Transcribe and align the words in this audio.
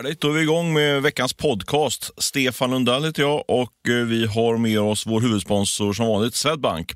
Härligt, 0.00 0.20
då 0.20 0.28
är 0.28 0.32
vi 0.32 0.42
igång 0.42 0.72
med 0.72 1.02
veckans 1.02 1.32
podcast. 1.32 2.10
Stefan 2.16 2.70
Lundell 2.70 3.04
heter 3.04 3.22
jag 3.22 3.44
och 3.48 3.88
eh, 3.88 3.94
vi 3.94 4.26
har 4.26 4.56
med 4.56 4.80
oss 4.80 5.06
vår 5.06 5.20
huvudsponsor 5.20 5.92
som 5.92 6.06
vanligt, 6.06 6.34
Swedbank. 6.34 6.92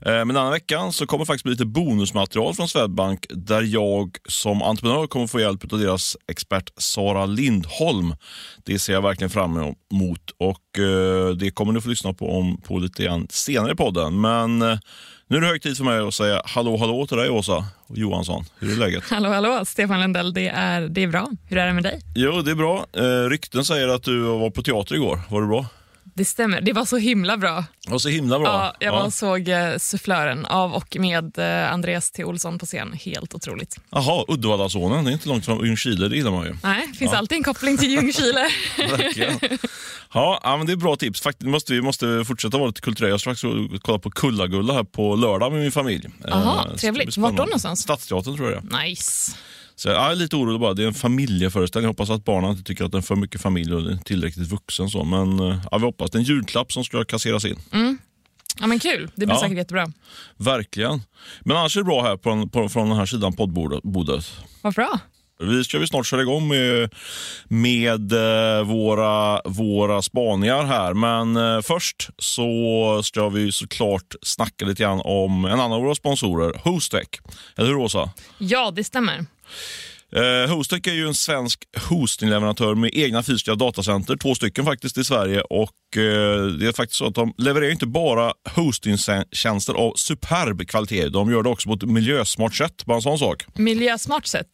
Eh, 0.00 0.12
men 0.12 0.28
denna 0.28 0.50
veckan 0.50 0.92
så 0.92 1.06
kommer 1.06 1.24
det 1.24 1.26
faktiskt 1.26 1.44
bli 1.44 1.52
lite 1.52 1.64
bonusmaterial 1.64 2.54
från 2.54 2.68
Swedbank 2.68 3.26
där 3.30 3.62
jag 3.62 4.16
som 4.28 4.62
entreprenör 4.62 5.06
kommer 5.06 5.26
få 5.26 5.40
hjälp 5.40 5.72
av 5.72 5.78
deras 5.78 6.16
expert 6.32 6.70
Sara 6.76 7.26
Lindholm. 7.26 8.14
Det 8.64 8.78
ser 8.78 8.92
jag 8.92 9.02
verkligen 9.02 9.30
fram 9.30 9.56
emot 9.92 10.30
och 10.38 10.78
eh, 10.78 11.30
det 11.30 11.50
kommer 11.50 11.72
ni 11.72 11.80
få 11.80 11.88
lyssna 11.88 12.12
på, 12.12 12.38
om, 12.38 12.60
på 12.60 12.78
lite 12.78 13.02
grann 13.02 13.26
senare 13.30 13.72
i 13.72 13.76
podden. 13.76 14.20
Men 14.20 14.78
nu 15.30 15.36
är 15.36 15.40
det 15.40 15.46
hög 15.46 15.62
tid 15.62 15.76
för 15.76 15.84
mig 15.84 15.98
att 15.98 16.14
säga 16.14 16.42
hallå 16.44 16.76
hallå 16.76 17.06
till 17.06 17.16
dig 17.16 17.30
Åsa 17.30 17.64
Johansson. 17.94 18.44
Hur 18.58 18.72
är 18.72 18.76
läget? 18.76 19.04
Hallå, 19.10 19.28
hallå, 19.28 19.64
Stefan 19.64 20.00
Lundell. 20.00 20.32
Det 20.32 20.48
är, 20.48 20.80
det 20.80 21.02
är 21.02 21.06
bra. 21.06 21.28
Hur 21.46 21.58
är 21.58 21.66
det 21.66 21.72
med 21.72 21.82
dig? 21.82 22.00
Jo, 22.14 22.42
det 22.42 22.50
är 22.50 22.54
bra. 22.54 22.86
Eh, 22.92 23.28
rykten 23.30 23.64
säger 23.64 23.88
att 23.88 24.02
du 24.02 24.20
var 24.20 24.50
på 24.50 24.62
teater 24.62 24.94
igår. 24.94 25.20
Var 25.28 25.40
det 25.40 25.46
bra? 25.46 25.66
Det 26.18 26.24
stämmer. 26.24 26.60
Det 26.60 26.72
var 26.72 26.84
så 26.84 26.96
himla 26.96 27.36
bra. 27.36 27.64
Var 27.88 27.98
så 27.98 28.08
himla 28.08 28.38
bra. 28.38 28.48
Ja, 28.48 28.74
jag 28.80 28.92
var 28.92 29.02
och 29.04 29.12
såg 29.12 29.48
eh, 29.48 29.76
Sufflören 29.78 30.46
av 30.46 30.74
och 30.74 30.96
med 31.00 31.38
eh, 31.38 31.72
Andreas 31.72 32.10
T. 32.10 32.24
Olsson 32.24 32.58
på 32.58 32.66
scen. 32.66 32.92
Helt 33.04 33.34
otroligt. 33.34 33.76
Jaha, 33.90 34.24
Uddevallasonen. 34.28 35.04
Det 35.04 35.10
är 35.10 35.12
inte 35.12 35.28
långt 35.28 35.44
från 35.44 35.66
Ljungskile, 35.66 36.08
det 36.08 36.16
gillar 36.16 36.30
man 36.30 36.44
ju. 36.46 36.56
Nej, 36.62 36.86
det 36.92 36.98
finns 36.98 37.12
alltid 37.12 37.38
en 37.38 37.44
koppling 37.44 37.76
till 37.76 37.90
Ljungskile. 37.90 38.48
Verkligen. 38.78 39.38
Ja, 40.14 40.40
ja, 40.42 40.56
men 40.56 40.66
det 40.66 40.72
är 40.72 40.76
bra 40.76 40.96
tips. 40.96 41.20
Faktiskt 41.20 41.48
måste, 41.50 41.72
vi 41.72 41.82
måste 41.82 42.24
fortsätta 42.26 42.58
vara 42.58 42.66
lite 42.68 42.80
kulturella. 42.80 43.10
Jag 43.12 43.20
ska 43.20 43.30
faktiskt 43.30 43.82
kolla 43.82 43.98
på 43.98 44.10
Kullagulla 44.10 44.74
här 44.74 44.84
på 44.84 45.16
lördag 45.16 45.52
med 45.52 45.60
min 45.60 45.72
familj. 45.72 46.08
Jaha, 46.28 46.64
Eh, 46.70 46.76
trevligt. 46.76 47.16
Vart 47.16 47.36
då 47.36 47.42
någonstans? 47.42 47.80
Stadsteatern 47.80 48.36
tror 48.36 48.52
jag 48.52 48.82
nice. 48.84 49.32
Så 49.78 49.88
jag 49.88 50.10
är 50.10 50.14
lite 50.14 50.36
orolig 50.36 50.60
bara. 50.60 50.74
Det 50.74 50.82
är 50.82 50.86
en 50.86 50.94
familjeföreställning. 50.94 51.84
Jag 51.84 51.90
hoppas 51.90 52.10
att 52.10 52.24
barnen 52.24 52.50
inte 52.50 52.62
tycker 52.62 52.84
att 52.84 52.92
den 52.92 52.98
är 52.98 53.02
för 53.02 53.16
mycket 53.16 53.40
familj 53.40 53.74
och 53.74 53.80
är 53.90 53.96
tillräckligt 54.04 54.48
vuxen. 54.48 54.88
Så. 54.90 55.04
Men 55.04 55.40
eh, 55.40 55.58
ja, 55.70 55.78
vi 55.78 55.84
hoppas. 55.84 56.10
Det 56.10 56.16
är 56.18 56.20
en 56.20 56.24
julklapp 56.24 56.72
som 56.72 56.84
ska 56.84 57.04
kasseras 57.04 57.44
in. 57.44 57.56
Ja, 58.60 58.66
men 58.66 58.78
kul. 58.78 59.10
Det 59.14 59.26
blir 59.26 59.36
Ja. 59.36 59.40
säkert 59.40 59.56
jättebra. 59.56 59.86
Verkligen. 60.36 61.02
Men 61.40 61.56
annars 61.56 61.76
är 61.76 61.80
det 61.80 61.84
bra 61.84 62.02
här 62.02 62.16
på, 62.16 62.48
på, 62.48 62.68
från 62.68 62.88
den 62.88 62.98
här 62.98 63.06
sidan 63.06 63.32
poddbordet. 63.32 63.84
Vad 64.62 64.74
bra. 64.74 64.98
Vi 65.40 65.64
ska 65.64 65.78
vi 65.78 65.86
snart 65.86 66.06
köra 66.06 66.22
igång 66.22 66.48
med, 66.48 66.94
med 67.48 68.12
eh, 68.12 68.62
våra, 68.64 69.40
våra 69.44 70.02
spaningar 70.02 70.64
här. 70.64 70.94
Men 70.94 71.36
eh, 71.36 71.60
först 71.62 72.08
så 72.18 73.00
ska 73.04 73.28
vi 73.28 73.52
såklart 73.52 74.14
snacka 74.22 74.64
lite 74.64 74.82
grann 74.82 75.00
om 75.04 75.44
en 75.44 75.52
annan 75.52 75.72
av 75.72 75.82
våra 75.82 75.94
sponsorer, 75.94 76.60
Hostec. 76.64 77.08
Eller 77.56 77.68
hur 77.68 77.76
Åsa? 77.76 78.10
Ja, 78.38 78.70
det 78.70 78.84
stämmer. 78.84 79.26
Eh, 80.12 80.50
Hostec 80.54 80.86
är 80.86 80.92
ju 80.92 81.06
en 81.06 81.14
svensk 81.14 81.64
hostingleverantör 81.90 82.74
med 82.74 82.90
egna 82.94 83.22
fysiska 83.22 83.54
datacenter, 83.54 84.16
två 84.16 84.34
stycken 84.34 84.64
faktiskt 84.64 84.98
i 84.98 85.04
Sverige. 85.04 85.40
Och 85.40 85.96
eh, 85.96 86.46
Det 86.46 86.66
är 86.66 86.72
faktiskt 86.76 86.98
så 86.98 87.06
att 87.06 87.14
de 87.14 87.34
levererar 87.38 87.70
inte 87.72 87.86
bara 87.86 88.32
hostingtjänster 88.54 89.74
av 89.74 89.92
superb 89.96 90.68
kvalitet, 90.68 91.08
de 91.08 91.30
gör 91.32 91.42
det 91.42 91.48
också 91.48 91.68
på 91.68 91.74
ett 91.74 91.82
miljösmart 91.82 92.54
sätt. 92.54 92.84
Bara 92.86 92.96
en 92.96 93.02
sån 93.02 93.18
sak. 93.18 93.44
Miljösmart 93.54 94.26
sätt. 94.26 94.48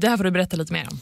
Det 0.00 0.08
här 0.08 0.16
får 0.16 0.24
du 0.24 0.30
berätta 0.30 0.56
lite 0.56 0.72
mer 0.72 0.86
om. 0.90 1.00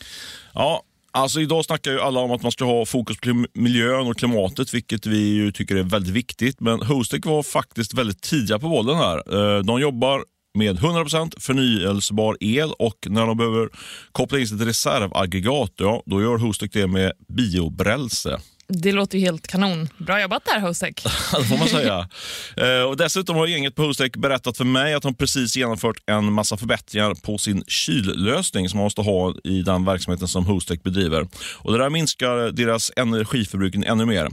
Ja, 0.54 0.82
alltså 1.12 1.40
idag 1.40 1.64
snackar 1.64 1.90
ju 1.90 2.00
alla 2.00 2.20
om 2.20 2.30
att 2.30 2.42
man 2.42 2.52
ska 2.52 2.64
ha 2.64 2.86
fokus 2.86 3.16
på 3.20 3.44
miljön 3.54 4.06
och 4.06 4.16
klimatet, 4.18 4.74
vilket 4.74 5.06
vi 5.06 5.18
ju 5.18 5.52
tycker 5.52 5.76
är 5.76 5.82
väldigt 5.82 6.12
viktigt. 6.14 6.60
Men 6.60 6.82
Hostec 6.82 7.24
var 7.26 7.42
faktiskt 7.42 7.94
väldigt 7.94 8.20
tidiga 8.22 8.58
på 8.58 8.68
bollen 8.68 8.96
här. 8.96 9.56
Eh, 9.56 9.62
De 9.62 9.80
jobbar 9.80 10.24
med 10.54 10.78
100% 10.78 11.40
förnyelsebar 11.40 12.36
el 12.40 12.72
och 12.78 13.06
när 13.06 13.26
de 13.26 13.36
behöver 13.36 13.68
koppla 14.12 14.38
in 14.38 14.48
sitt 14.48 14.60
reservaggregat, 14.60 15.72
ja, 15.76 16.02
då 16.06 16.22
gör 16.22 16.38
Hostek 16.38 16.72
det 16.72 16.86
med 16.86 17.12
biobränsle. 17.28 18.38
Det 18.72 18.92
låter 18.92 19.18
ju 19.18 19.24
helt 19.24 19.46
kanon. 19.46 19.88
Bra 19.98 20.20
jobbat 20.20 20.44
där, 20.44 20.60
Hosek. 20.60 21.02
det 21.38 21.44
får 21.44 21.58
man 21.58 21.68
säga. 21.68 22.08
Eh, 22.56 22.82
och 22.82 22.96
dessutom 22.96 23.36
har 23.36 23.46
gänget 23.46 23.74
på 23.74 23.82
Hostec 23.82 24.12
berättat 24.12 24.56
för 24.56 24.64
mig 24.64 24.94
att 24.94 25.02
de 25.02 25.14
precis 25.14 25.56
genomfört 25.56 25.96
en 26.06 26.32
massa 26.32 26.56
förbättringar 26.56 27.14
på 27.14 27.38
sin 27.38 27.64
kyllösning 27.66 28.68
som 28.68 28.76
man 28.78 28.84
måste 28.84 29.02
ha 29.02 29.34
i 29.44 29.62
den 29.62 29.84
verksamheten 29.84 30.28
som 30.28 30.46
Hostec 30.46 30.82
bedriver. 30.82 31.26
Och 31.54 31.72
det 31.72 31.78
där 31.78 31.90
minskar 31.90 32.52
deras 32.52 32.92
energiförbrukning 32.96 33.84
ännu 33.84 34.04
mer. 34.04 34.28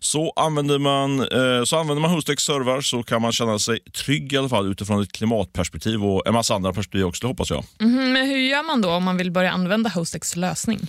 Så 0.00 0.32
använder 0.36 0.78
man, 0.78 1.20
eh, 1.20 1.64
så 1.64 1.76
använder 1.76 2.00
man 2.00 2.10
Hostecs 2.10 2.44
servrar 2.44 2.80
så 2.80 3.02
kan 3.02 3.22
man 3.22 3.32
känna 3.32 3.58
sig 3.58 3.78
trygg 3.80 4.32
i 4.32 4.36
alla 4.36 4.48
fall 4.48 4.70
utifrån 4.70 5.02
ett 5.02 5.12
klimatperspektiv 5.12 6.04
och 6.04 6.26
en 6.26 6.34
massa 6.34 6.54
andra 6.54 6.72
perspektiv 6.72 7.04
också, 7.04 7.26
hoppas 7.26 7.50
jag. 7.50 7.64
Mhm, 7.78 8.12
men 8.12 8.26
hur 8.26 8.38
gör 8.38 8.62
man 8.62 8.82
då 8.82 8.90
om 8.90 9.04
man 9.04 9.16
vill 9.16 9.30
börja 9.30 9.50
använda 9.50 9.90
Hostecs 9.90 10.36
lösning? 10.36 10.80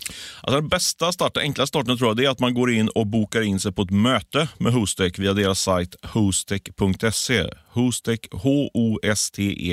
Alltså 0.41 0.59
den 0.59 0.67
bästa 0.67 1.11
starten, 1.11 1.41
enklaste 1.41 1.67
starten 1.67 1.97
tror 1.97 2.09
jag, 2.09 2.17
det 2.17 2.25
är 2.25 2.29
att 2.29 2.39
man 2.39 2.53
går 2.53 2.71
in 2.71 2.90
och 2.95 3.07
bokar 3.07 3.41
in 3.41 3.59
sig 3.59 3.71
på 3.71 3.81
ett 3.81 3.91
möte 3.91 4.47
med 4.57 4.73
Hostek 4.73 5.19
via 5.19 5.33
deras 5.33 5.61
sajt 5.61 5.95
hostek.se. 6.03 7.45
Hostek, 7.67 8.27
H-O-S-T-E-K.se. 8.31 9.71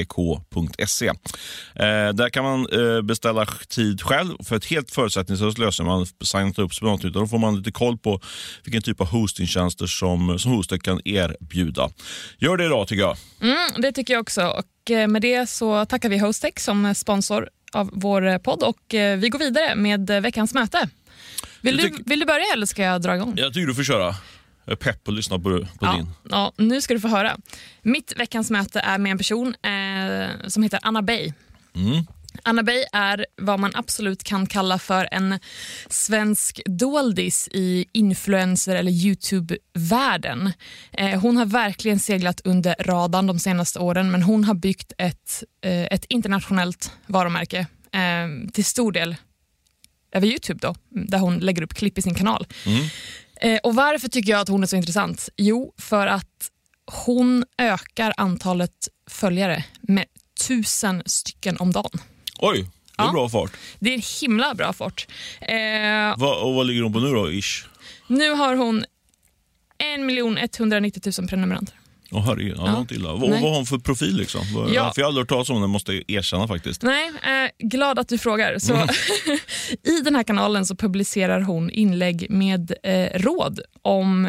Eh, 1.06 1.14
där 2.14 2.30
kan 2.30 2.44
man 2.44 2.66
eh, 2.72 3.02
beställa 3.02 3.46
tid 3.46 4.02
själv 4.02 4.44
för 4.44 4.56
ett 4.56 4.64
helt 4.64 4.90
förutsättningslöst 4.90 5.58
lösning. 5.58 5.86
Man 5.86 6.06
signat 6.24 6.58
upp 6.58 6.74
sig 6.74 6.80
på 6.80 6.86
något, 6.86 7.04
utan 7.04 7.22
då 7.22 7.28
får 7.28 7.38
man 7.38 7.56
lite 7.56 7.72
koll 7.72 7.98
på 7.98 8.20
vilken 8.64 8.82
typ 8.82 9.00
av 9.00 9.06
hostingtjänster 9.06 9.86
som, 9.86 10.38
som 10.38 10.52
Hostek 10.52 10.82
kan 10.82 11.00
erbjuda. 11.04 11.90
Gör 12.38 12.56
det 12.56 12.64
idag 12.64 12.88
tycker 12.88 13.02
jag. 13.02 13.16
Mm, 13.40 13.82
det 13.82 13.92
tycker 13.92 14.14
jag 14.14 14.20
också. 14.20 14.46
Och 14.46 14.90
eh, 14.90 15.08
med 15.08 15.22
det 15.22 15.50
så 15.50 15.84
tackar 15.84 16.08
vi 16.08 16.18
Hostek 16.18 16.60
som 16.60 16.94
sponsor 16.94 17.48
av 17.72 17.90
vår 17.92 18.26
eh, 18.26 18.38
podd 18.38 18.62
och 18.62 18.94
eh, 18.94 19.18
vi 19.18 19.28
går 19.28 19.38
vidare 19.38 19.74
med 19.74 20.10
veckans 20.10 20.54
möte. 20.54 20.88
Vill 21.60 21.76
du, 21.76 22.02
vill 22.06 22.20
du 22.20 22.26
börja 22.26 22.44
eller 22.54 22.66
ska 22.66 22.82
jag 22.82 23.02
dra 23.02 23.14
igång? 23.16 23.34
Jag 23.36 23.54
tycker 23.54 23.66
du 23.66 23.74
får 23.74 23.84
köra. 23.84 24.14
Jag 24.64 24.72
är 24.72 24.76
pepp 24.76 25.08
att 25.08 25.14
lyssna 25.14 25.38
på, 25.38 25.42
på 25.42 25.66
Ja, 25.80 25.92
din. 25.96 26.10
ja, 26.30 26.52
nu 26.56 26.80
ska 26.80 26.94
du 26.94 27.00
få 27.00 27.08
höra. 27.08 27.36
Mitt 27.82 28.12
veckans 28.16 28.50
möte 28.50 28.80
är 28.80 28.98
med 28.98 29.10
en 29.12 29.18
person 29.18 29.54
eh, 29.62 30.48
som 30.48 30.62
heter 30.62 30.80
Anna 30.82 31.02
Bey. 31.02 31.32
Mm. 31.74 32.04
Anna 32.42 32.62
Bey 32.62 32.84
är 32.92 33.26
vad 33.36 33.60
man 33.60 33.70
absolut 33.74 34.24
kan 34.24 34.46
kalla 34.46 34.78
för 34.78 35.08
en 35.12 35.38
svensk 35.88 36.60
doldis 36.66 37.48
i 37.52 37.86
influencer 37.92 38.76
eller 38.76 38.90
Youtube-världen. 38.92 40.52
Eh, 40.92 41.20
hon 41.20 41.36
har 41.36 41.46
verkligen 41.46 41.98
seglat 41.98 42.40
under 42.44 42.74
radarn 42.80 43.26
de 43.26 43.38
senaste 43.38 43.78
åren 43.78 44.10
men 44.10 44.22
hon 44.22 44.44
har 44.44 44.54
byggt 44.54 44.92
ett, 44.98 45.42
eh, 45.64 45.84
ett 45.84 46.04
internationellt 46.08 46.92
varumärke 47.06 47.58
eh, 47.92 48.50
till 48.52 48.64
stor 48.64 48.92
del 48.92 49.16
över 50.12 50.26
Youtube 50.26 50.58
då, 50.62 50.74
där 50.88 51.18
hon 51.18 51.38
lägger 51.38 51.62
upp 51.62 51.74
klipp 51.74 51.98
i 51.98 52.02
sin 52.02 52.14
kanal. 52.14 52.46
Eh, 53.40 53.58
och 53.62 53.74
Varför 53.74 54.08
tycker 54.08 54.30
jag 54.32 54.40
att 54.40 54.48
hon 54.48 54.62
är 54.62 54.66
så 54.66 54.76
intressant? 54.76 55.28
Jo, 55.36 55.74
för 55.78 56.06
att 56.06 56.50
hon 57.06 57.44
ökar 57.58 58.14
antalet 58.16 58.88
följare 59.10 59.64
med 59.80 60.04
tusen 60.46 61.02
stycken 61.06 61.56
om 61.58 61.72
dagen. 61.72 61.90
Oj, 62.38 62.58
det 62.96 63.02
är 63.02 63.06
Ja. 63.06 63.12
bra 63.12 63.28
fart. 63.28 63.52
Det 63.78 63.90
är 63.90 63.94
en 63.94 64.02
himla 64.20 64.54
bra 64.54 64.72
fart. 64.72 65.06
Eh, 65.40 66.18
Va, 66.18 66.34
och 66.42 66.54
vad 66.54 66.66
ligger 66.66 66.82
hon 66.82 66.92
på 66.92 67.00
nu 67.00 67.10
då, 67.12 67.32
ish? 67.32 67.66
nu 68.06 68.30
har 68.30 68.54
hon 68.56 68.84
1 70.38 70.60
190 70.60 71.12
000 71.18 71.28
prenumeranter. 71.28 71.74
Åh 72.10 72.24
herregud, 72.26 72.54
ja. 72.58 72.66
det 72.66 72.78
inte 72.80 72.94
illa. 72.94 73.12
Vad, 73.12 73.30
vad 73.30 73.40
har 73.40 73.54
hon 73.54 73.66
för 73.66 73.78
profil 73.78 74.16
liksom? 74.16 74.40
Ja. 74.54 74.92
För 74.94 75.00
jag 75.00 75.04
har 75.04 75.08
aldrig 75.08 75.22
hört 75.22 75.28
talas 75.28 75.50
om 75.50 75.60
den, 75.60 75.70
måste 75.70 75.92
jag 75.92 76.04
erkänna 76.08 76.48
faktiskt. 76.48 76.82
Nej, 76.82 77.08
eh, 77.08 77.66
glad 77.68 77.98
att 77.98 78.08
du 78.08 78.18
frågar. 78.18 78.58
Så, 78.58 78.74
Mm. 78.74 78.88
I 79.98 80.00
den 80.00 80.14
här 80.14 80.22
kanalen 80.22 80.66
så 80.66 80.76
publicerar 80.76 81.40
hon 81.40 81.70
inlägg 81.70 82.26
med 82.30 82.72
eh, 82.82 83.18
råd 83.20 83.60
om, 83.82 84.28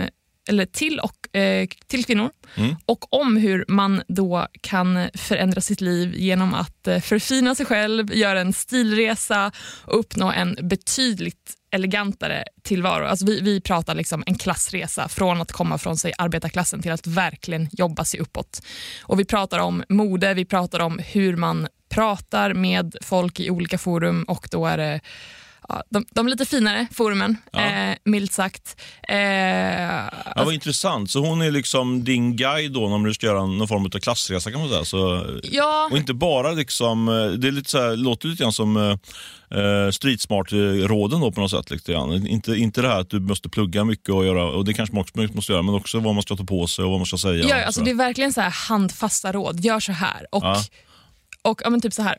eller 0.49 0.65
till, 0.65 0.99
och, 0.99 1.37
eh, 1.37 1.67
till 1.87 2.05
kvinnor 2.05 2.29
Mm. 2.55 2.75
och 2.85 3.13
om 3.13 3.37
hur 3.37 3.65
man 3.67 4.01
då 4.07 4.47
kan 4.61 5.07
förändra 5.15 5.61
sitt 5.61 5.81
liv 5.81 6.13
genom 6.15 6.53
att 6.53 6.87
eh, 6.87 6.99
förfina 6.99 7.55
sig 7.55 7.65
själv, 7.65 8.13
göra 8.13 8.41
en 8.41 8.53
stilresa 8.53 9.51
och 9.85 9.99
uppnå 9.99 10.31
en 10.31 10.57
betydligt 10.61 11.53
elegantare 11.71 12.43
tillvaro. 12.61 13.05
Alltså 13.05 13.25
vi, 13.25 13.41
vi 13.41 13.61
pratar 13.61 13.95
liksom 13.95 14.23
en 14.25 14.35
klassresa 14.35 15.07
från 15.07 15.41
att 15.41 15.51
komma 15.51 15.77
från 15.77 15.97
sig 15.97 16.13
arbetarklassen 16.17 16.81
till 16.81 16.91
att 16.91 17.07
verkligen 17.07 17.69
jobba 17.71 18.05
sig 18.05 18.19
uppåt. 18.19 18.61
Och 19.03 19.19
Vi 19.19 19.25
pratar 19.25 19.59
om 19.59 19.83
mode, 19.89 20.33
vi 20.33 20.45
pratar 20.45 20.79
om 20.79 20.99
hur 20.99 21.35
man 21.35 21.67
pratar 21.89 22.53
med 22.53 22.95
folk 23.01 23.39
i 23.39 23.49
olika 23.49 23.77
forum 23.77 24.23
och 24.23 24.47
då 24.51 24.65
är 24.65 24.77
det 24.77 24.99
ja, 25.69 25.83
de, 25.89 26.05
de 26.11 26.27
lite 26.27 26.45
finare 26.45 26.87
forumen, 26.93 27.37
Ja. 27.51 27.59
eh, 27.59 27.95
milt 28.03 28.33
sagt. 28.33 28.81
Eh, 29.07 29.17
Ja, 30.35 30.43
vad 30.45 30.53
intressant. 30.53 31.11
Så 31.11 31.19
hon 31.19 31.41
är 31.41 31.51
liksom 31.51 32.03
din 32.03 32.35
guide 32.35 32.71
då 32.71 32.97
när 32.97 33.07
du 33.07 33.13
ska 33.13 33.25
göra 33.25 33.45
någon 33.45 33.67
form 33.67 33.85
av 33.85 33.89
klassresa 33.89 34.51
kan 34.51 34.59
man 34.59 34.69
säga. 34.69 34.85
Så, 34.85 35.25
ja, 35.43 35.89
och 35.91 35.97
inte 35.97 36.13
bara 36.13 36.51
liksom, 36.51 37.07
eh, 37.07 37.25
det 37.27 37.47
är 37.47 37.51
lite 37.51 37.69
så 37.69 37.77
här, 37.81 37.95
låter 37.95 38.27
lite 38.27 38.43
grann 38.43 38.53
som 38.53 38.77
eh, 38.77 39.59
eh, 39.59 39.91
street 39.91 40.21
smart-råden 40.21 41.21
då 41.21 41.31
på 41.31 41.41
något 41.41 41.51
sätt. 41.51 41.71
Lite 41.71 41.91
grann. 41.91 42.27
Inte, 42.27 42.55
inte 42.55 42.81
det 42.81 42.87
här 42.87 42.99
att 42.99 43.09
du 43.09 43.19
måste 43.19 43.49
plugga 43.49 43.83
mycket 43.83 44.09
och 44.09 44.25
göra, 44.25 44.43
och 44.45 44.65
det 44.65 44.73
kanske 44.73 44.95
man 44.95 45.01
också 45.01 45.33
måste 45.35 45.51
göra, 45.51 45.61
men 45.61 45.75
också 45.75 45.99
vad 45.99 46.13
man 46.15 46.23
ska 46.23 46.35
ta 46.35 46.43
på 46.43 46.67
sig 46.67 46.85
och 46.85 46.91
vad 46.91 46.99
man 46.99 47.05
ska 47.05 47.17
säga. 47.17 47.45
Ja, 47.49 47.65
alltså 47.65 47.79
så. 47.81 47.85
det 47.85 47.91
är 47.91 47.95
verkligen 47.95 48.33
så 48.33 48.41
här 48.41 48.49
handfasta 48.69 49.31
råd. 49.31 49.59
Gör 49.59 49.79
så 49.79 49.91
här. 49.91 50.25
Och, 50.31 50.43
och 51.41 51.61
ja, 51.63 51.69
men 51.69 51.81
typ 51.81 51.93
så 51.93 52.01
här. 52.01 52.17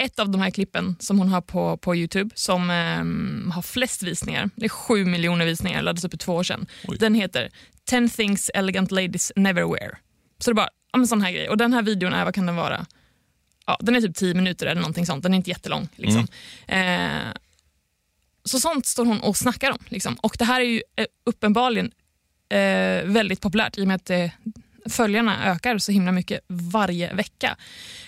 Ett 0.00 0.18
av 0.18 0.30
de 0.30 0.40
här 0.40 0.50
klippen 0.50 0.96
som 1.00 1.18
hon 1.18 1.28
har 1.28 1.40
på, 1.40 1.76
på 1.76 1.96
Youtube 1.96 2.30
som 2.34 2.70
eh, 2.70 3.54
har 3.54 3.62
flest 3.62 4.02
visningar, 4.02 4.50
det 4.56 4.64
är 4.64 4.68
sju 4.68 5.04
miljoner 5.04 5.46
visningar, 5.46 5.82
laddades 5.82 6.04
upp 6.04 6.10
för 6.10 6.18
två 6.18 6.34
år 6.34 6.42
sedan. 6.42 6.66
Oj. 6.88 6.96
Den 7.00 7.14
heter 7.14 7.50
10 7.84 8.08
things 8.08 8.50
elegant 8.54 8.90
ladies 8.90 9.32
never 9.36 9.62
wear. 9.62 9.98
Så 10.38 10.50
det 10.50 10.52
är 10.52 10.54
bara 10.54 10.68
en 10.92 11.06
sån 11.06 11.22
här 11.22 11.32
grej. 11.32 11.48
Och 11.48 11.56
den 11.56 11.72
här 11.72 11.82
videon 11.82 12.12
är, 12.12 12.24
vad 12.24 12.34
kan 12.34 12.46
den 12.46 12.56
vara? 12.56 12.86
Ja, 13.66 13.78
den 13.80 13.96
är 13.96 14.00
typ 14.00 14.16
10 14.16 14.34
minuter 14.34 14.66
eller 14.66 14.80
någonting 14.80 15.06
sånt, 15.06 15.22
den 15.22 15.32
är 15.32 15.36
inte 15.36 15.50
jättelång. 15.50 15.88
Liksom. 15.96 16.26
Eh, 16.66 17.32
så 18.44 18.60
sånt 18.60 18.86
står 18.86 19.04
hon 19.04 19.20
och 19.20 19.36
snackar 19.36 19.70
om. 19.70 19.78
Liksom. 19.88 20.14
Och 20.14 20.36
det 20.38 20.44
här 20.44 20.60
är 20.60 20.64
ju 20.64 20.82
eh, 20.96 21.06
uppenbarligen 21.24 21.92
eh, 22.48 23.04
väldigt 23.04 23.40
populärt 23.40 23.78
i 23.78 23.82
och 23.82 23.86
med 23.86 23.96
att 23.96 24.10
eh, 24.10 24.30
följarna 24.90 25.52
ökar 25.52 25.78
så 25.78 25.92
himla 25.92 26.12
mycket 26.12 26.40
varje 26.48 27.14
vecka. 27.14 27.56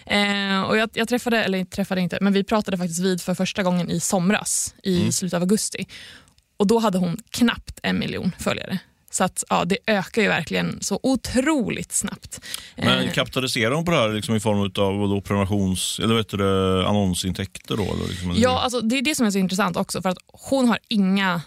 Eh, 0.07 0.63
och 0.63 0.77
jag, 0.77 0.91
jag 0.93 1.09
träffade, 1.09 1.45
eller 1.45 1.65
träffade 1.65 2.01
inte, 2.01 2.19
men 2.21 2.33
vi 2.33 2.45
pratade 2.45 2.79
faktiskt 2.79 3.01
vid 3.01 3.21
för 3.21 3.35
första 3.35 3.63
gången 3.63 3.91
i 3.91 4.01
somras, 4.01 4.75
i 4.83 5.13
slutet 5.13 5.37
av 5.37 5.43
augusti. 5.43 5.87
Och 6.57 6.67
då 6.67 6.79
hade 6.79 6.99
hon 6.99 7.19
knappt 7.31 7.81
en 7.83 7.99
miljon 7.99 8.33
följare. 8.39 8.79
Så 9.11 9.25
att, 9.25 9.45
ja, 9.49 9.65
det 9.65 9.79
ökar 9.87 10.23
ju 10.23 10.29
verkligen 10.29 10.79
så 10.83 11.01
otroligt 11.03 11.93
snabbt. 11.93 12.41
Men 12.77 13.05
Eh, 13.05 13.13
kapitaliserar 13.13 13.75
hon 13.75 13.85
på 13.85 13.91
det 13.91 13.97
här 13.97 14.09
liksom 14.09 14.35
i 14.35 14.41
form 14.41 14.61
av 14.61 15.09
då, 15.09 15.21
prenumerations, 15.21 16.01
eller 16.03 16.15
vet 16.15 16.29
du, 16.29 16.85
annonsintäkter? 16.87 17.77
Då, 17.77 17.83
eller 17.83 18.09
liksom, 18.09 18.35
Ja, 18.37 18.61
alltså, 18.61 18.81
det 18.81 18.99
är 18.99 19.03
det 19.03 19.15
som 19.15 19.27
är 19.27 19.31
så 19.31 19.39
intressant 19.39 19.77
också. 19.77 20.03
För 20.03 20.09
att 20.09 20.19
Hon 20.27 20.69
har 20.69 20.79
inga 20.89 21.43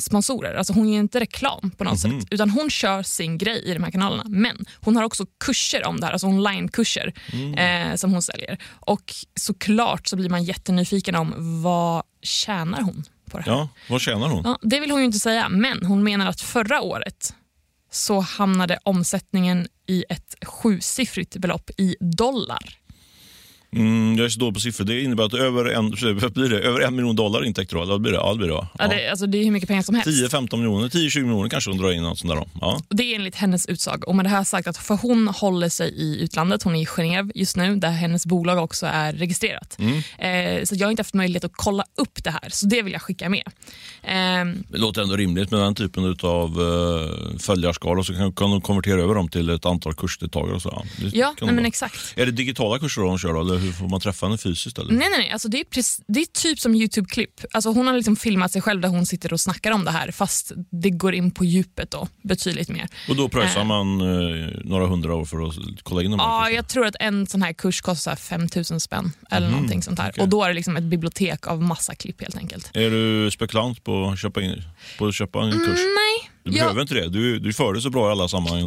sponsorer. 0.00 0.54
Alltså, 0.54 0.72
hon 0.72 0.88
ger 0.88 0.98
inte 1.00 1.20
reklam 1.20 1.70
på 1.78 1.84
något 1.84 2.04
Mhm. 2.04 2.20
sätt. 2.20 2.28
Utan 2.30 2.50
Hon 2.50 2.70
kör 2.70 3.02
sin 3.02 3.38
grej 3.38 3.62
i 3.64 3.74
de 3.74 3.84
här 3.84 3.90
kanalerna. 3.90 4.24
Men 4.28 4.66
hon 4.80 4.96
har 4.96 5.02
också 5.04 5.26
kurser 5.44 5.86
om 5.86 6.00
det 6.00 6.06
här, 6.06 6.12
alltså 6.12 6.26
onlinekurser 6.26 7.12
Mm. 7.32 7.90
eh, 7.90 7.96
som 7.96 8.12
hon 8.12 8.22
säljer. 8.22 8.58
Och 8.80 9.14
såklart 9.40 10.06
så 10.06 10.16
blir 10.16 10.28
man 10.30 10.44
jättenyfiken 10.44 11.14
om 11.14 11.62
vad 11.62 12.02
tjänar 12.22 12.80
hon 12.82 13.04
på 13.30 13.38
det 13.38 13.44
här. 13.44 13.52
ja, 13.52 13.68
vad 13.88 14.00
tjänar 14.00 14.28
hon? 14.28 14.42
Ja, 14.44 14.58
det 14.62 14.80
vill 14.80 14.90
hon 14.90 15.00
ju 15.00 15.06
inte 15.06 15.18
säga, 15.18 15.48
men 15.48 15.86
hon 15.86 16.02
menar 16.02 16.26
att 16.26 16.40
förra 16.40 16.80
året 16.80 17.34
så 17.92 18.20
hamnade 18.20 18.78
omsättningen 18.82 19.68
i 19.86 20.04
ett 20.08 20.34
sjusiffrigt 20.46 21.36
belopp 21.36 21.70
i 21.76 21.96
dollar. 22.00 22.79
Mm, 23.72 24.16
jag 24.16 24.24
är 24.24 24.28
så 24.28 24.40
dålig 24.40 24.54
på 24.54 24.60
siffror. 24.60 24.84
Det 24.84 25.02
innebär 25.02 25.24
att 25.24 25.34
över 25.34 25.64
en, 25.64 25.90
blir 25.90 26.48
det, 26.48 26.58
över 26.60 26.80
en 26.80 26.96
miljon 26.96 27.16
dollar 27.16 27.44
intäkter. 27.44 27.76
Då, 27.76 27.82
eller 27.82 27.98
blir 27.98 28.12
det? 28.12 28.18
Ja, 28.18 28.32
det 28.32 28.38
blir 28.38 28.48
det. 28.48 28.54
Ja. 28.54 28.68
Ja. 28.78 28.88
det, 28.88 29.10
alltså, 29.10 29.26
det 29.26 29.38
är 29.38 29.44
hur 29.44 29.50
mycket 29.50 29.68
pengar 29.68 29.82
som 29.82 29.94
helst. 29.94 30.34
10-15 30.34 30.56
miljoner, 30.56 30.88
10-20 30.88 31.20
miljoner 31.22 31.48
kanske 31.48 31.70
hon 31.70 31.78
drar 31.78 31.92
in. 31.92 32.02
Något 32.02 32.18
sånt 32.18 32.32
där. 32.32 32.44
Ja. 32.60 32.80
Det 32.88 33.02
är 33.02 33.14
enligt 33.14 33.34
hennes 33.34 33.66
utsago. 33.66 34.02
Och 34.06 34.16
med 34.16 34.24
det 34.24 34.28
här 34.28 34.44
sagt 34.44 34.66
att 34.68 34.76
för 34.76 34.94
hon 34.96 35.28
håller 35.28 35.68
sig 35.68 35.88
i 35.90 36.20
utlandet, 36.22 36.62
hon 36.62 36.76
är 36.76 36.82
i 36.82 36.84
Genève 36.84 37.30
just 37.34 37.56
nu 37.56 37.76
där 37.76 37.90
hennes 37.90 38.26
bolag 38.26 38.64
också 38.64 38.86
är 38.86 39.12
registrerat. 39.12 39.78
Eh, 40.18 40.64
så 40.64 40.74
jag 40.74 40.86
har 40.86 40.90
inte 40.90 41.00
haft 41.00 41.14
möjlighet 41.14 41.44
att 41.44 41.52
kolla 41.54 41.84
upp 41.96 42.24
det 42.24 42.30
här, 42.30 42.48
så 42.48 42.66
det 42.66 42.82
vill 42.82 42.92
jag 42.92 43.02
skicka 43.02 43.28
med. 43.28 43.42
Ehm, 44.02 44.64
Det 44.68 44.78
låter 44.78 45.02
ändå 45.02 45.16
rimligt 45.16 45.50
med 45.50 45.60
den 45.60 45.74
typen 45.74 46.16
av 46.22 46.60
uh, 46.60 47.38
följarskala 47.38 48.04
så 48.04 48.14
kan, 48.14 48.32
kan 48.32 48.50
de 48.50 48.60
konvertera 48.60 49.00
över 49.02 49.14
dem 49.14 49.28
till 49.28 49.50
ett 49.50 49.66
antal 49.66 49.94
kursdeltagare. 49.94 50.54
Och 50.54 50.62
så. 50.62 50.84
Ja, 50.98 51.10
ja, 51.12 51.34
nej, 51.40 51.54
men 51.54 51.66
exakt. 51.66 52.14
Är 52.16 52.26
det 52.26 52.32
digitala 52.32 52.78
kurser 52.78 53.02
de 53.02 53.18
kör 53.18 53.40
eller 53.40 53.59
hur 53.60 53.72
får 53.72 53.88
man 53.88 54.00
träffa 54.00 54.26
henne 54.26 54.38
fysiskt? 54.38 54.78
Eller? 54.78 54.92
Nej, 54.92 55.08
nej, 55.10 55.18
nej. 55.18 55.30
Alltså, 55.30 55.48
det, 55.48 55.60
är 55.60 55.64
precis, 55.64 56.00
det 56.08 56.20
är 56.20 56.26
typ 56.26 56.60
som 56.60 56.74
Youtube-klipp. 56.74 57.40
Alltså, 57.52 57.70
hon 57.72 57.86
har 57.86 57.94
liksom 57.94 58.16
filmat 58.16 58.52
sig 58.52 58.62
själv 58.62 58.80
där 58.80 58.88
hon 58.88 59.06
sitter 59.06 59.32
och 59.32 59.40
snackar 59.40 59.72
om 59.72 59.84
det 59.84 59.90
här 59.90 60.10
fast 60.12 60.52
det 60.70 60.90
går 60.90 61.14
in 61.14 61.30
på 61.30 61.44
djupet 61.44 61.90
då, 61.90 62.08
betydligt 62.22 62.68
mer. 62.68 62.88
Och 63.08 63.16
då 63.16 63.28
pröjsar 63.28 63.60
Eh. 63.60 63.66
man 63.66 64.00
eh, 64.00 64.48
några 64.64 64.86
hundra 64.86 65.14
år 65.14 65.24
för 65.24 65.48
att 65.48 65.54
kolla 65.82 66.02
in 66.02 66.10
de 66.10 66.20
här 66.20 66.26
Ja, 66.26 66.38
kurserna. 66.40 66.56
jag 66.56 66.68
tror 66.68 66.86
att 66.86 66.96
en 67.00 67.26
sån 67.26 67.42
här 67.42 67.52
kurs 67.52 67.80
kostar 67.80 68.16
5 68.16 68.48
000 68.70 68.80
spänn 68.80 69.12
eller 69.30 69.50
någonting 69.50 69.82
sånt 69.82 69.98
här. 69.98 70.10
okej. 70.10 70.22
Och 70.22 70.28
då 70.28 70.42
är 70.44 70.48
det 70.48 70.54
liksom 70.54 70.76
ett 70.76 70.82
bibliotek 70.84 71.46
av 71.46 71.62
massa 71.62 71.94
klipp 71.94 72.20
helt 72.22 72.36
enkelt. 72.36 72.70
Är 72.74 72.90
du 72.90 73.30
spekulant 73.30 73.84
på 73.84 74.08
att 74.10 74.18
köpa, 74.18 74.42
in, 74.42 74.62
på 74.98 75.06
att 75.06 75.14
köpa 75.14 75.42
en 75.42 75.52
kurs? 75.52 75.78
Nej, 75.78 76.30
Du 76.42 76.50
jag- 76.50 76.54
behöver 76.64 76.82
inte 76.82 76.94
det. 76.94 77.08
Du, 77.08 77.38
du 77.38 77.52
för 77.52 77.72
det 77.74 77.80
så 77.80 77.90
bra 77.90 78.08
i 78.08 78.12
alla 78.12 78.28
sammanhang. 78.28 78.66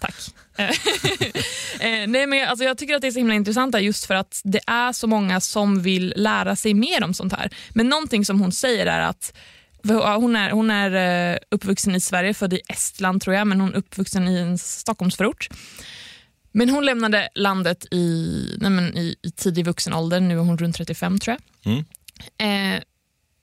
Tack. 0.00 0.14
Eh, 1.80 2.08
Nej, 2.08 2.26
men 2.26 2.38
jag, 2.38 2.48
alltså 2.48 2.64
jag 2.64 2.78
tycker 2.78 2.94
att 2.94 3.00
det 3.00 3.06
är 3.06 3.12
så 3.12 3.18
himla 3.18 3.34
intressant 3.34 3.72
där 3.72 3.78
just 3.78 4.06
för 4.06 4.14
att 4.14 4.40
det 4.44 4.60
är 4.66 4.92
så 4.92 5.06
många 5.06 5.40
som 5.40 5.82
vill 5.82 6.14
lära 6.16 6.56
sig 6.56 6.74
mer 6.74 7.04
om 7.04 7.14
sånt 7.14 7.32
här. 7.32 7.50
Men 7.70 7.88
någonting 7.88 8.24
som 8.24 8.40
hon 8.40 8.52
säger 8.52 8.86
är 8.86 9.00
att 9.00 9.32
hon 9.82 10.36
är, 10.36 10.50
hon 10.50 10.70
är 10.70 11.32
eh, 11.32 11.38
uppvuxen 11.50 11.94
i 11.94 12.00
Sverige, 12.00 12.34
född 12.34 12.52
i 12.52 12.60
Estland 12.68 13.22
tror 13.22 13.36
jag, 13.36 13.46
men 13.46 13.60
hon 13.60 13.72
är 13.74 13.76
uppvuxen 13.76 14.28
i 14.28 14.38
en 14.38 14.58
Stockholmsförort. 14.58 15.48
Men 16.52 16.70
hon 16.70 16.86
lämnade 16.86 17.28
landet 17.34 17.86
i, 17.90 18.56
nej 18.60 18.70
men 18.70 18.96
i, 18.96 19.16
i 19.22 19.30
tidig 19.30 19.64
vuxen 19.64 19.92
ålder, 19.92 20.20
nu 20.20 20.34
är 20.34 20.42
hon 20.42 20.58
runt 20.58 20.76
35 20.76 21.18
tror 21.18 21.36
jag. 21.36 21.72
Mm. 21.72 21.84
Eh, 22.76 22.82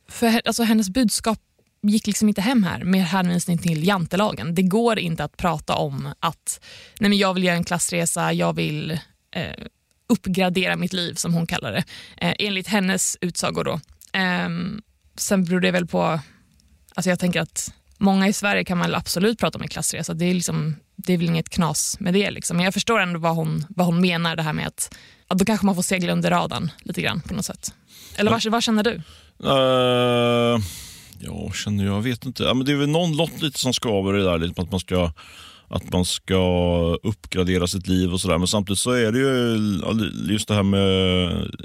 för 0.10 0.42
alltså, 0.46 0.64
hennes 0.64 0.90
budskap 0.90 1.40
gick 1.90 2.08
liksom 2.08 2.28
inte 2.28 2.42
hem 2.42 2.64
här 2.64 2.84
med 2.84 3.06
hänvisning 3.06 3.58
till 3.58 3.88
jantelagen. 3.88 4.56
Det 4.56 4.64
går 4.64 5.00
inte 5.00 5.24
att 5.24 5.38
prata 5.38 5.76
om 5.76 6.14
att 6.20 6.60
nej 7.00 7.10
men 7.10 7.18
jag 7.18 7.34
vill 7.34 7.44
göra 7.44 7.56
en 7.56 7.64
klassresa, 7.64 8.34
jag 8.34 8.54
vill 8.54 8.92
eh, 9.32 9.66
uppgradera 10.10 10.76
mitt 10.76 10.94
liv 10.94 11.14
som 11.14 11.34
hon 11.34 11.48
kallar 11.48 11.72
det. 11.72 11.84
Eh, 12.18 12.34
enligt 12.40 12.68
hennes 12.68 13.18
utsago 13.22 13.64
då. 13.64 13.80
Ehm, 14.14 14.82
sen 15.18 15.46
beror 15.46 15.60
det 15.60 15.72
väl 15.72 15.88
på, 15.88 16.20
alltså 16.96 17.10
jag 17.10 17.20
tänker 17.20 17.42
att 17.42 17.74
många 17.98 18.28
i 18.28 18.34
Sverige 18.34 18.64
kan 18.64 18.78
man 18.78 18.96
absolut 18.96 19.40
prata 19.40 19.58
om 19.58 19.62
en 19.62 19.68
klassresa. 19.68 20.14
Det 20.14 20.26
är, 20.26 20.34
liksom, 20.34 20.76
det 20.96 21.14
är 21.14 21.18
väl 21.18 21.28
inget 21.28 21.50
knas 21.50 22.00
med 22.00 22.14
det. 22.14 22.32
Liksom. 22.32 22.58
Men 22.58 22.64
jag 22.64 22.74
förstår 22.74 23.00
ändå 23.00 23.20
vad 23.20 23.36
hon, 23.36 23.66
vad 23.70 23.86
hon 23.86 24.02
menar 24.02 24.36
det 24.36 24.44
här 24.44 24.54
med 24.54 24.68
att, 24.68 24.96
att 25.28 25.38
då 25.38 25.46
kanske 25.46 25.66
man 25.66 25.76
får 25.76 25.82
segla 25.82 26.14
under 26.14 26.30
radarn 26.30 26.72
lite 26.80 27.02
grann 27.02 27.22
på 27.22 27.34
något 27.34 27.46
sätt. 27.46 27.74
Eller 28.18 28.32
vad, 28.32 28.46
vad 28.46 28.64
känner 28.64 28.84
du? 28.84 29.02
Uh, 29.44 30.60
ja, 31.20 31.52
känner 31.54 31.86
jag, 31.86 32.02
vet 32.02 32.26
inte. 32.26 32.44
Ja, 32.44 32.54
men 32.54 32.66
det 32.66 32.72
är 32.72 32.76
väl 32.76 32.90
någon 32.90 33.18
lott 33.18 33.42
lite 33.42 33.60
som 33.60 33.74
skaver 33.74 34.14
det 34.14 34.24
där, 34.24 34.38
lite, 34.40 34.62
att 34.62 34.72
man 34.72 34.80
ska 34.80 35.12
att 35.68 35.94
man 35.94 36.06
ska 36.06 36.38
uppgradera 37.04 37.68
sitt 37.68 37.88
liv 37.88 38.14
och 38.14 38.22
sådär. 38.22 38.38
Men 38.38 38.48
samtidigt 38.48 38.80
så 38.80 38.92
är 38.92 39.12
det 39.12 39.20
ju 39.20 39.58
just 40.34 40.48
det 40.48 40.54
här 40.54 40.64
med, 40.64 40.82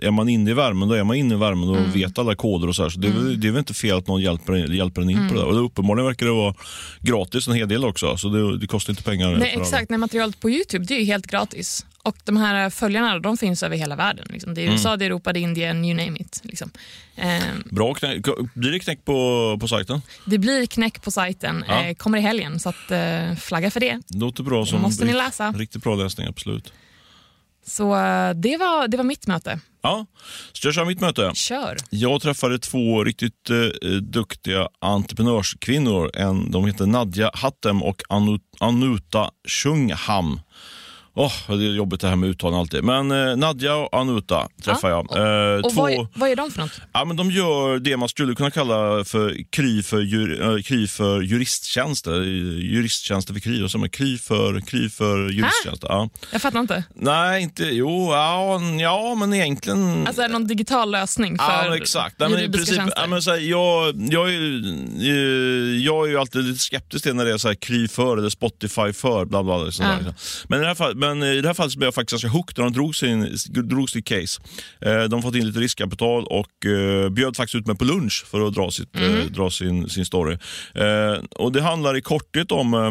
är 0.03 0.11
man 0.11 0.29
inne 0.29 0.51
i 0.51 0.55
värmen, 0.55 0.89
då 0.89 0.95
är 0.95 1.05
man 1.05 1.17
inne 1.17 1.35
i 1.35 1.39
värmen 1.39 1.69
och 1.69 1.77
Mm. 1.77 1.91
vet 1.93 2.19
alla 2.19 2.35
koder 2.35 2.69
och 2.69 2.77
så 2.77 2.83
här. 2.83 2.91
Så 2.91 3.01
det, 3.01 3.09
är 3.09 3.13
väl, 3.13 3.41
det 3.41 3.49
är 3.49 3.53
väl 3.53 3.59
inte 3.59 3.75
fel 3.75 3.97
att 3.99 4.07
någon 4.07 4.23
hjälper, 4.23 4.55
hjälper 4.75 5.03
en 5.03 5.11
in 5.11 5.17
Mm. 5.17 5.29
på 5.29 5.35
det 5.35 5.41
där. 5.41 5.47
Och 5.47 5.55
det, 5.55 5.61
uppenbarligen 5.61 6.07
verkar 6.07 6.27
det 6.27 6.33
vara 6.33 6.55
gratis 7.01 7.49
en 7.49 7.55
hel 7.55 7.69
del 7.69 7.85
också, 7.85 8.17
så 8.17 8.29
det, 8.29 8.59
det 8.59 8.67
kostar 8.67 8.93
inte 8.93 9.03
pengar. 9.03 9.27
Nej, 9.37 9.53
alla. 9.55 9.63
exakt. 9.63 9.91
Nej, 9.91 9.99
materialet 9.99 10.41
på 10.41 10.51
Youtube 10.51 10.85
det 10.85 10.95
är 10.95 10.99
ju 10.99 11.05
helt 11.05 11.27
gratis. 11.27 11.87
Och 12.03 12.17
de 12.25 12.37
här 12.37 12.71
följarna 12.71 13.19
de 13.19 13.37
finns 13.37 13.63
över 13.63 13.77
hela 13.77 13.97
världen. 13.97 14.27
Liksom. 14.31 14.55
Det 14.55 14.61
är 14.67 14.73
USA, 14.73 14.97
det 14.97 15.05
är 15.05 15.07
Europa, 15.07 15.33
det 15.33 15.39
är 15.41 15.43
Indien, 15.43 15.85
you 15.85 15.95
name 16.07 16.19
it. 16.19 16.41
Liksom. 16.45 16.71
Ehm, 17.17 17.63
Bra 17.71 17.95
knäck. 17.95 18.25
Blir 18.55 18.73
det 18.73 18.79
knäck 18.79 19.05
på, 19.05 19.57
på 19.61 19.69
sajten? 19.69 20.03
det 20.27 20.39
blir 20.39 20.67
knäck 20.67 21.03
på 21.03 21.11
sajten, 21.11 21.65
Ja. 21.69 21.85
eh, 21.85 21.95
kommer 21.95 22.19
i 22.19 22.21
helgen, 22.21 22.61
så 22.61 22.69
att, 22.69 22.91
eh, 22.91 23.35
flagga 23.37 23.71
för 23.71 23.81
det. 23.81 24.01
Låter 24.15 24.43
bra 24.43 24.67
som 24.67 24.83
måste 24.83 25.05
ni 25.05 25.13
läsa. 25.13 25.51
Riktigt 25.53 25.83
bra 25.83 25.95
läsning, 25.95 26.27
absolut. 26.27 26.73
Så 27.67 27.95
eh, 27.97 28.31
det, 28.35 28.57
var, 28.57 28.89
det 28.89 28.97
var 28.97 29.05
mitt 29.05 29.27
möte. 29.27 29.61
Ja, 29.83 30.07
ska 30.53 30.69
jag 30.69 30.75
köra 30.75 30.85
mitt 30.85 31.01
möte? 31.01 31.31
Kör. 31.35 31.77
Jag 31.91 32.23
träffade 32.23 32.59
två 32.59 33.05
riktigt 33.05 33.51
eh, 33.51 33.89
duktiga 33.91 34.69
entreprenörskvinnor. 34.79 36.11
En, 36.17 36.51
de 36.51 36.67
heter 36.67 36.87
Nadja 36.87 37.31
Hattem 37.35 37.83
och 37.83 38.03
Anu, 38.09 38.39
Anuta 38.61 39.31
Shungham. 39.49 40.41
Åh, 41.15 41.33
det 41.49 41.55
är 41.55 41.59
jobbigt 41.75 42.01
det 42.01 42.09
här 42.09 42.17
med 42.17 42.29
uttalen 42.29 42.59
alltid. 42.61 42.85
Men 42.85 43.11
eh, 43.11 43.37
Nadja 43.37 43.75
och 43.77 44.01
Anuta 44.01 44.49
träffar 44.65 44.91
jag. 44.91 44.99
Eh, 45.17 45.61
Och 45.65 45.73
två, 45.73 45.81
vad, 45.83 45.93
är- 45.93 46.07
vad 46.15 46.31
är 46.31 46.37
de 46.37 46.51
för 46.51 46.61
något? 46.61 46.81
ja, 46.93 47.05
men 47.05 47.17
de 47.17 47.31
gör 47.31 47.79
det 47.79 47.97
man 47.97 48.09
skulle 48.09 48.35
kunna 48.35 48.51
kalla 48.51 49.05
för 49.05 49.37
KRY 49.51 49.83
för, 49.83 50.01
jur, 50.01 50.43
äh, 50.57 50.63
KRY 50.63 50.87
för 50.87 51.21
juristtjänster. 51.23 52.21
Juristtjänster 52.61 53.33
för 53.33 53.41
KRY. 53.41 53.63
Och 53.63 53.71
så 53.71 53.79
KRY 53.89 54.19
för, 54.19 54.61
KRY 54.61 54.89
för 54.91 55.17
juristtjänster. 55.31 55.89
Ja. 55.89 56.09
Jag 56.33 56.43
fattar 56.43 56.61
inte. 56.61 56.85
Nej, 56.95 57.43
inte... 57.43 57.65
Jo, 57.65 58.09
ja, 58.13 58.61
ja 58.81 59.15
men 59.15 59.35
egentligen... 59.35 60.07
Alltså 60.07 60.23
är 60.23 60.29
det 60.29 60.33
någon 60.33 60.47
digital 60.47 60.91
lösning 60.91 61.39
för 61.39 61.45
Ja, 61.45 61.77
exakt. 61.77 62.15
Nej, 62.19 62.29
men 62.29 62.39
i 62.39 62.43
juridiska 62.43 62.59
princip, 62.59 62.77
tjänster? 62.77 63.01
ja, 63.03 63.07
men 63.07 63.23
så 63.23 63.31
här, 63.31 63.39
jag, 63.39 63.95
jag, 64.13 64.29
är, 64.29 64.33
ju- 64.33 65.75
eh, 65.75 65.85
jag 65.85 66.07
är 66.07 66.11
ju 66.11 66.19
alltid 66.19 66.45
lite 66.45 66.59
skeptisk 66.59 67.05
till 67.05 67.15
när 67.15 67.25
det 67.25 67.33
är 67.33 67.39
så 67.39 67.49
här, 67.49 67.55
Kry 67.55 67.89
för 67.89 68.17
eller 68.17 68.29
Spotify 68.31 68.93
för. 68.93 69.25
Bla, 69.25 69.43
bla, 69.43 69.43
bla, 69.43 69.59
Ja. 69.59 69.65
liksom. 69.65 70.15
men, 70.49 70.59
i 70.59 70.63
det 70.63 70.69
här 70.69 70.75
fall, 70.75 70.95
men 71.15 71.23
i 71.23 71.41
det 71.41 71.49
här 71.49 71.55
fallet 71.55 71.77
blev 71.77 71.87
jag 71.87 71.95
faktiskt 71.95 72.23
ganska 72.23 72.39
hooked 72.39 72.59
när 72.59 72.65
de 72.65 72.73
drog, 72.73 72.97
sin, 72.97 73.37
drog 73.49 73.91
sitt 73.91 74.05
case. 74.05 74.41
Eh, 74.81 75.03
de 75.03 75.13
har 75.13 75.23
fått 75.23 75.35
in 75.35 75.47
lite 75.47 75.61
riskkapital 75.61 76.25
och 76.25 76.67
eh, 76.67 77.09
bjöd 77.09 77.37
faktiskt 77.37 77.55
ut 77.55 77.67
mig 77.67 77.77
på 77.77 77.85
lunch 77.85 78.25
för 78.27 78.47
att 78.47 78.55
dra, 78.55 78.71
sitt, 78.71 78.97
eh, 78.97 79.25
dra 79.31 79.51
sin, 79.51 79.89
sin 79.89 80.05
story. 80.05 80.39
Eh, 80.75 81.23
och 81.31 81.53
Det 81.53 81.63
handlar 81.63 81.97
i 81.97 82.03
korthet 82.03 82.53
om 82.53 82.75
eh, 82.75 82.91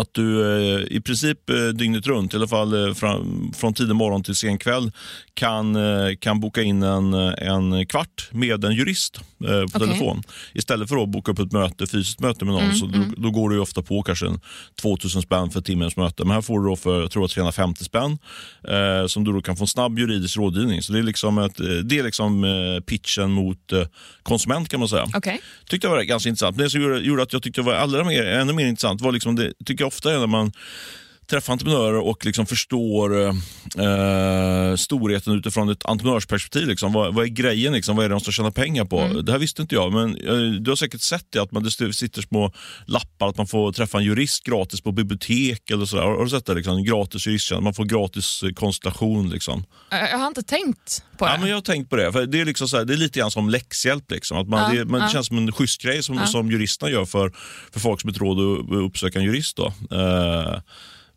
att 0.00 0.14
du 0.14 0.42
eh, 0.42 0.96
i 0.96 1.00
princip 1.00 1.50
eh, 1.50 1.56
dygnet 1.56 2.06
runt, 2.06 2.34
i 2.34 2.36
alla 2.36 2.48
fall 2.48 2.88
eh, 2.88 2.94
från, 2.94 3.52
från 3.56 3.74
tidig 3.74 3.96
morgon 3.96 4.22
till 4.22 4.34
sen 4.34 4.58
kväll, 4.58 4.92
kan, 5.34 5.76
kan 6.20 6.40
boka 6.40 6.62
in 6.62 6.82
en, 6.82 7.14
en 7.14 7.86
kvart 7.86 8.28
med 8.30 8.64
en 8.64 8.72
jurist 8.74 9.20
på 9.38 9.44
Okej. 9.46 9.80
telefon. 9.80 10.22
Istället 10.52 10.88
för 10.88 11.02
att 11.02 11.08
boka 11.08 11.32
upp 11.32 11.38
ett 11.38 11.52
möte, 11.52 11.86
fysiskt 11.86 12.20
möte 12.20 12.44
med 12.44 12.54
någon, 12.54 12.64
Mm, 12.68 12.76
så 12.76 12.86
då, 12.86 13.04
då 13.16 13.30
går 13.30 13.52
ju 13.52 13.60
ofta 13.60 13.82
på 13.82 14.02
kanske 14.02 14.26
en 14.26 14.40
2000 14.82 15.22
spänn 15.22 15.50
för 15.50 15.60
timmens 15.60 15.96
möte. 15.96 16.24
Men 16.24 16.34
här 16.34 16.40
får 16.40 16.60
du 16.60 16.76
för 16.76 17.00
jag 17.00 17.10
tror 17.10 17.22
jag, 17.22 17.30
350 17.30 17.84
spänn 17.84 18.18
eh, 18.68 19.06
som 19.06 19.24
du 19.24 19.32
då 19.32 19.42
kan 19.42 19.56
få 19.56 19.64
en 19.64 19.68
snabb 19.68 19.98
juridisk 19.98 20.36
rådgivning. 20.36 20.82
Så 20.82 20.92
det 20.92 20.98
är 20.98 21.02
liksom, 21.02 21.38
ett, 21.38 21.56
det 21.84 21.98
är 21.98 22.02
liksom 22.02 22.44
pitchen 22.86 23.30
mot 23.30 23.72
konsument 24.22 24.68
kan 24.68 24.80
man 24.80 24.88
säga 24.88 25.06
Okej. 25.14 25.40
tyckte 25.68 25.86
jag 25.86 25.92
var 25.94 26.02
ganska 26.02 26.28
intressant. 26.28 26.56
Men 26.56 26.64
det 26.64 26.70
som 26.70 26.82
gjorde, 26.82 26.98
gjorde 26.98 27.22
att 27.22 27.32
jag 27.32 27.42
tyckte 27.42 27.60
det 27.60 27.64
var 27.64 27.74
allra 27.74 28.04
mer, 28.04 28.24
ännu 28.24 28.52
mer 28.52 28.66
intressant 28.66 29.00
var 29.00 29.12
liksom 29.12 29.36
det 29.36 29.52
tycker 29.64 29.84
jag 29.84 29.87
ofta 29.88 30.14
är 30.14 30.18
när 30.18 30.26
man 30.26 30.52
träffar 31.30 31.52
entreprenörer 31.52 31.98
och 31.98 32.26
liksom 32.26 32.46
förstår 32.46 33.26
eh, 33.26 34.76
storheten 34.76 35.32
utifrån 35.32 35.68
ett 35.68 35.86
entreprenörsperspektiv. 35.86 36.66
Liksom. 36.68 36.92
Vad, 36.92 37.14
vad 37.14 37.24
är 37.24 37.28
grejen? 37.28 37.72
Liksom? 37.72 37.96
Vad 37.96 38.04
är 38.04 38.08
det 38.08 38.14
de 38.14 38.20
ska 38.20 38.30
tjäna 38.30 38.50
pengar 38.50 38.84
på? 38.84 39.06
Det 39.22 39.32
här 39.32 39.38
visste 39.38 39.62
inte 39.62 39.74
jag, 39.74 39.92
men 39.92 40.16
eh, 40.16 40.60
du 40.60 40.70
har 40.70 40.76
säkert 40.76 41.00
sett 41.00 41.26
det 41.30 41.38
att 41.38 41.52
man, 41.52 41.62
det 41.62 41.92
sitter 41.92 42.22
små 42.22 42.52
lappar 42.86 43.28
att 43.28 43.36
man 43.36 43.46
får 43.46 43.72
träffa 43.72 43.98
en 43.98 44.04
jurist 44.04 44.44
gratis 44.44 44.80
på 44.80 44.92
bibliotek 44.92 45.70
eller 45.70 45.86
sådär. 45.86 46.02
Har, 46.02 46.16
har 46.16 46.24
du 46.24 46.30
sett 46.30 46.46
det? 46.46 46.54
Liksom? 46.54 46.84
Gratis 46.84 47.26
juristtjänst, 47.26 47.62
man 47.64 47.74
får 47.74 47.84
gratis 47.84 48.42
eh, 48.42 48.50
konsultation. 48.50 49.30
Liksom. 49.30 49.64
Jag 49.90 50.18
har 50.18 50.26
inte 50.26 50.42
tänkt 50.42 51.04
på 51.18 51.24
det. 51.24 51.30
Ja, 51.30 51.38
men 51.40 51.48
jag 51.48 51.56
har 51.56 51.62
tänkt 51.62 51.90
på 51.90 51.96
det. 51.96 52.12
För 52.12 52.26
det, 52.26 52.40
är 52.40 52.44
liksom 52.44 52.68
så 52.68 52.76
här, 52.76 52.84
det 52.84 52.92
är 52.92 52.96
lite 52.96 53.18
grann 53.18 53.30
som 53.30 53.50
läxhjälp. 53.50 54.10
Liksom. 54.10 54.38
Att 54.38 54.48
man, 54.48 54.58
Ja, 54.58 54.78
det, 54.78 54.84
man, 54.84 55.00
det 55.00 55.06
ja. 55.06 55.12
känns 55.12 55.26
som 55.26 55.38
en 55.38 55.52
schysst 55.52 55.82
grej 55.82 56.02
som, 56.02 56.16
Ja. 56.16 56.26
som 56.26 56.50
juristerna 56.50 56.92
gör 56.92 57.04
för, 57.04 57.32
för 57.72 57.80
folk 57.80 58.00
som 58.00 58.10
har 58.10 58.18
råd 58.18 58.60
att 58.60 58.84
uppsöka 58.86 59.18
en 59.18 59.24
jurist. 59.24 59.56
Då. 59.56 59.66
Eh, 59.90 60.60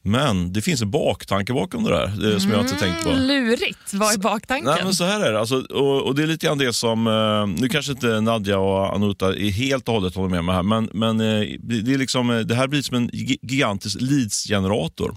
men 0.04 0.54
det 0.54 0.62
finns 0.62 0.82
en 0.82 0.92
baktanke 0.92 1.54
bakom 1.54 1.84
det 1.84 1.90
där 1.90 2.32
eh, 2.34 2.38
som 2.40 2.52
jag 2.52 2.62
inte 2.62 2.76
tänkt 2.76 3.04
på. 3.04 3.10
Mm, 3.10 3.28
Lurigt. 3.28 3.94
Vad 3.94 4.14
är 4.14 4.18
baktanken? 4.18 4.72
Nej, 4.72 4.84
men 4.84 4.94
så 4.94 5.04
här 5.04 5.20
är 5.20 5.34
det. 5.34 5.40
Alltså, 5.40 5.56
och, 5.62 6.02
och 6.08 6.16
det 6.16 6.24
är 6.24 6.28
lite 6.28 6.46
grann 6.46 6.58
det 6.58 6.74
som, 6.74 7.08
eh, 7.08 7.62
nu 7.62 7.70
kanske 7.70 7.92
inte 7.92 8.22
Nadja 8.22 8.58
och 8.58 8.96
Anuta 8.96 9.36
är 9.36 9.50
helt 9.52 9.88
och 9.88 9.94
hållet 9.94 10.16
håller 10.16 10.30
med 10.30 10.44
mig 10.46 10.56
här, 10.56 10.64
men, 10.64 10.90
men 10.94 11.20
eh, 11.20 11.48
det, 11.60 11.94
är 11.94 11.98
liksom, 11.98 12.44
det 12.48 12.56
här 12.56 12.68
blir 12.68 12.82
som 12.82 12.96
en 12.98 13.10
gi- 13.10 13.38
gigantisk 13.42 13.98
leadsgenerator. 14.02 15.16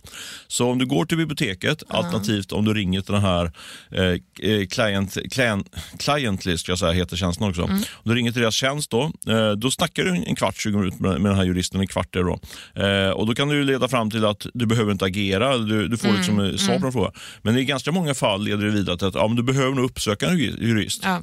Så 0.49 0.71
om 0.71 0.79
du 0.79 0.87
går 0.87 1.05
till 1.05 1.17
biblioteket, 1.17 1.83
alternativt 1.89 2.53
om 2.53 2.65
du 2.65 2.75
ringer 2.75 3.01
till 3.01 3.13
den 3.15 3.23
här 3.23 3.45
eh, 3.91 4.67
client, 4.71 5.17
client, 5.33 5.67
client 5.99 6.45
list, 6.45 6.69
jag 6.69 6.79
säga, 6.79 6.93
heter 6.93 7.17
tjänsten 7.17 7.49
också. 7.49 7.63
Om 7.63 7.83
du 8.05 8.15
ringer 8.15 8.33
till 8.33 8.41
deras 8.41 8.55
tjänst 8.55 8.91
då, 8.91 9.03
eh, 9.29 9.51
då 9.53 9.71
snackar 9.71 10.03
du 10.05 10.11
en 10.27 10.37
kvart, 10.37 10.57
20 10.57 10.79
minuter 10.79 11.03
med, 11.03 11.21
med 11.21 11.31
den 11.31 11.37
här 11.39 11.45
juristen, 11.45 11.81
en 11.81 11.87
kvart 11.87 12.17
är 12.17 12.23
då. 12.23 12.39
Eh, 12.83 13.11
och 13.11 13.27
då 13.27 13.35
kan 13.35 13.49
du 13.49 13.65
leda 13.65 13.89
fram 13.89 14.11
till 14.11 14.25
att 14.25 14.47
du 14.55 14.67
behöver 14.75 14.93
inte 14.93 15.05
agera, 15.05 15.59
du, 15.59 15.89
du 15.89 15.97
får 15.97 16.13
liksom 16.13 16.41
eh, 16.41 16.57
svar 16.57 16.79
på 16.79 16.87
en 16.87 16.93
fråga. 16.93 17.11
Men 17.43 17.59
i 17.59 17.65
ganska 17.65 17.93
många 17.93 18.15
fall 18.15 18.45
leder 18.45 18.65
det 18.65 18.71
vidare 18.71 18.99
till 18.99 19.07
att 19.07 19.15
ja, 19.15 19.27
men 19.27 19.37
du 19.37 19.43
behöver 19.43 19.75
nog 19.75 19.85
uppsöka 19.85 20.27
en 20.31 20.39
ju- 20.39 20.57
jurist. 20.61 21.01
Ja. 21.05 21.21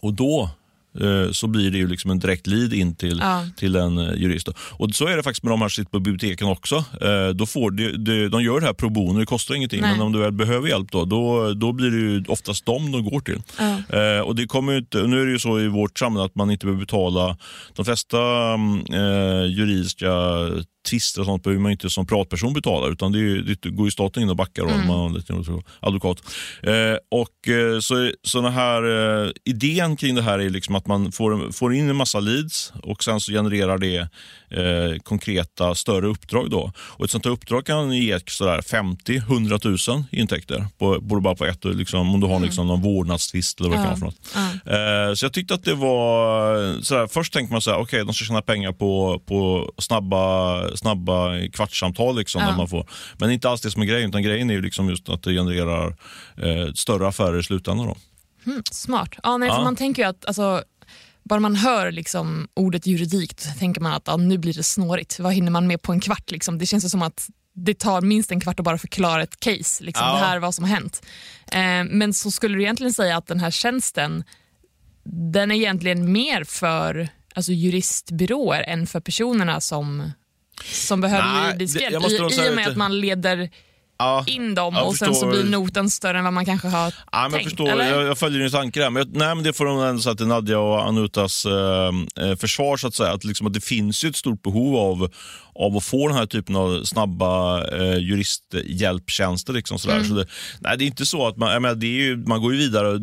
Och 0.00 0.14
då 0.14 0.50
eh, 1.00 1.30
så 1.32 1.46
blir 1.46 1.70
det 1.70 1.78
ju 1.78 1.88
liksom 1.88 2.10
en 2.10 2.18
direkt 2.18 2.46
lead 2.46 2.72
in 2.72 2.94
till, 2.96 3.18
Ja. 3.22 3.46
till 3.56 3.76
en 3.76 3.98
eh, 3.98 4.14
jurist. 4.14 4.48
Och 4.72 4.94
så 4.94 5.06
är 5.06 5.16
det 5.16 5.22
faktiskt 5.22 5.42
med 5.42 5.52
de 5.52 5.62
här 5.62 5.68
sitter 5.68 5.90
på 5.90 6.00
biblioteken 6.00 6.46
också. 6.48 6.84
Då 7.34 7.46
får 7.46 7.70
de, 7.70 7.92
de, 7.92 8.28
de 8.28 8.42
gör 8.42 8.60
det 8.60 8.66
här 8.66 8.72
pro 8.72 8.90
bono, 8.90 9.18
det 9.18 9.26
kostar 9.26 9.54
ingenting. 9.54 9.80
Nej. 9.80 9.90
Men 9.92 10.00
om 10.00 10.12
du 10.12 10.18
väl 10.18 10.32
behöver 10.32 10.68
hjälp 10.68 10.92
då, 10.92 11.04
då, 11.04 11.52
då 11.54 11.72
blir 11.72 11.90
det 11.90 11.96
ju 11.96 12.24
oftast 12.28 12.66
dem 12.66 12.92
de 12.92 13.04
går 13.04 13.20
till. 13.20 13.42
Ja. 13.58 14.22
Och 14.22 14.36
det 14.36 14.46
kommer 14.46 14.78
inte, 14.78 15.02
nu 15.06 15.22
är 15.22 15.26
det 15.26 15.32
ju 15.32 15.38
så 15.38 15.60
i 15.60 15.68
vårt 15.68 15.98
samhälle 15.98 16.24
att 16.24 16.34
man 16.34 16.50
inte 16.50 16.66
behöver 16.66 16.80
betala 16.80 17.36
de 17.76 17.84
flesta 17.84 18.18
mm, 18.54 18.78
eh, 18.92 19.44
juridiska 19.58 20.10
tvister 20.90 21.20
och 21.20 21.26
sånt 21.26 21.42
behöver 21.42 21.62
man 21.62 21.72
inte 21.72 21.90
som 21.90 22.06
privatperson 22.06 22.52
betala 22.52 22.86
utan 22.88 23.12
det, 23.12 23.18
ju- 23.18 23.42
det 23.42 23.70
går 23.70 23.86
ju 23.86 23.90
staten 23.90 24.22
in 24.22 24.30
och 24.30 24.36
backar 24.36 24.62
om 24.62 24.86
man 24.86 24.98
har 24.98 25.06
en 25.06 25.14
liten 25.14 25.44
advokat. 25.80 26.18
Eh, 26.62 26.72
och 27.10 27.48
eh, 27.48 27.80
så, 27.80 28.10
så 28.22 28.40
den 28.40 28.52
här 28.52 28.82
eh, 29.24 29.30
idén 29.44 29.96
kring 29.96 30.14
det 30.14 30.22
här 30.22 30.38
är 30.38 30.50
liksom 30.50 30.74
att 30.74 30.86
man 30.86 31.12
får, 31.12 31.52
får 31.52 31.74
in 31.74 31.90
en 31.90 31.96
massa 31.96 32.20
leads 32.20 32.72
och 32.82 33.04
sen 33.04 33.20
så 33.20 33.32
genererar 33.32 33.78
det 33.78 33.96
eh, 34.50 34.98
konkreta 35.02 35.74
större 35.74 36.06
uppdrag. 36.06 36.50
Då. 36.50 36.72
Och 36.78 37.04
ett 37.04 37.10
sånt 37.10 37.24
här 37.24 37.32
uppdrag 37.32 37.66
kan 37.66 37.92
ge 37.92 38.18
sådär 38.26 38.60
50-100 38.60 39.90
000 39.90 40.04
i 40.10 40.20
intäkter 40.20 40.66
på, 40.78 40.98
både 41.00 41.20
bara 41.22 41.34
på 41.34 41.44
ett, 41.44 41.64
och 41.64 41.74
liksom, 41.74 42.14
om 42.14 42.20
du 42.20 42.26
har 42.26 42.40
liksom 42.40 42.66
någon 42.66 42.82
vårdnadstvist 42.82 43.60
eller 43.60 43.70
vad 43.70 43.78
det 43.78 43.82
kan 43.82 43.90
vara 43.90 43.98
för 43.98 44.06
något. 44.06 44.60
Ja. 44.66 45.08
Eh, 45.08 45.14
Så 45.14 45.24
jag 45.24 45.32
tyckte 45.32 45.54
att 45.54 45.64
det 45.64 45.74
var... 45.74 46.82
Sådär, 46.82 47.06
först 47.06 47.32
tänkte 47.32 47.52
man 47.52 47.60
så 47.60 47.70
här, 47.70 47.78
okej, 47.78 48.04
de 48.04 48.14
ska 48.14 48.24
tjäna 48.24 48.42
pengar 48.42 48.72
på, 48.72 49.22
på 49.26 49.72
snabba, 49.78 50.73
snabba 50.74 51.48
kvartssamtal. 51.52 52.16
Liksom, 52.16 52.42
Ja. 52.42 52.56
man 52.56 52.68
får. 52.68 52.88
Men 53.18 53.30
inte 53.30 53.48
alls 53.48 53.60
det 53.60 53.70
som 53.70 53.82
är 53.82 53.86
grejen, 53.86 54.08
utan 54.10 54.22
grejen 54.22 54.50
är 54.50 54.54
ju 54.54 54.62
liksom 54.62 54.88
just 54.88 55.08
att 55.08 55.22
det 55.22 55.32
genererar 55.32 55.96
eh, 56.42 56.72
större 56.74 57.08
affärer 57.08 57.38
i 57.38 57.42
slutändan. 57.42 57.86
Då. 57.86 57.96
Mm, 58.46 58.62
smart. 58.70 59.10
Ja, 59.22 59.36
nej, 59.36 59.48
Ja. 59.48 59.64
Man 59.64 59.76
tänker 59.76 60.02
ju 60.02 60.08
att 60.08 60.24
alltså, 60.26 60.62
bara 61.24 61.40
man 61.40 61.56
hör 61.56 61.90
liksom 61.92 62.48
ordet 62.54 62.86
juridik 62.86 63.40
så 63.40 63.58
tänker 63.58 63.80
man 63.80 63.92
att 63.92 64.02
ja, 64.06 64.16
nu 64.16 64.38
blir 64.38 64.54
det 64.54 64.62
snårigt. 64.62 65.18
Vad 65.18 65.32
hinner 65.34 65.50
man 65.50 65.66
med 65.66 65.82
på 65.82 65.92
en 65.92 66.00
kvart? 66.00 66.30
Liksom? 66.30 66.58
Det 66.58 66.66
känns 66.66 66.90
som 66.90 67.02
att 67.02 67.28
det 67.56 67.74
tar 67.78 68.00
minst 68.00 68.30
en 68.32 68.40
kvart 68.40 68.60
att 68.60 68.64
bara 68.64 68.78
förklara 68.78 69.22
ett 69.22 69.40
case. 69.40 69.84
Liksom, 69.84 70.06
Ja. 70.06 70.12
Det 70.12 70.18
här 70.26 70.36
är 70.36 70.40
vad 70.40 70.54
som 70.54 70.64
har 70.64 70.70
hänt. 70.74 71.02
Eh, 71.52 71.84
men 71.96 72.14
så 72.14 72.30
skulle 72.30 72.56
du 72.56 72.62
egentligen 72.62 72.92
säga 72.92 73.16
att 73.16 73.26
den 73.26 73.40
här 73.40 73.50
tjänsten 73.50 74.24
den 75.32 75.50
är 75.50 75.54
egentligen 75.54 76.12
mer 76.12 76.44
för 76.44 77.08
alltså, 77.34 77.52
juristbyråer 77.52 78.62
än 78.62 78.86
för 78.86 79.00
personerna 79.00 79.60
som, 79.60 80.10
som 80.62 81.00
behöver 81.00 81.32
Nej, 81.32 81.46
juridisk 81.46 81.80
hjälp. 81.80 82.06
I, 82.10 82.46
I 82.46 82.50
och 82.50 82.54
med 82.54 82.68
att 82.68 82.76
man 82.76 83.00
leder 83.00 83.50
Ja, 83.98 84.24
in 84.26 84.54
dem 84.54 84.74
jag 84.74 84.86
och 84.88 84.96
sen 84.96 85.08
så 85.08 85.14
förstår. 85.14 85.30
blir 85.30 85.44
notan 85.44 85.90
större 85.90 86.18
än 86.18 86.24
vad 86.24 86.32
man 86.32 86.44
kanske 86.44 86.68
har 86.68 86.94
Ja, 86.94 86.94
men 87.12 87.22
jag, 87.22 87.32
tänkt. 87.32 87.44
förstår, 87.44 87.68
eller? 87.68 87.90
jag, 87.90 88.02
jag 88.02 88.18
följer 88.18 88.40
din 88.40 88.50
tanke 88.50 88.80
där. 88.80 88.90
Men, 88.90 89.00
jag, 89.00 89.16
nej, 89.16 89.34
men 89.34 89.44
det 89.44 89.52
får 89.52 89.64
de 89.64 89.78
ändå 89.80 90.02
säga 90.02 90.14
till 90.14 90.26
Nadja 90.26 90.58
och 90.58 90.86
Anutas 90.88 91.46
eh, 91.46 91.90
eh, 92.30 92.36
försvar. 92.36 92.76
Så 92.76 92.86
att, 92.86 92.94
säga. 92.94 93.12
Att, 93.12 93.24
liksom, 93.24 93.46
att 93.46 93.54
det 93.54 93.64
finns 93.64 94.04
ju 94.04 94.08
ett 94.08 94.16
stort 94.16 94.42
behov 94.42 94.76
av, 94.76 95.10
av 95.54 95.76
att 95.76 95.84
få 95.84 96.08
den 96.08 96.16
här 96.16 96.26
typen 96.26 96.56
av 96.56 96.84
snabba 96.84 97.62
eh, 97.76 97.98
juristhjälptjänster. 97.98 99.52
Liksom, 99.52 99.78
sådär. 99.78 99.96
Mm. 99.96 100.08
Så 100.08 100.14
det, 100.14 100.26
nej, 100.60 100.78
det 100.78 100.84
är 100.84 100.86
inte 100.86 101.06
så 101.06 101.26
att 101.26 101.36
man, 101.36 101.52
jag 101.52 101.62
menar, 101.62 101.74
det 101.74 101.86
är 101.86 102.02
ju, 102.02 102.16
man 102.16 102.42
går 102.42 102.52
ju 102.52 102.58
vidare. 102.58 102.98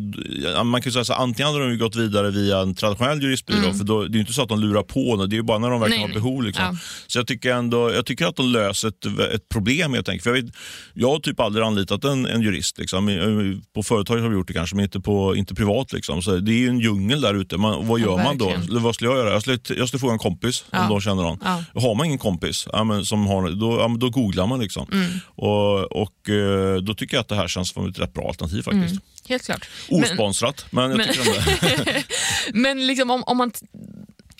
Man 0.64 0.82
kan 0.82 0.88
ju 0.90 0.92
säga 0.92 1.04
så, 1.04 1.12
antingen 1.12 1.52
hade 1.52 1.68
de 1.70 1.78
gått 1.78 1.96
vidare 1.96 2.30
via 2.30 2.58
en 2.58 2.74
traditionell 2.74 3.22
juristbyrå. 3.22 3.72
För 3.74 3.84
då, 3.84 4.04
det 4.04 4.18
är 4.18 4.20
inte 4.20 4.32
så 4.32 4.42
att 4.42 4.48
de 4.48 4.60
lurar 4.60 4.82
på 4.82 5.16
något. 5.16 5.30
Det 5.30 5.34
är 5.34 5.38
ju 5.38 5.42
bara 5.42 5.58
när 5.58 5.70
de 5.70 5.80
verkligen 5.80 6.02
Mm. 6.02 6.10
Nej, 6.14 6.20
har 6.22 6.28
behov. 6.30 6.42
Liksom. 6.42 6.64
Ja. 6.64 6.76
Så 7.06 7.18
jag 7.18 7.26
tycker, 7.26 7.54
ändå, 7.54 7.92
jag 7.92 8.06
tycker 8.06 8.26
att 8.26 8.36
de 8.36 8.46
löser 8.52 8.88
ett, 8.88 9.06
ett 9.34 9.48
problem 9.48 9.92
helt 9.94 10.08
enkelt. 10.08 10.22
För 10.22 10.34
jag, 10.34 10.42
vet, 10.42 10.54
jag 10.94 11.08
har 11.08 11.18
typ 11.18 11.40
aldrig 11.40 11.64
anlitat 11.64 12.04
en, 12.04 12.26
en 12.26 12.42
jurist. 12.42 12.78
Liksom. 12.78 13.08
I- 13.08 13.62
På 13.74 13.82
företaget 13.82 14.22
har 14.22 14.28
vi 14.30 14.36
gjort 14.36 14.46
det 14.46 14.52
kanske, 14.52 14.76
men 14.76 14.84
inte, 14.84 15.00
på, 15.00 15.36
inte 15.36 15.54
privat. 15.54 15.92
Liksom. 15.92 16.22
Så 16.22 16.36
det 16.36 16.52
är 16.52 16.56
ju 16.56 16.68
en 16.68 16.78
djungel 16.80 17.20
där 17.20 17.34
ute. 17.34 17.56
Vad 17.56 18.00
Ja, 18.00 18.06
gör 18.06 18.16
man 18.24 18.38
då? 18.38 18.52
Vad 18.80 18.94
skulle 18.94 19.10
jag 19.10 19.18
göra? 19.18 19.32
Jag 19.32 19.42
skulle, 19.42 19.58
jag 19.68 19.88
skulle 19.88 20.00
fråga 20.00 20.12
en 20.12 20.18
kompis 20.18 20.64
Ja. 20.70 20.82
om 20.82 20.88
de 20.88 21.00
känner 21.00 21.22
någon. 21.22 21.38
Ja. 21.44 21.64
Har 21.80 21.94
man 21.94 22.06
ingen 22.06 22.18
kompis, 22.18 22.68
ja, 22.72 22.84
men, 22.84 23.04
som 23.04 23.26
har, 23.26 23.50
då, 23.50 23.78
ja, 23.80 23.88
men 23.88 23.98
då 23.98 24.10
googlar 24.10 24.46
man. 24.46 24.60
Liksom. 24.60 24.86
Mm. 24.92 25.10
Och, 25.26 25.82
och 26.02 26.28
eh, 26.28 26.76
Då 26.76 26.94
tycker 26.94 27.16
jag 27.16 27.20
att 27.20 27.28
det 27.28 27.36
här 27.36 27.48
känns 27.48 27.68
som 27.70 27.88
ett 27.88 27.98
rätt 27.98 28.12
bra 28.14 28.28
alternativ 28.28 28.62
faktiskt. 28.62 28.94
Helt 29.28 29.44
klart. 29.44 29.68
Men- 29.90 30.02
Osponsrat, 30.02 30.66
men, 30.70 30.90
jag 30.90 30.96
men- 30.96 31.06
tycker 31.08 31.20
ändå 31.20 31.40
det. 31.84 32.04
Men 32.54 32.86
liksom 32.86 33.10
om, 33.10 33.22
om, 33.26 33.36
man, 33.36 33.52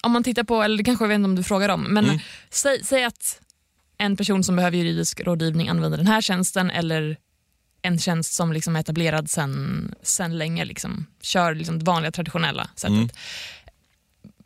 om 0.02 0.12
man 0.12 0.24
tittar 0.24 0.44
på, 0.44 0.62
eller 0.62 0.84
kanske 0.84 1.04
jag 1.04 1.08
vet 1.08 1.14
inte 1.14 1.24
om 1.28 1.36
du 1.36 1.42
frågar 1.42 1.68
om, 1.68 1.82
men 1.82 2.04
Mm. 2.04 2.18
säg, 2.50 2.84
säg 2.84 3.04
att 3.04 3.40
en 4.02 4.16
person 4.16 4.44
som 4.44 4.56
behöver 4.56 4.76
juridisk 4.76 5.20
rådgivning 5.20 5.68
använder 5.68 5.98
den 5.98 6.06
här 6.06 6.20
tjänsten 6.20 6.70
eller 6.70 7.16
en 7.82 7.98
tjänst 7.98 8.34
som 8.34 8.52
liksom 8.52 8.76
är 8.76 8.80
etablerad 8.80 9.30
sen, 9.30 9.94
sen 10.02 10.38
länge, 10.38 10.64
liksom, 10.64 11.06
kör 11.20 11.54
liksom 11.54 11.78
det 11.78 11.84
vanliga 11.84 12.12
traditionella 12.12 12.70
sättet. 12.76 12.88
Mm. 12.88 13.08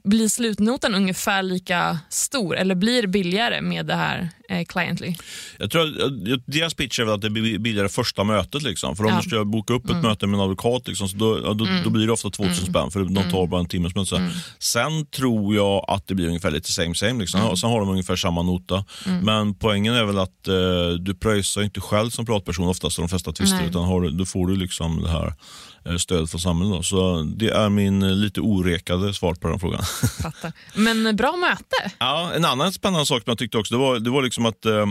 Blir 0.06 0.28
slutnotan 0.28 0.94
ungefär 0.94 1.42
lika 1.42 1.98
stor 2.08 2.56
eller 2.56 2.74
blir 2.74 3.06
billigare 3.06 3.60
med 3.60 3.86
det 3.86 3.94
här 3.94 4.28
eh, 4.48 4.64
Cliently? 4.64 5.14
Jag 5.58 5.70
tror 5.70 5.82
att 5.82 6.42
deras 6.46 6.74
pitch 6.74 6.98
är 7.00 7.04
väl 7.04 7.14
att 7.14 7.20
det 7.20 7.30
blir 7.30 7.58
billigare 7.58 7.88
första 7.88 8.24
mötet. 8.24 8.62
Liksom. 8.62 8.96
För 8.96 9.04
om 9.04 9.10
Ja. 9.10 9.20
du 9.22 9.28
ska 9.28 9.44
boka 9.44 9.74
upp 9.74 9.90
ett 9.90 10.02
möte 10.02 10.26
med 10.26 10.34
en 10.38 10.40
advokat 10.42 10.88
liksom, 10.88 11.08
så 11.08 11.16
då, 11.16 11.54
då, 11.54 11.66
då 11.84 11.90
blir 11.90 12.06
det 12.06 12.12
ofta 12.12 12.30
2000 12.30 12.66
spänn 12.66 12.90
för 12.90 13.00
de 13.04 13.30
tar 13.30 13.46
bara 13.46 13.60
en 13.60 13.68
timmes 13.68 13.94
möte. 13.94 14.06
Så. 14.06 14.20
Sen 14.58 15.06
tror 15.06 15.54
jag 15.54 15.84
att 15.88 16.06
det 16.06 16.14
blir 16.14 16.26
ungefär 16.28 16.50
lite 16.50 16.72
same 16.72 16.94
same. 16.94 17.20
Liksom. 17.20 17.40
Ja, 17.40 17.56
Sen 17.56 17.70
har 17.70 17.80
de 17.80 17.88
ungefär 17.88 18.16
samma 18.16 18.42
nota. 18.42 18.84
Men 19.22 19.54
poängen 19.54 19.94
är 19.94 20.04
väl 20.04 20.18
att 20.18 20.48
eh, 20.48 20.54
du 21.00 21.14
pröjsar 21.14 21.62
inte 21.62 21.80
själv 21.80 22.10
som 22.10 22.26
privatperson 22.26 22.68
oftast 22.68 22.98
i 22.98 23.02
de 23.02 23.08
flesta 23.08 23.32
tvister. 23.32 23.64
Utan 23.68 23.84
har, 23.84 24.00
du- 24.00 24.10
då 24.10 24.24
får 24.24 24.46
du 24.46 24.56
liksom 24.56 25.02
det 25.02 25.08
här 25.10 25.32
eh, 25.88 25.96
stödet 25.96 26.30
från 26.30 26.40
samhället. 26.40 26.76
Då. 26.76 26.82
Så 26.82 27.22
det 27.22 27.48
är 27.48 27.68
min 27.68 28.02
eh, 28.02 28.10
lite 28.10 28.40
orekade 28.40 29.14
svar 29.14 29.34
på 29.34 29.48
den 29.48 29.60
frågan. 29.60 29.82
Fattar. 30.22 30.52
Men 30.74 31.16
bra 31.16 31.36
möte. 31.36 31.92
Ja, 31.98 32.32
en 32.34 32.44
annan 32.44 32.72
spännande 32.72 33.06
sak 33.06 33.22
som 33.22 33.30
jag 33.30 33.38
tyckte 33.38 33.58
också, 33.58 33.74
det 33.74 33.80
var, 33.80 33.98
det 33.98 34.10
var 34.10 34.22
liksom 34.22 34.46
att 34.46 34.66
eh, 34.66 34.86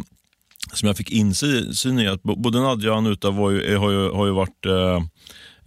som 0.74 0.88
jag 0.88 0.98
fick 0.98 1.12
insyn 1.12 2.00
i 2.00 2.08
att 2.08 2.24
både 2.24 2.60
Nadja 2.60 2.92
och 2.92 2.98
Anuta 2.98 3.32
var 3.32 3.52
ju, 3.52 3.78
har, 3.78 3.92
ju, 3.92 4.10
har 4.10 4.26
ju 4.26 4.32
varit 4.32 4.66
eh, 4.66 5.04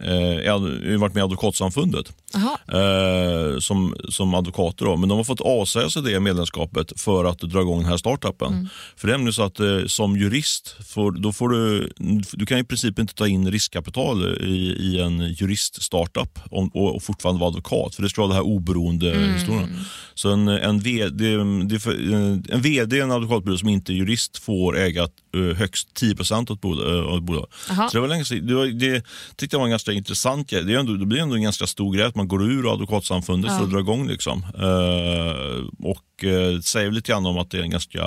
eh, 0.03 0.53
ad- 0.53 0.97
varit 0.97 1.13
med 1.13 1.21
i 1.21 1.23
Advokatsamfundet 1.23 2.13
Aha. 2.35 2.59
eh, 2.79 3.59
som, 3.59 3.95
som 4.09 4.33
advokater. 4.33 4.85
Då. 4.85 4.97
Men 4.97 5.09
de 5.09 5.17
har 5.17 5.23
fått 5.23 5.41
avsäga 5.41 5.89
sig 5.89 6.01
det 6.01 6.19
medlemskapet 6.19 7.01
för 7.01 7.25
att 7.25 7.39
dra 7.39 7.61
igång 7.61 7.79
den 7.79 7.89
här 7.89 7.97
startupen. 7.97 8.69
För 8.95 9.07
det 9.07 9.13
är 9.13 9.31
så 9.31 9.43
att 9.43 9.59
eh, 9.59 9.85
som 9.87 10.17
jurist, 10.17 10.75
får, 10.87 11.11
då 11.11 11.31
får 11.33 11.49
du, 11.49 11.91
du 12.31 12.45
kan 12.45 12.57
i 12.57 12.63
princip 12.63 12.99
inte 12.99 13.13
ta 13.13 13.27
in 13.27 13.51
riskkapital 13.51 14.37
i, 14.41 14.75
i 14.79 15.01
en 15.01 15.19
jurist-startup 15.33 16.39
och, 16.51 16.95
och 16.95 17.03
fortfarande 17.03 17.39
vara 17.39 17.47
advokat. 17.49 17.95
För 17.95 18.03
det 18.03 18.09
ska 18.09 18.21
vara 18.21 18.29
det 18.29 18.35
här 18.35 18.45
oberoende 18.45 19.33
historien. 19.33 19.79
Så 20.13 20.29
en, 20.31 20.47
en, 20.47 20.79
VD, 20.79 21.33
en 21.33 22.61
VD 22.61 22.97
i 22.97 22.99
en 22.99 23.11
advokatbyrå 23.11 23.57
som 23.57 23.69
inte 23.69 23.93
är 23.93 23.95
jurist 23.95 24.37
får 24.37 24.77
äga 24.77 25.07
högst 25.57 25.93
10 25.93 26.15
av 26.31 26.41
ett 26.51 26.61
bolag. 26.61 26.97
eh, 26.97 27.03
av 27.05 27.17
ett 27.17 27.23
bolag. 27.23 27.45
Aha. 27.69 27.89
Så 27.89 27.97
det, 28.01 28.07
var 28.07 28.23
sedan- 28.23 28.47
det, 28.47 28.53
var, 28.55 28.65
det 28.65 29.03
tyckte 29.35 29.55
jag 29.55 29.59
var 29.59 29.67
en 29.67 29.71
ganska 29.71 29.91
intressant 29.91 30.49
grej. 30.49 30.63
Det, 30.63 30.73
är 30.73 30.77
ändå, 30.79 30.93
det 30.93 31.05
blir 31.05 31.19
ändå 31.19 31.35
en 31.35 31.41
ganska 31.43 31.67
stor 31.67 31.95
grej 31.95 32.05
att 32.05 32.15
man 32.15 32.27
går 32.27 32.43
ur 32.51 32.73
advokatsamfundet 32.73 33.57
för 33.57 33.63
att 33.63 33.71
dra 33.71 33.79
igång. 33.79 34.07
Liksom. 34.07 34.43
Eh, 34.57 35.87
och 35.89 36.23
eh, 36.23 36.59
säger 36.61 36.91
lite 36.91 37.11
grann 37.11 37.25
om 37.25 37.37
att 37.37 37.51
det 37.51 37.57
är 37.57 37.61
en 37.61 37.69
ganska 37.69 38.03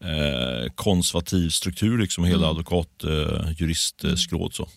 eh, 0.00 0.72
konservativ 0.74 1.50
struktur, 1.50 1.98
liksom, 1.98 2.24
hela 2.24 2.38
Mm. 2.38 2.50
advokat 2.50 3.04
eh, 3.04 3.52
juristskråd. 3.58 4.54
Så. 4.54 4.68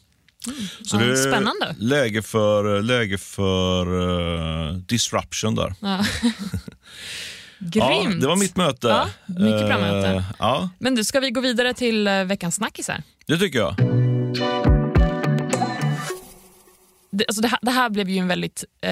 Så 0.86 0.96
Ja, 0.96 1.00
det 1.00 1.12
är 1.12 1.16
spännande. 1.16 1.76
Läge 1.78 2.22
för, 2.22 2.82
läge 2.82 3.18
för 3.18 3.86
eh, 4.70 4.74
disruption 4.74 5.56
där. 5.56 5.74
Ja. 5.80 6.06
Ja, 7.74 8.02
Grymt. 8.04 8.22
det 8.22 8.28
var 8.28 8.36
mitt 8.36 8.56
möte. 8.56 8.88
Ja, 8.88 9.08
mycket 9.26 9.68
bra 9.68 9.78
möte. 9.78 10.08
Eh, 10.08 10.24
ja, 10.40 10.70
Men 10.80 10.96
du, 10.96 11.04
ska 11.04 11.20
vi 11.20 11.32
gå 11.32 11.42
vidare 11.42 11.74
till 11.74 12.08
eh, 12.08 12.24
veckans 12.24 12.56
snackisar? 12.56 13.04
det 13.26 13.38
tycker 13.38 13.60
jag. 13.60 13.76
Det, 17.12 17.26
alltså 17.28 17.42
det, 17.42 17.48
här, 17.48 17.60
det 17.62 17.72
här 17.72 17.90
blev 17.90 18.10
ju 18.10 18.18
en 18.18 18.28
väldigt... 18.28 18.64
Eh, 18.82 18.92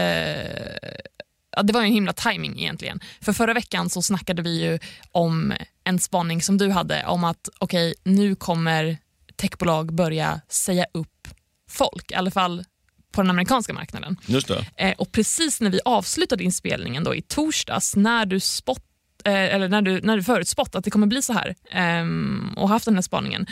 ja, 1.56 1.64
det 1.64 1.74
var 1.74 1.82
ju 1.82 1.88
en 1.88 1.94
himla 1.94 2.14
timing 2.14 2.60
egentligen. 2.60 3.00
För 3.22 3.34
förra 3.34 3.54
veckan 3.54 3.90
så 3.90 4.02
snackade 4.02 4.42
vi 4.42 4.62
ju 4.64 4.80
om 5.12 5.54
en 5.84 6.00
spaning 6.00 6.42
som 6.42 6.58
du 6.58 6.70
hade 6.70 7.06
om 7.06 7.24
att 7.24 7.50
okej, 7.60 7.94
nu 8.04 8.36
kommer 8.36 8.98
techbolag 9.36 9.94
börja 9.94 10.42
säga 10.50 10.86
upp 10.94 11.28
folk, 11.70 12.12
i 12.12 12.16
alla 12.16 12.32
fall 12.32 12.64
på 13.12 13.22
den 13.22 13.30
amerikanska 13.30 13.74
marknaden. 13.74 14.18
Just 14.26 14.48
det. 14.48 14.66
Eh, 14.76 14.94
och 14.98 15.12
precis 15.12 15.62
när 15.62 15.70
vi 15.70 15.80
avslutade 15.86 16.44
inspelningen 16.44 17.04
då 17.04 17.16
i 17.16 17.22
torsdags, 17.22 17.96
när 17.96 18.26
du, 18.26 18.40
spot, 18.40 18.84
eh, 19.26 19.34
eller 19.34 19.68
när 19.70 19.82
du, 19.82 20.02
när 20.02 20.18
du 20.18 20.24
förutspått 20.24 20.76
att 20.76 20.84
det 20.84 20.92
kommer 20.92 21.08
bli 21.08 21.22
så 21.22 21.34
här 21.34 21.56
ehm, 21.72 22.54
och 22.58 22.70
haft 22.70 22.86
den 22.86 22.96
här 22.96 23.02
spaningen 23.02 23.48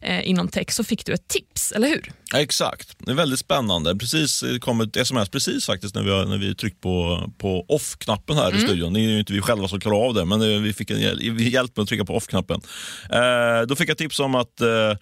eh, 0.00 0.28
inom 0.28 0.48
tech 0.48 0.70
så 0.70 0.84
fick 0.84 1.06
du 1.06 1.12
ett 1.12 1.28
tips, 1.28 1.72
eller 1.72 1.88
hur? 1.88 2.12
Ja, 2.32 2.40
exakt. 2.40 2.96
Det 2.98 3.10
är 3.10 3.14
väldigt 3.14 3.38
spännande. 3.38 3.96
Precis, 3.96 4.40
det 4.40 4.58
kom 4.58 4.80
ett 4.80 4.96
sms 4.96 5.28
precis 5.28 5.66
faktiskt 5.66 5.94
när 5.94 6.02
vi, 6.02 6.10
när 6.10 6.38
vi 6.38 6.54
tryckt 6.54 6.80
på, 6.80 7.30
på 7.38 7.64
off-knappen 7.68 8.36
här 8.36 8.56
i 8.56 8.60
studion. 8.60 8.92
Det 8.92 9.00
är 9.00 9.02
ju 9.02 9.18
inte 9.18 9.32
vi 9.32 9.40
själva 9.40 9.68
som 9.68 9.80
klarar 9.80 10.06
av 10.06 10.14
det, 10.14 10.24
men 10.24 10.42
eh, 10.42 10.60
vi 10.60 10.72
fick 10.72 10.90
en 10.90 11.00
hjälp 11.50 11.76
med 11.76 11.82
att 11.82 11.88
trycka 11.88 12.04
på 12.04 12.16
off-knappen. 12.16 12.60
Eh, 13.10 13.66
då 13.68 13.76
fick 13.76 13.90
jag 13.90 13.98
tips 13.98 14.20
om 14.20 14.34
att 14.34 14.60
eh, 14.60 14.96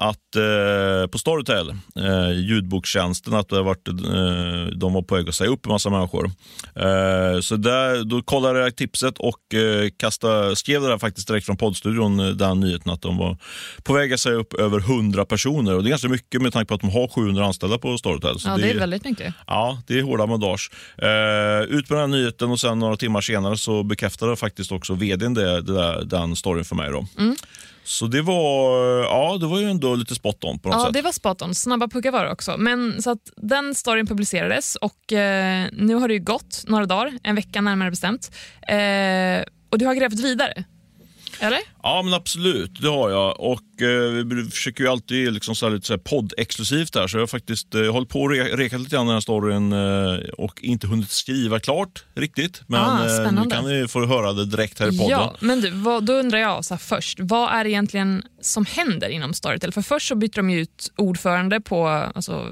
att 0.00 0.36
eh, 0.36 1.10
på 1.10 1.18
Storytel, 1.18 1.68
eh, 1.96 2.30
ljudbokstjänsten, 2.30 3.34
att 3.34 3.48
det 3.48 3.56
har 3.56 3.62
varit, 3.62 3.88
eh, 3.88 4.78
de 4.78 4.92
var 4.92 5.02
på 5.02 5.14
väg 5.14 5.28
att 5.28 5.34
säga 5.34 5.50
upp 5.50 5.66
en 5.66 5.72
massa 5.72 5.90
människor. 5.90 6.30
Eh, 6.76 7.40
så 7.40 7.56
där, 7.56 8.04
då 8.04 8.22
kollade 8.22 8.58
jag 8.60 8.76
tipset 8.76 9.18
och 9.18 9.54
eh, 9.54 9.88
kastade, 9.96 10.56
skrev 10.56 10.82
det 10.82 10.88
där 10.88 10.98
faktiskt 10.98 11.28
direkt 11.28 11.46
från 11.46 11.56
poddstudion, 11.56 12.20
eh, 12.20 12.26
den 12.26 12.60
nyheten 12.60 12.92
att 12.92 13.02
de 13.02 13.16
var 13.16 13.36
på 13.82 13.92
väg 13.92 14.12
att 14.12 14.20
säga 14.20 14.34
upp 14.34 14.54
över 14.54 14.78
100 14.78 15.24
personer. 15.24 15.76
Och 15.76 15.82
Det 15.82 15.88
är 15.88 15.90
ganska 15.90 16.08
mycket 16.08 16.42
med 16.42 16.52
tanke 16.52 16.68
på 16.68 16.74
att 16.74 16.80
de 16.80 16.90
har 16.90 17.08
700 17.08 17.46
anställda 17.46 17.78
på 17.78 17.98
Storytel. 17.98 18.36
Ja, 18.44 18.56
det 18.56 18.70
är 18.70 18.78
väldigt 18.78 19.04
mycket. 19.04 19.34
Ja, 19.46 19.82
det 19.86 19.98
är 19.98 20.02
hårda 20.02 20.26
bandage. 20.26 20.70
Eh, 20.98 21.76
ut 21.76 21.90
med 21.90 21.98
den 21.98 22.10
här 22.10 22.18
nyheten 22.18 22.50
och 22.50 22.60
sen 22.60 22.78
några 22.78 22.96
timmar 22.96 23.20
senare 23.20 23.56
så 23.56 23.82
bekräftade 23.82 24.36
faktiskt 24.36 24.72
också 24.72 24.94
vdn 24.94 25.34
det, 25.34 25.60
det 25.60 25.74
där, 25.74 26.04
den 26.04 26.36
storyn 26.36 26.64
för 26.64 26.76
mig. 26.76 26.90
Då. 26.90 27.06
Mm. 27.18 27.36
Så 27.90 28.06
det 28.06 28.22
var, 28.22 28.78
ja, 29.02 29.36
det 29.40 29.46
var 29.46 29.60
ju 29.60 29.70
ändå 29.70 29.94
lite 29.94 30.14
spot 30.14 30.44
on 30.44 30.58
på 30.58 30.68
något 30.68 30.78
Ja, 30.78 30.84
sätt. 30.84 30.94
det 30.94 31.02
var 31.02 31.12
spot 31.12 31.42
on. 31.42 31.54
Snabba 31.54 31.88
puckar 31.88 32.10
var 32.10 32.24
det 32.24 32.30
också. 32.32 32.56
Men, 32.58 33.02
så 33.02 33.10
att 33.10 33.18
den 33.36 33.74
storyn 33.74 34.06
publicerades 34.06 34.76
och 34.76 35.12
eh, 35.12 35.66
nu 35.72 35.94
har 35.94 36.08
det 36.08 36.14
ju 36.14 36.20
gått 36.20 36.64
några 36.66 36.86
dagar, 36.86 37.12
en 37.22 37.34
vecka 37.34 37.60
närmare 37.60 37.90
bestämt. 37.90 38.30
Eh, 38.68 39.44
och 39.70 39.78
du 39.78 39.86
har 39.86 39.94
grävt 39.94 40.20
vidare. 40.20 40.64
Eller? 41.40 41.58
Ja, 41.82 42.02
men 42.04 42.14
absolut. 42.14 42.82
Det 42.82 42.88
har 42.88 43.10
jag. 43.10 43.40
Och 43.40 43.82
eh, 43.82 44.10
Vi 44.26 44.50
försöker 44.50 44.84
ju 44.84 44.90
alltid 44.90 45.32
liksom 45.32 45.54
så 45.54 45.66
här 45.66 45.74
lite 45.74 45.86
så 45.86 45.92
här 45.92 45.98
podd-exklusivt 45.98 46.92
där. 46.92 47.06
Så 47.08 47.16
jag 47.16 47.22
har 47.22 47.26
faktiskt 47.26 47.74
eh, 47.74 47.92
hållit 47.92 48.08
på 48.08 48.20
och 48.22 48.30
re- 48.30 48.56
rekat 48.56 48.80
lite 48.80 48.96
grann 48.96 49.06
den 49.06 49.14
här 49.14 49.20
storyn 49.20 49.72
eh, 49.72 50.28
och 50.38 50.62
inte 50.62 50.86
hunnit 50.86 51.10
skriva 51.10 51.60
klart 51.60 52.04
riktigt. 52.14 52.62
Men 52.66 52.80
Ah, 52.80 53.22
eh, 53.24 53.32
nu 53.32 53.50
kan 53.50 53.64
ni 53.68 53.88
få 53.88 54.06
höra 54.06 54.32
det 54.32 54.46
direkt 54.46 54.78
här 54.80 54.86
i 54.94 54.98
podden. 54.98 55.10
Ja, 55.10 55.34
men 55.40 55.60
du, 55.60 55.70
vad, 55.70 56.04
då 56.04 56.12
undrar 56.12 56.38
jag 56.38 56.64
så 56.64 56.74
här 56.74 56.78
först, 56.78 57.18
vad 57.20 57.52
är 57.52 57.64
det 57.64 57.70
egentligen 57.70 58.22
som 58.40 58.66
händer 58.66 59.08
inom 59.08 59.34
Storytel? 59.34 59.72
För 59.72 59.82
först 59.82 60.08
så 60.08 60.14
bytte 60.14 60.38
de 60.38 60.50
ut 60.50 60.92
ordförande 60.96 61.60
på 61.60 61.86
alltså, 61.88 62.46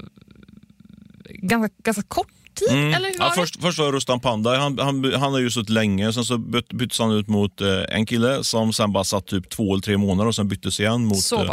ganska, 1.24 1.74
ganska 1.82 2.02
kort 2.02 2.28
tid, 2.58 2.68
eller 2.78 2.94
hur 2.94 3.00
var 3.00 3.08
Mm. 3.08 3.14
Ja, 3.18 3.28
det? 3.28 3.34
först, 3.34 3.60
först 3.62 3.78
var 3.78 3.86
det 3.86 3.92
Rustam 3.92 4.20
Panda. 4.20 4.56
Han, 4.58 4.78
han, 4.78 5.12
han 5.12 5.32
har 5.32 5.38
ju 5.38 5.50
suttit 5.50 5.68
länge. 5.70 6.12
Sen 6.12 6.24
så 6.24 6.38
byt, 6.38 6.72
byttes 6.72 6.98
han 6.98 7.12
ut 7.12 7.28
mot 7.28 7.60
eh, 7.60 7.68
en 7.88 8.06
kille 8.06 8.44
som 8.44 8.72
sen 8.72 8.92
bara 8.92 9.04
satt 9.04 9.26
typ 9.26 9.48
två 9.50 9.72
eller 9.72 9.82
tre 9.82 9.96
månader 9.96 10.28
och 10.28 10.34
sen 10.34 10.48
byttes 10.48 10.80
igen 10.80 11.04
mot 11.04 11.32
eh. 11.32 11.50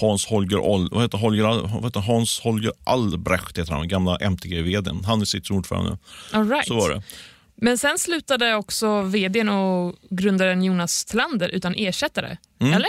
Hans 0.00 0.26
Holger, 0.26 0.58
Ol, 0.58 0.88
vad 0.92 1.02
heter 1.02 1.18
Holger, 1.18 1.44
vad 1.74 1.84
heter 1.84 2.00
Hans 2.00 2.40
Holger 2.40 2.72
Albrecht, 2.84 3.58
heter 3.58 3.72
han, 3.72 3.88
gamla 3.88 4.16
MTG-vdn. 4.16 5.04
Han 5.04 5.20
är 5.20 5.24
sitt 5.24 5.50
ordförande 5.50 5.90
nu. 5.90 5.96
All 6.38 6.48
right. 6.50 6.66
Så 6.68 6.74
var 6.74 6.90
det. 6.90 7.02
Men 7.60 7.78
sen 7.78 7.98
slutade 7.98 8.54
också 8.54 9.02
vdn 9.02 9.48
och 9.48 9.94
grundaren 10.10 10.62
Jonas 10.64 11.04
Tillander 11.04 11.48
utan 11.48 11.74
ersättare, 11.74 12.36
Mm. 12.60 12.72
eller? 12.72 12.88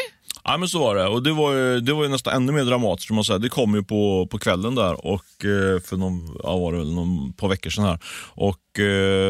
Ja, 0.49 0.57
men 0.57 0.69
så 0.69 0.79
var 0.79 0.95
det. 0.95 1.07
Och 1.07 1.23
det 1.23 1.33
var 1.33 1.53
ju, 1.53 1.79
det 1.79 1.93
var 1.93 2.03
ju 2.03 2.09
nästan 2.09 2.33
ännu 2.33 2.51
mer 2.51 2.63
dramatiskt. 2.63 3.11
Man 3.11 3.23
säga. 3.23 3.39
Det 3.39 3.49
kom 3.49 3.75
ju 3.75 3.83
på, 3.83 4.27
på 4.31 4.39
kvällen 4.39 4.75
där 4.75 5.05
och 5.05 5.45
eh, 5.45 5.81
för 5.81 5.97
någon, 5.97 6.37
ja, 6.43 6.57
var 6.57 6.71
det 6.71 6.77
väl 6.77 6.93
någon, 6.93 7.33
par 7.33 7.47
veckor 7.47 7.69
sedan. 7.69 7.83
Här. 7.83 7.99
Och 8.33 8.57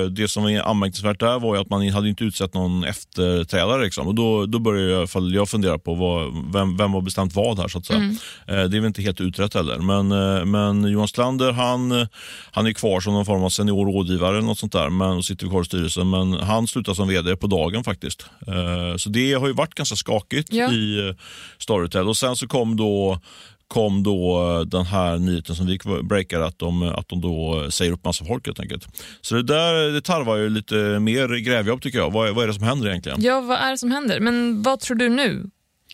det 0.10 0.28
som 0.28 0.44
var 0.44 0.52
anmärkningsvärt 0.52 1.20
där 1.20 1.40
var 1.40 1.58
att 1.58 1.70
man 1.70 1.90
hade 1.90 2.10
inte 2.10 2.24
utsett 2.24 2.54
någon 2.54 2.84
efterträdare. 2.84 3.84
Liksom. 3.84 4.08
Och 4.08 4.16
då, 4.16 4.46
då 4.46 4.60
började 4.60 4.92
jag, 4.92 5.10
fall 5.10 5.34
jag 5.34 5.50
fundera 5.50 5.78
på 5.78 5.94
vad, 5.94 6.52
vem, 6.54 6.78
vem 6.78 6.94
har 6.94 7.02
bestämt 7.02 7.36
vad 7.36 7.60
här. 7.60 7.68
så 7.68 7.78
att 7.78 7.86
säga. 7.86 8.00
Mm. 8.00 8.16
Eh, 8.48 8.70
det 8.70 8.78
är 8.78 8.82
väl 8.82 8.86
inte 8.86 9.02
helt 9.02 9.22
utrett 9.22 9.54
heller. 9.54 9.78
Men, 9.78 10.12
eh, 10.12 10.46
men 10.46 10.92
Johan 10.92 11.08
Slander 11.08 11.52
han, 11.52 12.08
han 12.52 12.68
är 12.68 12.74
kvar 12.74 13.00
som 13.00 13.14
någon 13.14 13.26
form 13.26 13.44
av 13.44 13.50
senior 13.50 13.86
rådgivare 13.86 14.42
något 14.42 14.60
sånt 14.60 14.72
där, 14.74 14.90
men, 14.90 15.10
och 15.18 15.26
sitter 15.26 15.48
kvar 15.48 15.62
i 15.62 15.66
styrelsen. 15.66 16.10
Men 16.10 16.34
han 16.34 16.68
slutar 16.68 16.94
som 16.94 17.08
vd 17.08 17.36
på 17.36 17.48
dagen 17.48 17.84
faktiskt. 17.84 18.26
Eh, 18.48 18.98
så 18.98 19.10
det 19.10 19.34
har 19.34 19.48
ju 19.48 19.54
varit 19.54 19.76
ganska 19.76 19.96
skakigt 19.96 20.54
Ja. 20.54 20.72
i 20.72 21.08
eh, 21.08 21.16
Storytel. 21.58 22.08
Och 22.08 22.18
sen 22.18 22.36
så 22.36 22.48
kom 22.48 22.76
då 22.78 23.20
kom 23.68 24.04
då 24.04 24.52
eh, 24.60 24.60
den 24.66 24.86
här 24.86 25.18
nyheten 25.18 25.56
som 25.56 25.66
vi 25.66 25.80
breakade 26.04 26.46
att 26.46 26.60
de, 26.60 26.84
eh, 26.84 26.90
att 26.98 27.10
de 27.10 27.22
då 27.22 27.62
eh, 27.64 27.70
säger 27.70 27.92
upp 27.92 28.06
massa 28.06 28.26
folk 28.26 28.46
helt 28.46 28.60
enkelt. 28.60 28.88
Så 29.22 29.36
det 29.36 29.44
där 29.44 29.74
det 29.92 30.02
tarvar 30.02 30.36
ju 30.38 30.50
lite 30.50 30.76
mer 31.00 31.36
grävjobb 31.38 31.82
tycker 31.82 31.98
jag. 31.98 32.12
Vad, 32.12 32.28
är- 32.30 32.34
vad 32.34 32.44
är 32.44 32.48
det 32.48 32.54
som 32.54 32.64
händer 32.64 32.88
egentligen? 32.90 33.22
Ja, 33.22 33.42
vad 33.42 33.58
är 33.58 33.72
det 33.72 33.78
som 33.78 33.92
händer? 33.92 34.20
Men 34.20 34.64
vad 34.64 34.80
tror 34.80 34.98
du 34.98 35.10
nu? 35.10 35.50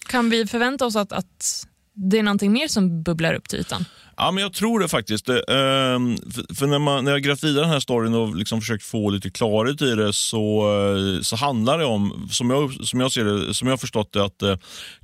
Kan 0.10 0.30
vi 0.30 0.48
förvänta 0.48 0.86
oss 0.86 0.96
att, 0.96 1.12
att 1.12 1.66
det 1.96 2.20
är 2.20 2.24
någonting 2.24 2.52
mer 2.52 2.68
som 2.68 3.04
bubblar 3.04 3.34
upp 3.34 3.50
till 3.50 3.60
ytan? 3.60 3.86
Ja, 4.18 4.32
men 4.32 4.42
jag 4.42 4.54
tror 4.54 4.80
det 4.80 4.88
faktiskt. 4.88 5.26
Det, 5.26 5.40
ehm, 5.40 6.18
för 6.18 6.64
för 6.64 6.68
när, 6.68 6.80
man, 6.80 7.04
när 7.04 7.12
jag 7.12 7.22
grävt 7.22 7.44
vidare 7.44 7.64
den 7.64 7.74
här 7.74 7.80
storyn 7.80 8.14
och 8.14 8.36
liksom 8.36 8.62
försökt 8.62 8.84
få 8.84 9.10
lite 9.10 9.30
klarhet 9.30 9.82
i 9.82 9.96
det 9.96 10.14
så, 10.14 10.68
eh, 11.18 11.22
så 11.22 11.36
handlar 11.36 11.80
det 11.80 11.86
om, 11.86 12.28
som 12.32 12.50
jag, 12.50 12.74
som 12.74 13.00
jag 13.00 13.12
ser 13.12 13.26
det, 13.26 13.54
som 13.54 13.68
jag 13.68 13.74
har 13.74 13.78
förstått 13.78 14.14
det, 14.14 14.26
att 14.26 14.42
eh, 14.42 14.56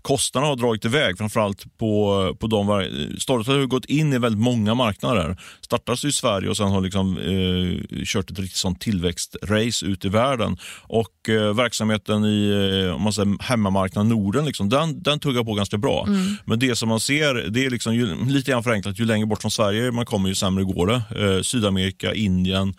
kostnaderna 0.02 0.50
har 0.50 0.56
dragit 0.56 0.86
iväg. 0.86 1.18
Framförallt 1.18 1.78
på, 1.78 2.36
på 2.40 2.48
de... 2.48 2.88
Storytel 3.20 3.60
har 3.60 3.66
gått 3.66 3.86
in 3.86 4.14
i 4.14 4.18
väldigt 4.18 4.42
många 4.42 4.74
marknader. 4.74 5.38
Startades 5.62 6.06
i 6.06 6.12
Sverige 6.12 6.50
och 6.50 6.58
sen 6.58 6.68
har 6.68 6.82
liksom, 6.82 7.18
eh, 7.18 8.04
kört 8.06 8.32
ett 8.32 8.40
riktigt 8.40 8.58
sånt 8.58 8.82
tillväxtrace 8.82 9.86
ut 9.86 10.06
i 10.06 10.10
världen. 10.10 10.58
Och 10.82 11.30
eh, 11.30 11.56
verksamheten 11.56 12.26
i 12.26 12.50
eh, 12.86 12.96
om 12.96 13.02
man 13.02 13.14
säger, 13.14 13.44
hemmamarknaden 13.44 14.10
Norden, 14.10 14.46
liksom, 14.46 14.70
den, 14.70 15.04
den 15.04 15.20
tuggar 15.20 15.44
på 15.44 15.54
ganska 15.54 15.78
bra. 15.78 16.08
Men 16.46 16.60
det 16.60 16.76
som 16.76 16.90
man 16.90 17.00
ser, 17.00 17.50
det 17.50 17.66
är 17.66 17.70
liksom, 17.70 17.94
lite 18.28 18.52
grann 18.52 18.64
förenklat, 18.64 18.99
ju 19.00 19.06
längre 19.06 19.26
bort 19.26 19.42
från 19.42 19.52
Sverige 19.52 19.92
man 19.92 20.06
kommer 20.06 20.30
ju 20.30 20.36
sämre 20.36 20.64
går 20.64 20.88
det. 20.88 21.02
Eh, 21.36 21.42
Sydamerika, 21.42 22.14
Indien, 22.14 22.74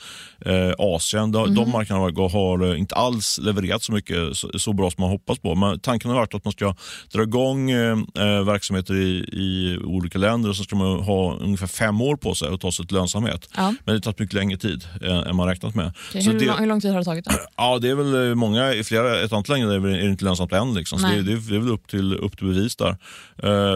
eh, 0.46 0.72
Asien, 0.78 1.32
de, 1.32 1.54
de 1.54 1.70
marknaderna 1.70 2.28
har 2.28 2.72
eh, 2.72 2.78
inte 2.78 2.94
alls 2.94 3.38
levererat 3.42 3.82
så 3.82 3.92
mycket 3.92 4.36
så, 4.36 4.58
så 4.58 4.72
bra 4.72 4.90
som 4.90 5.02
man 5.02 5.10
hoppas 5.10 5.38
på. 5.38 5.54
Men 5.54 5.80
tanken 5.80 6.10
har 6.10 6.18
varit 6.18 6.34
att 6.34 6.44
man 6.44 6.52
ska 6.52 6.74
dra 7.12 7.22
igång 7.22 7.70
eh, 7.70 7.98
eh, 8.18 8.44
verksamheter 8.44 8.94
i, 8.94 9.08
i 9.32 9.78
olika 9.84 10.18
länder 10.18 10.48
och 10.50 10.56
så 10.56 10.62
ska 10.64 10.76
man 10.76 11.00
ha 11.02 11.34
ungefär 11.36 11.66
fem 11.66 12.00
år 12.00 12.16
på 12.16 12.34
sig 12.34 12.48
att 12.54 12.60
ta 12.60 12.72
sig 12.72 12.86
till 12.86 12.96
lönsamhet. 12.96 13.48
Ja. 13.56 13.62
Men 13.62 13.76
det 13.84 13.92
har 13.92 13.98
tagit 14.00 14.18
mycket 14.18 14.34
längre 14.34 14.58
tid 14.58 14.84
eh, 15.02 15.16
än 15.18 15.36
man 15.36 15.48
räknat 15.48 15.74
med. 15.74 15.92
Så 16.12 16.18
hur, 16.18 16.38
det- 16.38 16.44
lång- 16.46 16.58
hur 16.58 16.66
lång 16.66 16.80
tid 16.80 16.90
har 16.92 16.98
det 16.98 17.04
tagit? 17.04 17.24
Då? 17.24 17.30
Ja, 17.56 17.78
det 17.78 17.88
är 17.90 17.94
väl 17.94 18.34
många, 18.34 18.74
i 18.74 18.84
flera, 18.84 19.20
ett 19.20 19.32
antal 19.32 19.58
länder 19.58 19.74
är 19.88 19.98
det 20.02 20.10
inte 20.10 20.24
lönsamt 20.24 20.52
än. 20.52 20.74
Liksom. 20.74 20.98
Så 20.98 21.06
det, 21.06 21.22
det, 21.22 21.32
är- 21.32 21.58
väl 21.60 21.68
upp 21.70 21.86
till, 21.88 22.14
upp 22.14 22.38
till 22.38 22.46
bevis 22.46 22.76
där. 22.76 22.96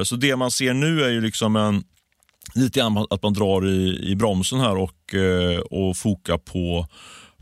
Så 0.05 0.17
det 0.17 0.37
man 0.37 0.51
ser 0.51 0.75
nu 0.75 1.05
är 1.05 1.09
ju 1.11 1.21
liksom 1.21 1.57
en 1.57 1.83
lite 2.55 2.81
grann 2.81 3.07
att 3.11 3.23
man 3.23 3.33
drar 3.33 3.67
i, 3.67 4.11
i 4.11 4.17
bromsen 4.17 4.61
här 4.61 4.77
och, 4.77 5.15
eh, 5.15 5.59
och 5.59 5.97
fokar 5.97 6.39
på 6.39 6.87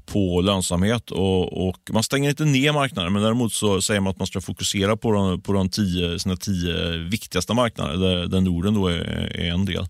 på 0.06 0.40
lönsamhet 0.40 1.10
och, 1.10 1.68
och, 1.68 1.76
man 1.92 2.02
stänger 2.02 2.30
inte 2.30 2.44
ner 2.44 2.72
marknaden 2.72 3.12
men 3.12 3.22
däremot 3.22 3.52
så 3.52 3.82
säger 3.82 4.00
man 4.00 4.10
att 4.10 4.18
man 4.18 4.26
ska 4.26 4.40
fokusera 4.40 4.96
på 4.96 5.12
de, 5.12 5.40
på 5.40 5.52
de 5.52 5.68
tio, 5.68 6.18
sina 6.18 6.36
tio 6.36 6.96
viktigaste 6.96 7.54
marknader 7.54 7.96
där, 7.96 8.26
där 8.26 8.40
Norden 8.40 8.74
då 8.74 8.86
är, 8.86 9.00
är 9.36 9.52
en 9.52 9.64
del. 9.64 9.86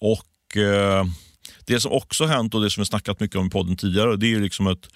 Och 0.00 0.56
eh, 0.56 1.04
Det 1.66 1.80
som 1.80 1.92
också 1.92 2.24
har 2.24 2.34
hänt 2.34 2.54
och 2.54 2.62
det 2.62 2.70
som 2.70 2.80
vi 2.80 2.86
snackat 2.86 3.20
mycket 3.20 3.36
om 3.36 3.46
i 3.46 3.50
podden 3.50 3.76
tidigare 3.76 4.16
det 4.16 4.34
är 4.34 4.40
liksom 4.40 4.66
att 4.66 4.88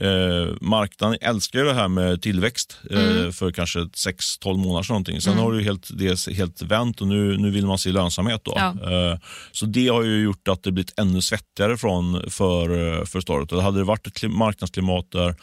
Eh, 0.00 0.54
marknaden 0.60 1.18
älskar 1.20 1.64
det 1.64 1.74
här 1.74 1.88
med 1.88 2.22
tillväxt 2.22 2.78
eh, 2.90 3.10
mm. 3.10 3.32
för 3.32 3.52
kanske 3.52 3.78
6-12 3.78 4.56
månader 4.56 4.82
sedan. 4.82 4.94
Någonting. 4.94 5.20
Sen 5.20 5.32
mm. 5.32 5.44
har 5.44 5.52
det 5.52 5.62
helt, 5.62 5.88
det 5.98 6.28
helt 6.28 6.62
vänt 6.62 7.00
och 7.00 7.06
nu, 7.06 7.36
nu 7.36 7.50
vill 7.50 7.66
man 7.66 7.78
se 7.78 7.92
lönsamhet. 7.92 8.40
Då. 8.44 8.52
Ja. 8.56 8.92
Eh, 8.92 9.18
så 9.52 9.66
det 9.66 9.88
har 9.88 10.02
ju 10.02 10.22
gjort 10.22 10.48
att 10.48 10.62
det 10.62 10.72
blivit 10.72 10.98
ännu 10.98 11.20
svettigare 11.20 11.76
från, 11.76 12.30
för, 12.30 13.04
för 13.04 13.20
Storytel. 13.20 13.60
Hade 13.60 13.78
det 13.78 13.84
varit 13.84 14.06
ett 14.06 14.30
marknadsklimat 14.30 15.10
där 15.10 15.34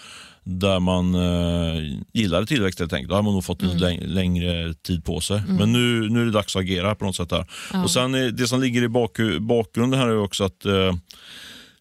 där 0.47 0.79
man 0.79 1.15
eh, 1.15 1.97
gillade 2.13 2.45
tillväxt 2.45 2.79
helt 2.79 2.93
enkelt. 2.93 3.09
Då 3.09 3.15
hade 3.15 3.25
man 3.25 3.33
nog 3.33 3.45
fått 3.45 3.61
en 3.61 3.69
mm. 3.69 3.99
längre 4.01 4.73
tid 4.73 5.05
på 5.05 5.21
sig. 5.21 5.37
Mm. 5.37 5.55
Men 5.55 5.71
nu, 5.71 6.09
nu 6.09 6.21
är 6.21 6.25
det 6.25 6.31
dags 6.31 6.55
att 6.55 6.59
agera 6.59 6.95
på 6.95 7.05
något 7.05 7.15
sätt. 7.15 7.29
Där. 7.29 7.45
Ja. 7.73 7.83
Och 7.83 7.91
sen 7.91 8.11
Det 8.11 8.47
som 8.47 8.61
ligger 8.61 8.83
i 8.83 8.87
bak, 8.87 9.17
bakgrunden 9.39 9.99
här 9.99 10.07
är 10.07 10.17
också 10.17 10.43
att 10.43 10.65
eh, 10.65 10.73
Eh, 10.73 10.95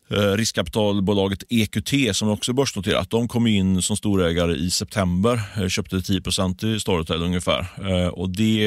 riskkapitalbolaget 0.09 1.45
EQT 1.51 2.17
som 2.17 2.29
också 2.29 2.53
är 2.53 2.55
börsnoterat, 2.55 3.11
de 3.11 3.29
kom 3.29 3.47
in 3.47 3.83
som 3.83 3.97
storägare 3.97 4.55
i 4.57 4.71
september. 4.71 5.41
Eh, 5.57 5.69
köpte 5.69 5.97
10% 5.97 6.65
i 6.77 6.81
Storytel 6.81 7.23
ungefär. 7.23 7.67
Eh, 7.91 8.09
och 8.09 8.31
det, 8.31 8.65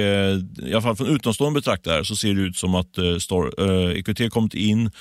I 0.64 0.72
alla 0.72 0.82
fall 0.82 0.96
från 0.96 1.08
utomstående 1.08 1.60
betraktare 1.60 2.06
så 2.06 2.16
ser 2.16 2.34
det 2.34 2.42
ut 2.42 2.58
som 2.58 2.76
att 2.76 2.98
EQT 3.96 4.20
e 4.22 4.30
kommit 4.30 4.54
in, 4.54 4.92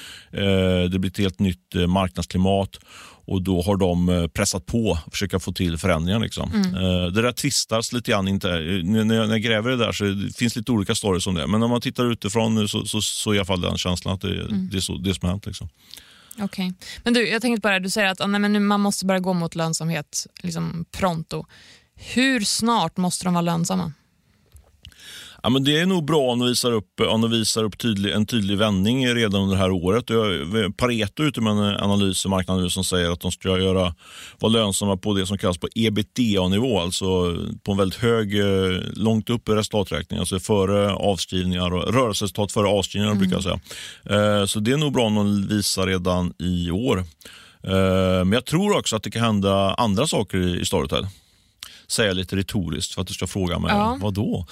det 0.91 0.99
blir 0.99 1.11
ett 1.11 1.19
helt 1.19 1.39
nytt 1.39 1.75
marknadsklimat 1.89 2.79
och 3.27 3.43
då 3.43 3.63
har 3.63 3.77
de 3.77 4.29
pressat 4.35 4.67
på 4.67 4.99
och 5.07 5.13
försöka 5.13 5.41
få 5.41 5.53
till 5.53 5.79
förändringar. 5.79 6.21
Liksom. 6.21 6.53
Mm. 6.53 6.73
Det 7.15 7.23
där 7.23 7.33
tvistas 7.33 7.93
lite 7.93 8.11
grann. 8.11 8.29
Inte, 8.29 8.49
när 8.85 9.15
jag 9.15 9.43
gräver 9.43 9.71
det 9.71 9.77
där 9.77 9.93
så 9.93 10.05
det 10.05 10.37
finns 10.37 10.57
lite 10.57 10.73
olika 10.73 10.95
stories 10.95 11.27
om 11.27 11.35
det. 11.35 11.47
Men 11.47 11.63
om 11.63 11.71
man 11.71 11.81
tittar 11.81 12.13
utifrån 12.13 12.69
så, 12.69 12.85
så, 12.85 13.01
så 13.01 13.31
är 13.31 13.35
i 13.35 13.39
alla 13.39 13.45
fall 13.45 13.61
den 13.61 13.79
känslan 13.79 14.15
att 14.15 14.21
det, 14.21 14.41
mm. 14.41 14.69
det 14.71 14.77
är 14.77 14.81
så, 14.81 14.97
det 14.97 15.15
som 15.15 15.27
har 15.27 15.31
hänt. 15.31 15.47
Liksom. 15.47 15.69
Okay. 16.45 16.73
Men 17.03 17.15
du, 17.15 17.29
jag 17.29 17.43
tänkte 17.43 17.61
bara, 17.61 17.79
du 17.81 17.91
säger 17.91 18.09
att 18.09 18.21
ah, 18.21 18.27
nej, 18.27 18.41
men 18.41 18.53
nu, 18.53 18.61
man 18.61 18.81
måste 18.81 19.07
börja 19.07 19.21
gå 19.21 19.33
mot 19.33 19.55
lönsamhet 19.55 20.27
liksom 20.43 20.85
pronto. 20.91 21.47
Hur 21.95 22.41
snart 22.41 22.97
måste 22.97 23.25
de 23.25 23.35
vara 23.35 23.43
lönsamma? 23.43 23.93
Ja, 25.47 25.51
men 25.51 25.65
det 25.65 25.81
är 25.81 25.87
nog 25.87 26.05
bra 26.05 26.21
om 26.21 26.39
de 26.39 26.49
visar 26.49 26.73
upp, 26.73 27.01
om 27.01 27.21
de 27.21 27.31
visar 27.31 27.65
upp 27.65 27.79
tydlig, 27.79 28.13
en 28.13 28.27
tydlig 28.27 28.59
vändning 28.59 29.15
redan 29.15 29.43
under 29.43 29.57
det 29.57 29.63
här 29.63 29.71
året. 29.71 30.07
Pareto 30.77 31.23
är 31.23 31.27
ute 31.27 31.41
med 31.41 31.53
en 31.53 31.59
analys 31.59 32.25
i 32.25 32.29
marknaden 32.29 32.71
som 32.71 32.85
säger 32.85 33.11
att 33.11 33.21
de 33.21 33.33
ska 33.33 33.59
göra, 33.59 33.95
vara 34.39 34.53
lönsamma 34.53 34.97
på 34.97 35.15
det 35.15 35.27
som 35.27 35.39
kallas 35.39 35.59
på 35.59 35.69
ebitda-nivå, 35.75 36.81
alltså 36.81 37.37
på 37.63 37.73
en 37.73 37.79
väldigt 37.79 38.01
hög, 38.01 38.39
eh, 38.39 38.81
långt 38.95 39.31
upp 39.31 39.49
i 39.49 39.53
resultaträkningen, 39.53 40.21
alltså 40.21 40.39
före 40.39 40.93
avskrivningar 40.93 41.75
och 41.75 41.95
rörelseresultat 41.95 42.53
före 42.53 42.69
avskrivningar 42.69 43.13
mm. 43.13 43.21
brukar 43.21 43.37
jag 43.37 43.43
säga. 43.43 44.41
Eh, 44.41 44.47
så 44.47 44.61
det 44.61 44.73
är 44.73 44.77
nog 44.77 44.93
bra 44.93 45.07
om 45.07 45.15
de 45.15 45.49
visar 45.49 45.87
redan 45.87 46.33
i 46.39 46.71
år. 46.71 46.99
Eh, 47.63 48.25
men 48.25 48.33
jag 48.33 48.45
tror 48.45 48.79
också 48.79 48.97
att 48.97 49.03
det 49.03 49.11
kan 49.11 49.23
hända 49.23 49.75
andra 49.75 50.07
saker 50.07 50.63
i 50.63 50.65
Storytel 50.65 51.07
säga 51.89 52.13
lite 52.13 52.37
retoriskt 52.37 52.95
för 52.95 53.01
att 53.01 53.09
du 53.09 53.15
ska 53.15 53.27
fråga 53.27 53.59
mig 53.59 53.71
ja. 53.71 53.99
vad 54.01 54.15
då? 54.15 54.47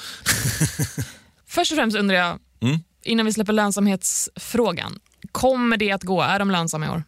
Först 1.46 1.72
och 1.72 1.76
främst 1.76 1.96
undrar 1.96 2.16
jag, 2.16 2.38
mm? 2.60 2.78
innan 3.02 3.26
vi 3.26 3.32
släpper 3.32 3.52
lönsamhetsfrågan, 3.52 4.98
kommer 5.32 5.76
det 5.76 5.92
att 5.92 6.02
gå? 6.02 6.22
Är 6.22 6.38
de 6.38 6.50
lönsamma 6.50 6.86
i 6.86 6.88
år? 6.88 7.02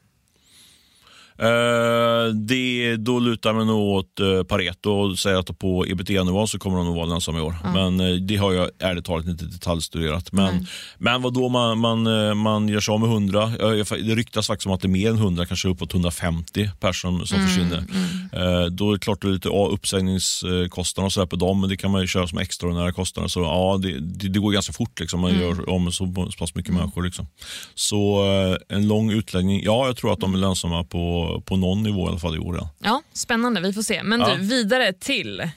Uh, 1.42 2.34
det, 2.34 2.96
då 2.96 3.18
lutar 3.18 3.52
man 3.52 3.66
nog 3.66 3.88
åt 3.88 4.20
uh, 4.20 4.42
Pareto 4.42 4.90
och 4.90 5.18
säger 5.18 5.38
att 5.38 5.58
på 5.58 5.86
ebitda-nivå 5.86 6.46
så 6.46 6.58
kommer 6.58 6.76
de 6.76 6.86
nog 6.86 6.96
vara 6.96 7.06
lönsamma 7.06 7.38
i 7.38 7.40
år. 7.40 7.54
Mm. 7.64 7.72
Men 7.96 8.06
uh, 8.06 8.20
det 8.20 8.36
har 8.36 8.52
jag 8.52 8.70
ärligt 8.78 9.04
talat 9.04 9.26
inte 9.26 9.44
detaljstuderat. 9.44 10.32
Men, 10.32 10.48
mm. 10.48 10.64
men 10.98 11.22
vad 11.22 11.34
då 11.34 11.48
man, 11.48 11.78
man, 11.78 12.02
man 12.38 12.68
gör 12.68 12.80
sig 12.80 12.92
av 12.92 13.00
med 13.00 13.08
100. 13.10 13.46
Det 13.88 14.14
ryktas 14.14 14.46
faktiskt 14.46 14.66
om 14.66 14.72
att 14.72 14.80
det 14.80 14.86
är 14.86 14.90
mer 14.90 15.10
än 15.10 15.16
100, 15.16 15.46
kanske 15.46 15.68
uppåt 15.68 15.92
150 15.92 16.70
personer 16.80 17.24
som 17.24 17.36
mm. 17.36 17.48
försvinner. 17.48 17.84
Mm. 18.32 18.76
Då 18.76 18.90
är 18.90 18.92
det 18.92 18.98
klart 18.98 19.22
det 19.22 19.28
är 19.28 19.32
lite 19.32 19.48
uppsägningskostnader 19.48 21.06
och 21.06 21.12
så 21.12 21.26
på 21.26 21.36
dem, 21.36 21.60
men 21.60 21.70
det 21.70 21.76
kan 21.76 21.90
man 21.90 22.00
ju 22.00 22.06
köra 22.06 22.26
som 22.26 22.38
extraordinära 22.38 22.92
kostnader. 22.92 23.28
Så 23.28 23.40
ja, 23.40 23.78
det, 23.82 24.00
det, 24.00 24.28
det 24.28 24.38
går 24.38 24.52
ganska 24.52 24.72
fort. 24.72 25.00
Liksom. 25.00 25.20
Man 25.20 25.30
mm. 25.30 25.42
gör 25.42 25.70
om 25.70 25.92
så, 25.92 26.14
så 26.30 26.38
pass 26.38 26.54
mycket 26.54 26.70
mm. 26.70 26.80
människor. 26.80 27.02
Liksom. 27.02 27.26
Så 27.74 28.24
en 28.68 28.88
lång 28.88 29.10
utläggning. 29.10 29.62
Ja, 29.64 29.86
jag 29.86 29.96
tror 29.96 30.12
att 30.12 30.20
de 30.20 30.34
är 30.34 30.38
lönsamma 30.38 30.84
på 30.84 31.25
på, 31.44 31.56
någon 31.56 31.82
nivå 31.82 32.06
i 32.06 32.08
alla 32.08 32.18
fall 32.18 32.36
i 32.36 32.38
år. 32.38 32.60
Ja, 32.78 33.02
spännande, 33.12 33.60
vi 33.60 33.72
får 33.72 33.82
se. 33.82 34.02
Men 34.02 34.20
ja. 34.20 34.34
du, 34.34 34.42
vidare 34.42 34.92
till 34.92 35.50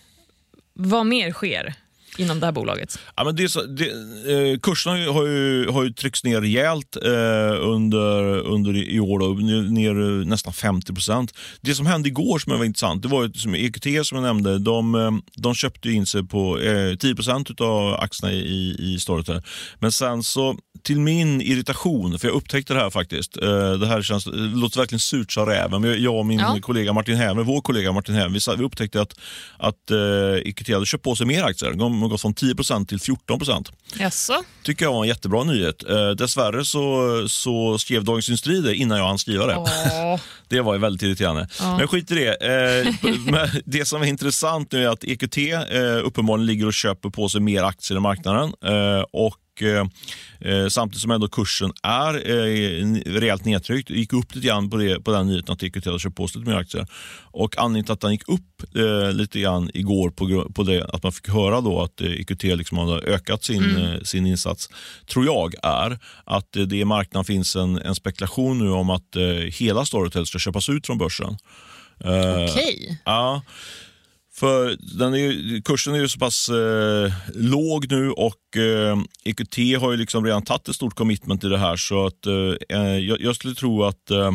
vad 0.73 1.05
mer 1.05 1.31
sker? 1.31 1.75
Inom 2.19 2.39
det 2.39 2.45
här 2.45 2.53
bolaget? 2.53 2.99
Ja, 3.15 3.23
men 3.23 3.35
det, 3.35 3.51
det, 3.77 3.89
eh, 4.51 4.59
kurserna 4.59 5.11
har 5.11 5.25
ju, 5.25 5.69
har 5.69 5.83
ju 5.83 5.93
tryckts 5.93 6.23
ner 6.23 6.41
rejält 6.41 6.95
eh, 6.95 7.67
under, 7.67 8.39
under 8.39 8.77
i 8.77 8.99
år, 8.99 9.19
då, 9.19 9.27
ner, 9.27 9.61
ner 9.61 10.25
nästan 10.25 10.53
50 10.53 10.93
procent. 10.93 11.33
Det 11.61 11.75
som 11.75 11.85
hände 11.85 12.09
igår 12.09 12.39
som 12.39 12.57
var 12.57 12.65
intressant, 12.65 13.01
det 13.01 13.07
var 13.07 13.23
ju, 13.23 13.33
som 13.33 13.55
EQT 13.55 14.05
som 14.07 14.15
jag 14.15 14.23
nämnde, 14.23 14.59
de, 14.59 14.95
eh, 14.95 15.11
de 15.35 15.55
köpte 15.55 15.91
in 15.91 16.05
sig 16.05 16.23
på 16.27 16.59
eh, 16.59 16.95
10 16.95 17.15
procent 17.15 17.61
av 17.61 17.93
aktierna 17.93 18.33
i, 18.33 18.75
i 18.79 18.99
Storytel. 18.99 19.41
Men 19.79 19.91
sen 19.91 20.23
så, 20.23 20.57
till 20.83 20.99
min 20.99 21.41
irritation, 21.41 22.19
för 22.19 22.27
jag 22.27 22.35
upptäckte 22.35 22.73
det 22.73 22.79
här 22.79 22.89
faktiskt, 22.89 23.37
eh, 23.37 23.71
det 23.71 23.87
här 23.87 24.01
känns, 24.01 24.23
det 24.23 24.31
låter 24.37 24.79
verkligen 24.79 24.99
surt 24.99 25.31
sa 25.31 25.45
räven, 25.45 25.81
men 25.81 26.03
jag 26.03 26.15
och 26.15 26.25
min 26.25 26.39
ja. 26.39 26.57
kollega 26.61 26.93
Martin 26.93 27.15
Häver, 27.15 27.43
vår 27.43 27.61
kollega 27.61 27.91
Martin 27.91 28.15
Häver, 28.15 28.29
vi, 28.29 28.57
vi 28.57 28.63
upptäckte 28.63 29.01
att, 29.01 29.19
att 29.57 29.91
eh, 29.91 30.49
EQT 30.49 30.69
hade 30.69 30.85
köpt 30.85 31.03
på 31.03 31.15
sig 31.15 31.25
mer 31.25 31.43
aktier. 31.43 31.73
De, 31.73 32.08
gått 32.09 32.21
från 32.21 32.33
10% 32.33 32.85
till 32.85 32.99
14 32.99 33.39
Jaså? 33.99 34.33
tycker 34.63 34.85
jag 34.85 34.93
var 34.93 35.01
en 35.03 35.07
jättebra 35.07 35.43
nyhet. 35.43 35.89
Eh, 35.89 36.09
dessvärre 36.09 36.65
så, 36.65 37.25
så 37.29 37.77
skrev 37.77 38.03
Dagens 38.03 38.29
Industri 38.29 38.61
det 38.61 38.75
innan 38.75 38.97
jag 38.97 39.07
hann 39.07 39.19
skriva 39.19 39.45
det. 39.45 39.55
Åh. 39.55 40.19
det 40.47 40.61
var 40.61 40.73
ju 40.73 40.79
väldigt 40.79 41.01
irriterande. 41.01 41.47
Åh. 41.61 41.77
Men 41.77 41.87
skit 41.87 42.11
i 42.11 42.15
det. 42.15 42.33
Eh, 42.33 42.93
det 43.65 43.85
som 43.85 44.01
är 44.01 44.05
intressant 44.05 44.71
nu 44.71 44.83
är 44.83 44.89
att 44.89 45.03
EQT 45.03 45.37
eh, 45.37 46.05
uppenbarligen 46.05 46.45
ligger 46.45 46.65
och 46.65 46.73
köper 46.73 47.09
på 47.09 47.29
sig 47.29 47.41
mer 47.41 47.63
aktier 47.63 47.97
i 47.97 48.01
marknaden. 48.01 48.53
Eh, 48.65 49.05
och 49.11 49.37
Eh, 49.61 49.85
eh, 50.39 50.67
samtidigt 50.67 51.01
som 51.01 51.11
ändå 51.11 51.27
kursen 51.27 51.71
är 51.83 52.13
eh, 52.13 52.95
rejält 53.05 53.45
nedtryckt. 53.45 53.89
gick 53.89 54.13
upp 54.13 54.35
lite 54.35 54.47
grann 54.47 54.69
på, 54.69 54.77
det, 54.77 54.99
på 54.99 55.11
den 55.11 55.27
nyheten 55.27 55.53
att 55.53 55.63
EQT 55.63 55.85
hade 55.85 55.99
köpt 55.99 56.15
på 56.15 56.27
sig 56.27 56.39
lite 56.39 56.51
mer 56.51 56.57
aktier. 56.57 56.87
Och 57.31 57.57
anledningen 57.57 57.85
till 57.85 57.93
att 57.93 58.01
den 58.01 58.11
gick 58.11 58.29
upp 58.29 58.75
eh, 58.75 59.13
lite 59.13 59.39
grann 59.39 59.71
igår 59.73 60.09
på, 60.09 60.51
på 60.53 60.63
det 60.63 60.83
att 60.83 61.03
man 61.03 61.11
fick 61.11 61.29
höra 61.29 61.61
då 61.61 61.81
att 61.81 62.01
EQT 62.01 62.43
liksom 62.43 62.77
hade 62.77 63.01
ökat 63.01 63.43
sin, 63.43 63.63
mm. 63.63 64.05
sin 64.05 64.25
insats, 64.25 64.69
tror 65.05 65.25
jag 65.25 65.53
är 65.63 65.99
att 66.23 66.51
det 66.51 66.77
i 66.77 66.85
marknaden 66.85 67.25
finns 67.25 67.55
en, 67.55 67.77
en 67.81 67.95
spekulation 67.95 68.59
nu 68.59 68.69
om 68.71 68.89
att 68.89 69.15
hela 69.51 69.85
Storytel 69.85 70.25
ska 70.25 70.39
köpas 70.39 70.69
ut 70.69 70.85
från 70.85 70.97
börsen. 70.97 71.37
Okej. 71.99 72.45
Okay. 72.45 72.95
Ja. 73.05 73.41
För 74.39 74.77
den 74.97 75.13
är, 75.13 75.61
kursen 75.61 75.95
är 75.95 75.99
ju 75.99 76.07
så 76.07 76.19
pass 76.19 76.49
eh, 76.49 77.13
låg 77.35 77.91
nu 77.91 78.11
och 78.11 78.57
eh, 78.57 78.97
EQT 79.23 79.81
har 79.81 79.91
ju 79.91 79.97
liksom 79.97 80.25
redan 80.25 80.43
tagit 80.43 80.67
ett 80.67 80.75
stort 80.75 80.95
commitment 80.95 81.43
i 81.43 81.47
det 81.47 81.57
här. 81.57 81.75
Så 81.75 82.05
att, 82.05 82.25
eh, 82.25 82.77
eh 82.79 82.97
jag, 82.97 83.21
jag, 83.21 83.35
skulle 83.35 83.55
tro 83.55 83.83
att, 83.83 84.11
eh, 84.11 84.31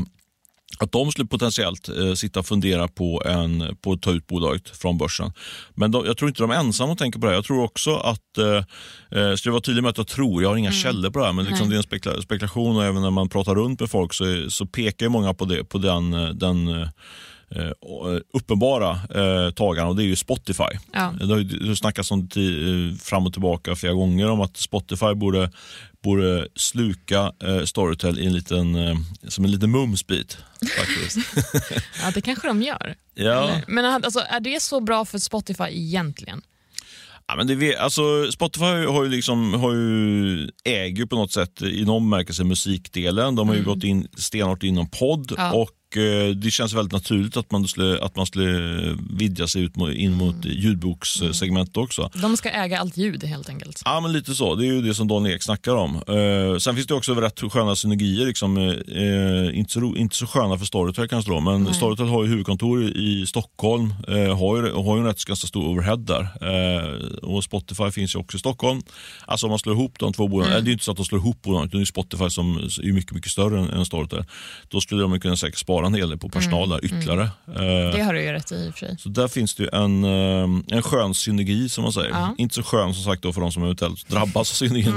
att 0.79 0.93
de 0.93 1.12
skulle 1.12 1.29
potentiellt 1.29 1.88
eh, 1.88 2.14
sitta 2.14 2.40
och 2.40 2.47
fundera 2.47 2.88
på, 2.88 3.23
en, 3.27 3.77
på 3.83 3.93
att 3.93 4.03
ta 4.03 4.11
ut 4.11 4.27
bolaget 4.27 4.77
från 4.77 4.99
börsen. 4.99 5.33
Men 5.75 5.90
de, 5.90 6.07
jag 6.07 6.17
tror 6.17 6.29
inte 6.29 6.43
de 6.43 6.51
är 6.51 6.55
ensamma 6.55 6.93
och 6.93 6.99
tänker 6.99 7.19
på 7.19 7.27
det 7.27 7.31
här. 7.31 7.37
Jag 7.37 7.45
tror 7.45 7.62
också 7.62 7.97
att, 7.97 8.38
eh, 8.38 9.35
ska 9.35 9.51
vara 9.51 9.61
tydlig 9.61 9.83
med 9.83 9.90
att 9.90 9.99
jag 9.99 10.09
tror, 10.09 10.43
jag 10.43 10.49
har 10.49 10.57
inga 10.57 10.71
mm. 10.71 10.81
källor 10.81 11.11
på 11.11 11.19
det 11.19 11.25
här, 11.25 11.33
men 11.33 11.45
liksom 11.45 11.69
det 11.69 11.75
är 11.75 11.77
en 11.77 11.83
spekula 11.83 12.23
spekulation 12.23 12.77
och 12.77 12.85
även 12.85 13.03
när 13.03 13.11
man 13.11 13.29
pratar 13.29 13.55
runt 13.55 13.81
med 13.81 13.90
folk 13.90 14.14
så, 14.14 14.51
så 14.51 14.67
pekar 14.67 15.09
många 15.09 15.35
på, 15.35 15.45
det, 15.45 15.64
på 15.64 15.79
den, 15.79 16.11
den 16.38 16.69
Eh, 16.69 16.88
uppenbara 18.33 18.90
eh, 18.90 19.50
tagarna 19.50 19.88
och 19.88 19.96
det 19.96 20.02
är 20.02 20.07
ju 20.07 20.16
Spotify. 20.16 20.78
Ja. 20.92 21.14
Det 21.20 21.26
har 21.26 21.38
ju 21.38 21.76
snackats 21.76 22.11
om 22.11 22.20
eh, 22.20 22.98
fram 22.98 23.26
och 23.26 23.33
tillbaka 23.33 23.76
flera 23.76 23.92
gånger 23.92 24.30
om 24.30 24.40
att 24.40 24.57
Spotify 24.57 25.14
borde, 25.14 25.50
borde 26.02 26.48
sluka 26.54 27.33
eh, 27.42 27.64
Storytel 27.64 28.18
i 28.18 28.26
en 28.26 28.33
liten, 28.33 28.74
eh, 28.74 28.96
som 29.28 29.44
en 29.44 29.50
liten 29.50 29.70
mumsbit. 29.70 30.38
Faktiskt. 30.78 31.18
ja, 32.02 32.11
det 32.14 32.20
kanske 32.20 32.48
de 32.48 32.62
gör. 32.62 32.94
Ja. 33.14 33.61
Men 33.66 33.85
alltså, 33.85 34.20
är 34.28 34.40
det 34.40 34.62
så 34.62 34.80
bra 34.80 35.04
för 35.04 35.18
Spotify 35.18 35.64
egentligen? 35.64 36.42
Ja, 37.26 37.37
men 37.37 37.46
det, 37.46 37.76
alltså, 37.76 38.33
Spotify 38.33 38.64
har 38.64 39.04
ju, 39.04 39.11
liksom, 39.11 39.54
har 39.54 39.72
ju, 39.72 40.50
äger 40.64 41.07
på 41.07 41.16
något 41.16 41.33
sätt 41.33 41.62
i 41.62 41.85
någon 41.85 42.11
bemärkelse 42.11 42.44
musikdelen. 42.44 43.35
De 43.35 43.48
har 43.48 43.54
ju 43.54 43.61
mm. 43.61 43.74
gått 43.74 43.85
in 43.85 44.09
stenhårt 44.16 44.62
inom 44.62 44.90
podd 44.90 45.33
ja. 45.37 45.52
och 45.52 45.70
eh, 45.70 45.84
det 46.37 46.50
känns 46.50 46.72
väldigt 46.72 46.92
naturligt 46.92 47.37
att 47.37 47.50
man 47.50 47.68
skulle, 47.68 47.98
att 48.04 48.16
man 48.16 48.26
skulle 48.26 48.98
vidga 49.11 49.46
sig 49.46 49.62
ut 49.62 49.76
in 49.76 50.12
mot 50.12 50.44
ljudbokssegmentet 50.44 51.76
också. 51.76 52.11
De 52.14 52.37
ska 52.37 52.50
äga 52.50 52.78
allt 52.78 52.96
ljud 52.96 53.24
helt 53.24 53.48
enkelt. 53.48 53.83
Ja, 53.85 54.00
men 54.00 54.12
lite 54.12 54.35
så. 54.35 54.54
Det 54.54 54.66
är 54.66 54.72
ju 54.72 54.83
det 54.83 54.94
som 54.94 55.09
Daniel 55.09 55.37
Ek 55.37 55.42
snackar 55.42 55.74
om. 55.74 55.96
Uh, 55.96 56.59
sen 56.59 56.74
finns 56.74 56.87
det 56.87 56.94
också 56.94 57.14
rätt 57.14 57.40
sköna 57.52 57.76
synergier. 57.76 58.26
Liksom, 58.26 58.57
uh, 58.57 59.59
inte, 59.59 59.72
så, 59.72 59.80
inte 59.96 60.16
så 60.16 60.26
sköna 60.26 60.59
för 60.59 60.66
Storytel 60.66 61.09
kanske 61.09 61.30
då, 61.30 61.40
men 61.40 61.62
Nej. 61.62 61.74
Storytel 61.74 62.07
har 62.07 62.24
ju 62.24 62.30
huvudkontor 62.30 62.83
i 62.83 63.26
Stockholm. 63.26 63.94
Har, 64.09 64.57
ju, 64.57 64.72
har 64.72 64.96
ju 64.96 65.00
en 65.00 65.07
rätt 65.07 65.24
ganska 65.24 65.46
stor 65.46 65.68
overhead 65.68 65.96
där. 65.96 66.28
och 67.24 67.44
Spotify 67.44 67.90
finns 67.90 68.14
ju 68.14 68.18
också 68.18 68.37
i 68.37 68.40
Stockholm. 68.40 68.83
Alltså 69.26 69.46
om 69.46 69.50
man 69.50 69.59
slår 69.59 69.74
ihop 69.74 69.98
de 69.98 70.12
två 70.12 70.28
bolagen, 70.28 70.52
mm. 70.52 70.64
det 70.64 70.70
är 70.70 70.72
inte 70.72 70.85
så 70.85 70.90
att 70.90 70.96
de 70.96 71.07
slår 71.07 71.20
ihop 71.20 71.42
bolagen, 71.42 71.68
utan 71.68 71.80
det 71.80 71.85
är 71.85 71.87
Spotify 71.87 72.30
som 72.30 72.57
är 72.57 72.92
mycket, 72.92 73.12
mycket 73.12 73.30
större 73.30 73.59
än, 73.59 73.70
än 73.70 73.87
Storytel. 73.87 74.24
Då 74.68 74.80
skulle 74.80 75.02
de 75.02 75.20
kunna 75.20 75.37
säkert 75.37 75.59
spara 75.59 75.84
en 75.87 75.94
hel 75.94 76.09
del 76.09 76.18
på 76.18 76.29
personal 76.29 76.64
mm. 76.64 76.70
där 76.70 76.85
ytterligare. 76.85 77.31
Mm. 77.49 77.90
Det 77.90 78.03
har 78.03 78.14
du 78.14 78.23
ju 78.23 78.33
rätt 78.33 78.53
i 78.53 78.68
och 78.70 78.75
för 78.75 78.87
sig. 78.87 78.97
Så 78.99 79.09
där 79.09 79.29
finns 79.29 79.55
det 79.55 79.68
en, 79.68 80.05
en 80.05 80.83
skön 80.83 81.14
synergi 81.14 81.68
som 81.68 81.83
man 81.83 81.92
säger. 81.92 82.11
Ja. 82.11 82.35
Inte 82.38 82.55
så 82.55 82.62
skön 82.62 82.94
som 82.94 83.05
sagt 83.05 83.23
då 83.23 83.33
för 83.33 83.40
de 83.40 83.53
som 83.53 83.62
eventuellt 83.62 84.09
drabbas 84.09 84.51
av 84.51 84.55
synergin. 84.55 84.94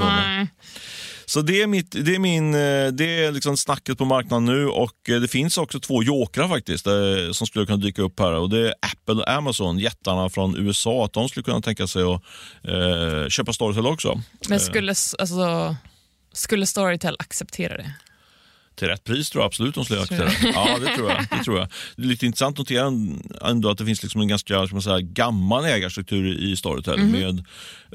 Så 1.30 1.42
det 1.42 1.62
är, 1.62 1.68
mitt, 1.68 1.92
det 1.92 2.16
är, 2.16 2.20
min, 2.20 2.54
eh, 2.54 2.88
det 2.88 3.26
är 3.26 3.32
liksom 3.32 3.58
snacket 3.58 3.98
på 3.98 4.06
marknaden 4.06 4.46
nu 4.46 4.68
och 4.68 5.10
eh, 5.10 5.20
det 5.20 5.28
finns 5.28 5.58
också 5.58 5.80
två 5.80 6.04
jokrar 6.04 6.48
faktiskt 6.48 6.88
eh, 6.88 6.94
som 7.32 7.48
skulle 7.48 7.66
kunna 7.66 7.78
dyka 7.78 8.02
upp 8.02 8.20
här. 8.20 8.32
Och 8.32 8.50
Det 8.50 8.68
är 8.68 8.74
Apple 8.82 9.14
och 9.14 9.30
Amazon, 9.30 9.80
jättarna 9.80 10.30
från 10.30 10.58
USA, 10.58 11.06
att 11.06 11.14
de 11.14 11.30
skulle 11.30 11.44
kunna 11.44 11.62
tänka 11.62 11.88
sig 11.88 12.04
att 12.04 12.22
eh, 12.64 13.30
köpa 13.30 13.54
Storytel 13.54 13.88
också. 13.88 14.22
Men 14.50 14.60
skulle, 14.60 14.90
alltså, 15.20 15.76
skulle 16.34 16.66
Storytel 16.66 17.16
acceptera 17.20 17.78
det? 17.78 17.94
Till 18.78 18.88
rätt 18.88 19.04
pris 19.04 19.30
tror 19.30 19.42
jag 19.42 19.48
absolut 19.48 19.76
de 19.76 19.86
skulle 19.86 20.02
acceptera. 20.02 20.52
Ja, 20.54 20.78
det 20.80 20.96
tror 20.96 21.10
jag. 21.10 21.26
Det 21.32 21.44
tror 21.44 21.58
jag. 21.58 21.68
Det 21.96 22.04
är 22.04 22.08
lite 22.08 22.26
intressant 22.26 22.54
att 22.54 22.60
notera 22.60 22.92
ändå 23.50 23.70
att 23.70 23.78
det 23.78 23.86
finns 23.86 24.04
liksom 24.04 24.22
en 24.22 24.28
ganska 24.28 24.68
ska 24.68 24.76
man 24.76 24.82
säga, 24.82 25.00
gammal 25.02 25.66
ägarstruktur 25.66 26.38
i 26.44 26.56
Storytel. 26.56 27.00
Mm. 27.00 27.12
Med 27.12 27.46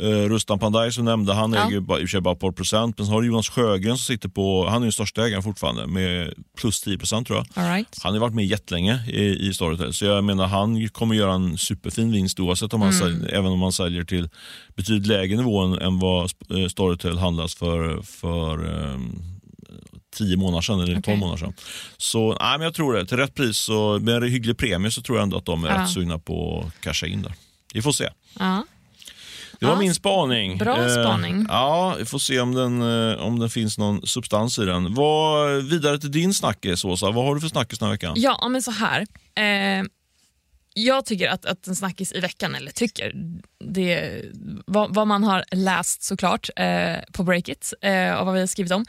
uh, 0.05 0.29
Rustam 0.29 0.59
Pandai 0.59 0.93
som 0.93 1.05
nämnde, 1.05 1.35
han 1.35 1.53
ja. 1.53 1.69
äger 1.69 1.81
bara, 1.81 1.99
i 1.99 2.05
och 2.05 2.09
för 2.09 2.11
sig 2.11 2.21
bara 2.21 2.35
ett 2.35 2.41
par 2.41 2.53
procent. 2.53 2.99
Men 2.99 3.07
så 3.07 3.13
har 3.13 3.21
du 3.21 3.27
Jonas 3.27 3.49
Sjögren 3.49 3.99
som 3.99 4.15
sitter 4.15 4.29
på, 4.29 4.67
han 4.69 4.83
är 4.83 4.87
den 4.87 4.93
största 4.93 5.27
ägaren 5.27 5.43
fortfarande 5.43 5.87
med 5.87 6.35
plus 6.59 6.81
10 6.81 6.99
procent 6.99 7.27
tror 7.27 7.39
jag. 7.39 7.75
right. 7.75 7.99
Han 8.03 8.13
har 8.13 8.21
varit 8.21 8.35
med 8.35 8.47
jättelänge 8.47 9.01
i, 9.09 9.49
i 9.49 9.55
Storytel. 9.55 9.95
Så 9.95 10.05
jag 10.05 10.25
menar 10.25 10.47
han 10.47 10.89
kommer 10.89 11.15
göra 11.15 11.35
en 11.35 11.59
superfin 11.59 12.13
vinst 12.13 12.41
oavsett 12.41 12.75
om 12.75 12.81
man 12.81 12.89
mm. 12.89 13.01
säljer, 13.01 13.35
även 13.35 13.53
om 13.53 13.59
man 13.59 13.73
säljer 13.73 14.05
till 14.05 14.29
betydligt 14.77 15.07
lägre 15.07 15.37
nivå 15.37 15.61
än 15.61 15.99
vad 15.99 16.31
eh, 16.51 16.67
Storytel 16.69 17.19
handlas 17.19 17.55
för, 17.55 18.03
för 18.03 18.65
um, 18.65 19.23
tio 20.13 20.37
månader 20.37 20.63
sedan 20.63 20.81
eller 20.81 20.99
okay. 20.99 21.17
månader 21.17 21.39
sedan. 21.39 21.55
Så 21.97 22.37
nej, 22.41 22.59
men 22.59 22.65
jag 22.65 22.75
tror 22.75 22.95
det. 22.95 23.07
Till 23.07 23.17
rätt 23.17 23.35
pris 23.35 23.69
och 23.69 24.03
med 24.03 24.23
en 24.23 24.29
hygglig 24.31 24.59
premie 24.59 24.91
så 24.91 25.03
tror 25.03 25.19
jag 25.19 25.23
ändå 25.23 25.37
att 25.37 25.47
de 25.47 25.65
är 25.65 25.69
ja. 25.69 25.83
rätt 25.83 25.91
sugna 25.91 26.19
på 26.19 26.65
att 26.67 26.81
casha 26.81 27.07
in 27.07 27.23
där. 27.23 27.33
Vi 27.75 27.83
får 27.83 27.93
se. 27.93 28.09
Ja. 28.39 28.65
Det 29.63 29.67
var 29.67 29.75
ja. 29.75 29.79
min 29.79 29.95
spaning. 29.95 30.59
Bra 30.59 30.85
eh, 30.85 31.05
spaning. 31.05 31.47
ja, 31.49 31.95
vi 31.99 32.05
får 32.05 32.19
se 32.19 32.41
om, 32.41 32.55
den, 32.55 32.83
eh, 32.83 33.21
om 33.21 33.39
det 33.39 33.51
finns 33.51 33.79
någon 33.79 34.07
substans 34.07 34.59
i 34.59 34.65
den. 34.65 34.95
Vad, 34.95 35.63
vidare 35.65 35.99
till 35.99 36.11
din 36.11 36.35
snackis, 36.35 36.85
Åsa. 36.85 37.11
Vad 37.11 37.25
har 37.25 37.35
du 37.35 37.41
för 37.41 37.49
snackis 37.49 37.79
den 37.79 37.87
här 37.87 37.95
veckan? 37.95 38.15
Ja, 38.17 38.49
men 38.49 38.63
så 38.63 38.71
här. 38.71 39.01
Eh, 39.35 39.85
jag 40.75 41.05
tycker 41.05 41.29
att, 41.29 41.45
att 41.45 41.67
en 41.67 41.77
snackis 41.77 42.13
i 42.13 42.21
veckan, 42.21 42.55
eller 42.55 42.71
tycker, 42.71 43.13
det 43.65 44.23
vad, 44.67 44.95
vad 44.95 45.07
man 45.07 45.25
har 45.25 45.45
läst 45.51 46.03
såklart 46.03 46.51
eh, 46.57 46.97
på 47.13 47.23
Breakit 47.23 47.73
eh, 47.81 48.15
och 48.15 48.27
vad 48.27 48.35
vi 48.35 48.41
har 48.41 48.47
skrivit 48.47 48.73
om, 48.73 48.85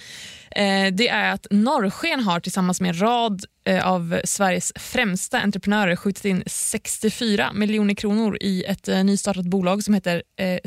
eh, 0.51 0.93
det 0.93 1.07
är 1.07 1.31
att 1.31 1.47
Norrsken 1.49 2.19
har 2.19 2.39
tillsammans 2.39 2.81
med 2.81 2.89
en 2.89 3.01
rad 3.01 3.45
eh, 3.65 3.87
av 3.87 4.21
Sveriges 4.23 4.73
främsta 4.75 5.39
entreprenörer 5.39 5.95
skjutit 5.95 6.25
in 6.25 6.43
64 6.47 7.53
miljoner 7.53 7.93
kronor 7.93 8.37
i 8.41 8.63
ett 8.63 8.87
eh, 8.87 9.03
nystartat 9.03 9.45
bolag 9.45 9.83
som 9.83 9.93
heter 9.93 10.23
eh, 10.39 10.59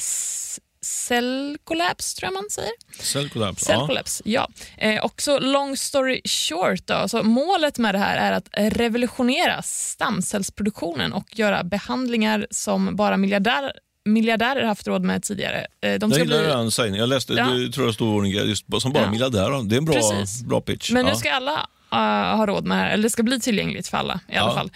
Cell 0.86 1.58
Collapse, 1.64 2.16
tror 2.16 2.26
jag 2.26 2.34
man 2.34 2.50
säger. 2.50 2.72
Cell 3.00 3.28
Collapse, 3.28 3.64
Cell 3.64 3.78
ja. 3.78 3.86
Collapse, 3.86 4.22
ja. 4.26 4.48
Eh, 4.76 5.04
också 5.04 5.38
long 5.38 5.76
story 5.76 6.20
short, 6.24 6.86
då, 6.86 7.08
så 7.08 7.22
målet 7.22 7.78
med 7.78 7.94
det 7.94 7.98
här 7.98 8.16
är 8.16 8.32
att 8.32 8.48
revolutionera 8.52 9.62
stamcellsproduktionen 9.62 11.12
och 11.12 11.38
göra 11.38 11.64
behandlingar 11.64 12.46
som 12.50 12.96
bara 12.96 13.16
miljardär, 13.16 13.72
miljardärer 14.04 14.64
haft 14.64 14.86
råd 14.86 15.02
med 15.02 15.22
tidigare. 15.22 15.66
Eh, 15.80 15.94
de 15.94 16.10
jag 16.10 16.20
gillar 16.20 16.38
bli... 16.38 16.48
den 16.48 16.70
sägningen. 16.70 17.00
Jag 17.00 17.08
läste, 17.08 17.32
ja. 17.32 17.44
det 17.46 17.72
tror 17.72 17.86
jag 17.86 17.94
stod 17.94 18.26
just 18.26 18.64
som 18.78 18.92
bara 18.92 19.04
ja. 19.04 19.10
miljardärer. 19.10 19.68
Det 19.68 19.74
är 19.74 19.78
en 19.78 19.84
bra, 19.84 20.24
bra 20.44 20.60
pitch. 20.60 20.90
Men 20.90 21.06
ja. 21.06 21.12
nu 21.12 21.18
ska 21.18 21.32
alla 21.32 21.66
uh, 21.92 22.36
ha 22.36 22.46
råd 22.46 22.64
med 22.64 22.78
det 22.78 22.82
här, 22.82 22.90
eller 22.90 23.02
det 23.02 23.10
ska 23.10 23.22
bli 23.22 23.40
tillgängligt 23.40 23.88
för 23.88 23.98
alla 23.98 24.20
i 24.28 24.36
alla 24.36 24.54
fall. 24.54 24.70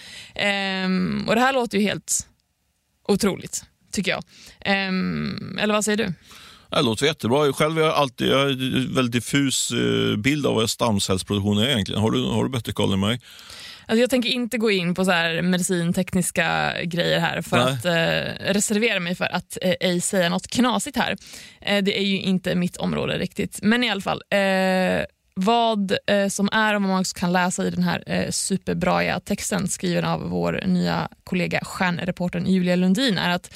Um, 0.85 1.29
och 1.29 1.35
Det 1.35 1.40
här 1.40 1.53
låter 1.53 1.79
ju 1.79 1.85
helt 1.85 2.27
otroligt 3.09 3.64
tycker 3.92 4.11
jag. 4.11 4.22
Um, 4.88 5.59
eller 5.59 5.74
vad 5.74 5.85
säger 5.85 5.98
du? 5.98 6.12
Det 6.70 6.83
låter 6.83 7.07
jättebra. 7.07 7.53
Själv 7.53 7.76
har 7.76 7.83
jag 7.83 7.94
alltid 7.94 8.29
jag 8.29 8.38
har 8.38 8.46
en 8.46 8.94
väldigt 8.94 9.12
diffus 9.12 9.70
eh, 9.70 10.16
bild 10.16 10.46
av 10.46 10.55
vad 10.55 10.70
stamcellsproduktion 10.70 11.59
är 11.59 11.68
egentligen. 11.68 12.00
Har 12.00 12.11
du, 12.11 12.24
har 12.24 12.44
du 12.44 12.50
bättre 12.50 12.72
koll 12.72 12.92
än 12.92 13.00
mig? 13.00 13.20
Alltså 13.87 14.00
jag 14.00 14.11
tänker 14.11 14.29
inte 14.29 14.59
gå 14.59 14.70
in 14.70 14.94
på 14.94 15.05
så 15.05 15.11
här 15.11 15.42
medicintekniska 15.42 16.72
grejer 16.85 17.20
här 17.20 17.42
för 17.42 17.57
Nej. 17.57 17.74
att 17.74 17.85
eh, 17.85 18.53
reservera 18.53 19.00
mig 19.00 19.14
för 19.14 19.24
att 19.24 19.59
eh, 19.62 19.74
ej 19.81 20.00
säga 20.00 20.29
något 20.29 20.46
knasigt 20.46 20.96
här. 20.96 21.16
Eh, 21.61 21.83
det 21.83 21.98
är 21.98 22.05
ju 22.05 22.20
inte 22.20 22.55
mitt 22.55 22.76
område 22.76 23.18
riktigt. 23.18 23.59
Men 23.62 23.85
i 23.85 23.90
alla 23.90 24.00
fall. 24.00 24.22
Eh, 24.31 25.05
vad 25.40 25.96
eh, 26.07 26.29
som 26.29 26.48
är 26.53 26.74
och 26.74 26.83
vad 26.83 26.90
man 26.90 27.00
också 27.00 27.18
kan 27.18 27.33
läsa 27.33 27.66
i 27.66 27.70
den 27.70 27.83
här 27.83 28.03
eh, 28.07 28.31
superbraiga 28.31 29.20
texten 29.20 29.68
skriven 29.68 30.05
av 30.05 30.20
vår 30.20 30.62
nya 30.66 31.09
kollega 31.24 31.61
stjärnreportern 31.64 32.46
Julia 32.46 32.76
Lundin 32.76 33.18
är 33.18 33.31
att 33.31 33.55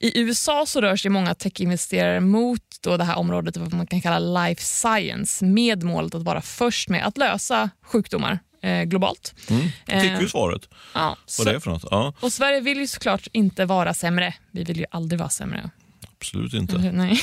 i 0.00 0.20
USA 0.20 0.66
så 0.66 0.80
rör 0.80 0.96
sig 0.96 1.10
många 1.10 1.34
techinvesterare 1.34 2.20
mot 2.20 2.62
då 2.80 2.96
det 2.96 3.04
här 3.04 3.18
området 3.18 3.56
vad 3.56 3.74
man 3.74 3.86
kan 3.86 4.00
kalla 4.00 4.44
life 4.44 4.62
science 4.62 5.44
med 5.44 5.82
målet 5.82 6.14
att 6.14 6.22
vara 6.22 6.42
först 6.42 6.88
med 6.88 7.06
att 7.06 7.18
lösa 7.18 7.70
sjukdomar 7.82 8.38
eh, 8.62 8.82
globalt. 8.82 9.34
Mm. 9.50 9.62
fick 10.02 10.20
vi 10.20 10.24
eh, 10.24 10.26
svaret. 10.26 10.68
Ja, 10.94 11.16
vad 11.38 11.46
det 11.46 11.54
är 11.54 11.60
för 11.60 11.70
något. 11.70 11.84
Ja. 11.90 12.14
Och 12.20 12.32
Sverige 12.32 12.60
vill 12.60 12.78
ju 12.78 12.86
såklart 12.86 13.26
inte 13.32 13.64
vara 13.64 13.94
sämre. 13.94 14.34
Vi 14.50 14.64
vill 14.64 14.78
ju 14.78 14.86
aldrig 14.90 15.18
vara 15.18 15.30
sämre. 15.30 15.70
Absolut 16.18 16.54
inte. 16.54 16.78
Nej. 16.92 17.20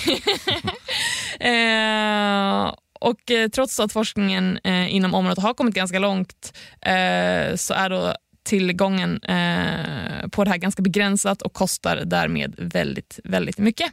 eh, 1.39 2.73
och 3.03 3.31
eh, 3.31 3.49
trots 3.49 3.79
att 3.79 3.91
forskningen 3.91 4.59
eh, 4.63 4.95
inom 4.95 5.13
området 5.13 5.43
har 5.43 5.53
kommit 5.53 5.75
ganska 5.75 5.99
långt 5.99 6.53
eh, 6.81 7.55
så 7.55 7.73
är 7.73 7.89
då 7.89 8.15
tillgången 8.43 9.23
eh, 9.23 10.27
på 10.31 10.43
det 10.43 10.49
här 10.49 10.57
ganska 10.57 10.81
begränsat 10.81 11.41
och 11.41 11.53
kostar 11.53 12.01
därmed 12.05 12.55
väldigt, 12.57 13.19
väldigt 13.23 13.57
mycket. 13.57 13.91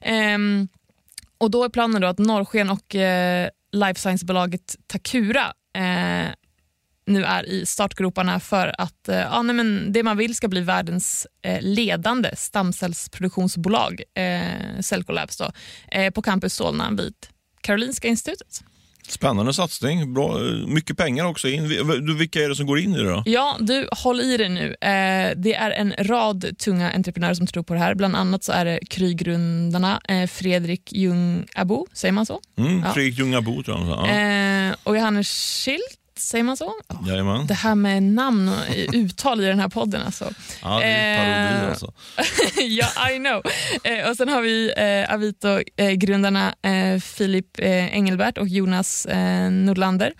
Ehm, 0.00 0.68
och 1.38 1.50
då 1.50 1.64
är 1.64 1.68
planen 1.68 2.00
då 2.00 2.08
att 2.08 2.18
Norrsken 2.18 2.70
och 2.70 2.94
eh, 2.94 3.48
life 3.72 4.00
science-bolaget 4.00 4.76
Takura 4.86 5.52
eh, 5.76 6.30
nu 7.06 7.24
är 7.24 7.48
i 7.48 7.66
startgroparna 7.66 8.40
för 8.40 8.74
att 8.78 9.08
eh, 9.08 9.16
ja, 9.16 9.42
nej, 9.42 9.56
men 9.56 9.92
det 9.92 10.02
man 10.02 10.16
vill 10.16 10.34
ska 10.34 10.48
bli 10.48 10.60
världens 10.60 11.26
eh, 11.42 11.62
ledande 11.62 12.36
stamcellsproduktionsbolag, 12.36 14.02
eh, 14.14 14.80
Cellcolabs, 14.80 15.36
då, 15.36 15.52
eh, 15.92 16.10
på 16.10 16.22
Campus 16.22 16.54
Solna 16.54 16.90
vid 16.90 17.14
Karolinska 17.64 18.08
institutet. 18.08 18.64
Spännande 19.08 19.54
satsning. 19.54 20.14
Bra, 20.14 20.38
mycket 20.66 20.96
pengar 20.96 21.24
också. 21.24 21.48
In. 21.48 21.68
Vilka 22.18 22.44
är 22.44 22.48
det 22.48 22.56
som 22.56 22.66
går 22.66 22.78
in 22.78 22.94
i 22.94 22.98
det? 22.98 23.10
Då? 23.10 23.22
Ja, 23.26 23.56
du, 23.60 23.88
håll 23.92 24.20
i 24.20 24.36
dig 24.36 24.48
nu. 24.48 24.66
Eh, 24.80 25.32
det 25.36 25.54
är 25.54 25.70
en 25.70 25.94
rad 25.98 26.58
tunga 26.58 26.92
entreprenörer 26.92 27.34
som 27.34 27.46
tror 27.46 27.62
på 27.62 27.74
det 27.74 27.80
här. 27.80 27.94
Bland 27.94 28.16
annat 28.16 28.44
så 28.44 28.52
är 28.52 28.64
det 28.64 28.78
Kry-grundarna 28.90 30.00
eh, 30.08 30.26
Fredrik 30.26 30.92
Ljung 30.92 31.46
Abo, 31.54 31.86
säger 31.92 32.12
man 32.12 32.26
så? 32.26 32.40
Mm, 32.56 32.82
ja. 32.84 32.92
Fredrik 32.92 33.18
Ljung 33.18 33.34
Abo 33.34 33.62
tror 33.62 33.78
jag. 33.78 33.88
Ja. 33.88 34.08
Eh, 34.08 34.74
och 34.82 34.96
Johannes 34.96 35.28
Schilt 35.64 35.98
Säger 36.16 36.44
man 36.44 36.56
så? 36.56 36.72
Jajamän. 37.06 37.46
Det 37.46 37.54
här 37.54 37.74
med 37.74 38.02
namn 38.02 38.48
och 38.48 38.54
uttal 38.92 39.40
i 39.40 39.46
den 39.46 39.60
här 39.60 39.68
podden. 39.68 40.02
Alltså. 40.02 40.30
Ja, 40.62 40.78
det 40.78 40.84
är 40.84 41.18
parodi 41.18 41.64
eh, 41.64 41.68
alltså. 41.68 41.92
ja, 42.60 43.10
I 43.10 43.18
know. 43.18 43.42
Eh, 43.84 44.10
och 44.10 44.16
Sen 44.16 44.28
har 44.28 44.42
vi 44.42 44.72
eh, 44.76 45.14
Avito-grundarna 45.14 46.54
eh, 46.62 47.00
Filip 47.00 47.46
eh, 47.58 47.94
Engelbert 47.94 48.38
och 48.38 48.48
Jonas 48.48 49.06
eh, 49.06 49.50
Nordlander. 49.50 50.12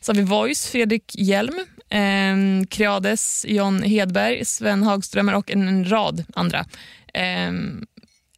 Så 0.00 0.12
har 0.12 0.16
vi 0.16 0.22
Voice, 0.22 0.66
Fredrik 0.66 1.14
Hjelm, 1.14 1.58
eh, 1.90 2.66
Creades, 2.70 3.44
John 3.48 3.82
Hedberg, 3.82 4.44
Sven 4.44 4.82
Hagströmer 4.82 5.34
och 5.34 5.50
en, 5.50 5.68
en 5.68 5.90
rad 5.90 6.24
andra. 6.34 6.58
Eh, 7.14 7.52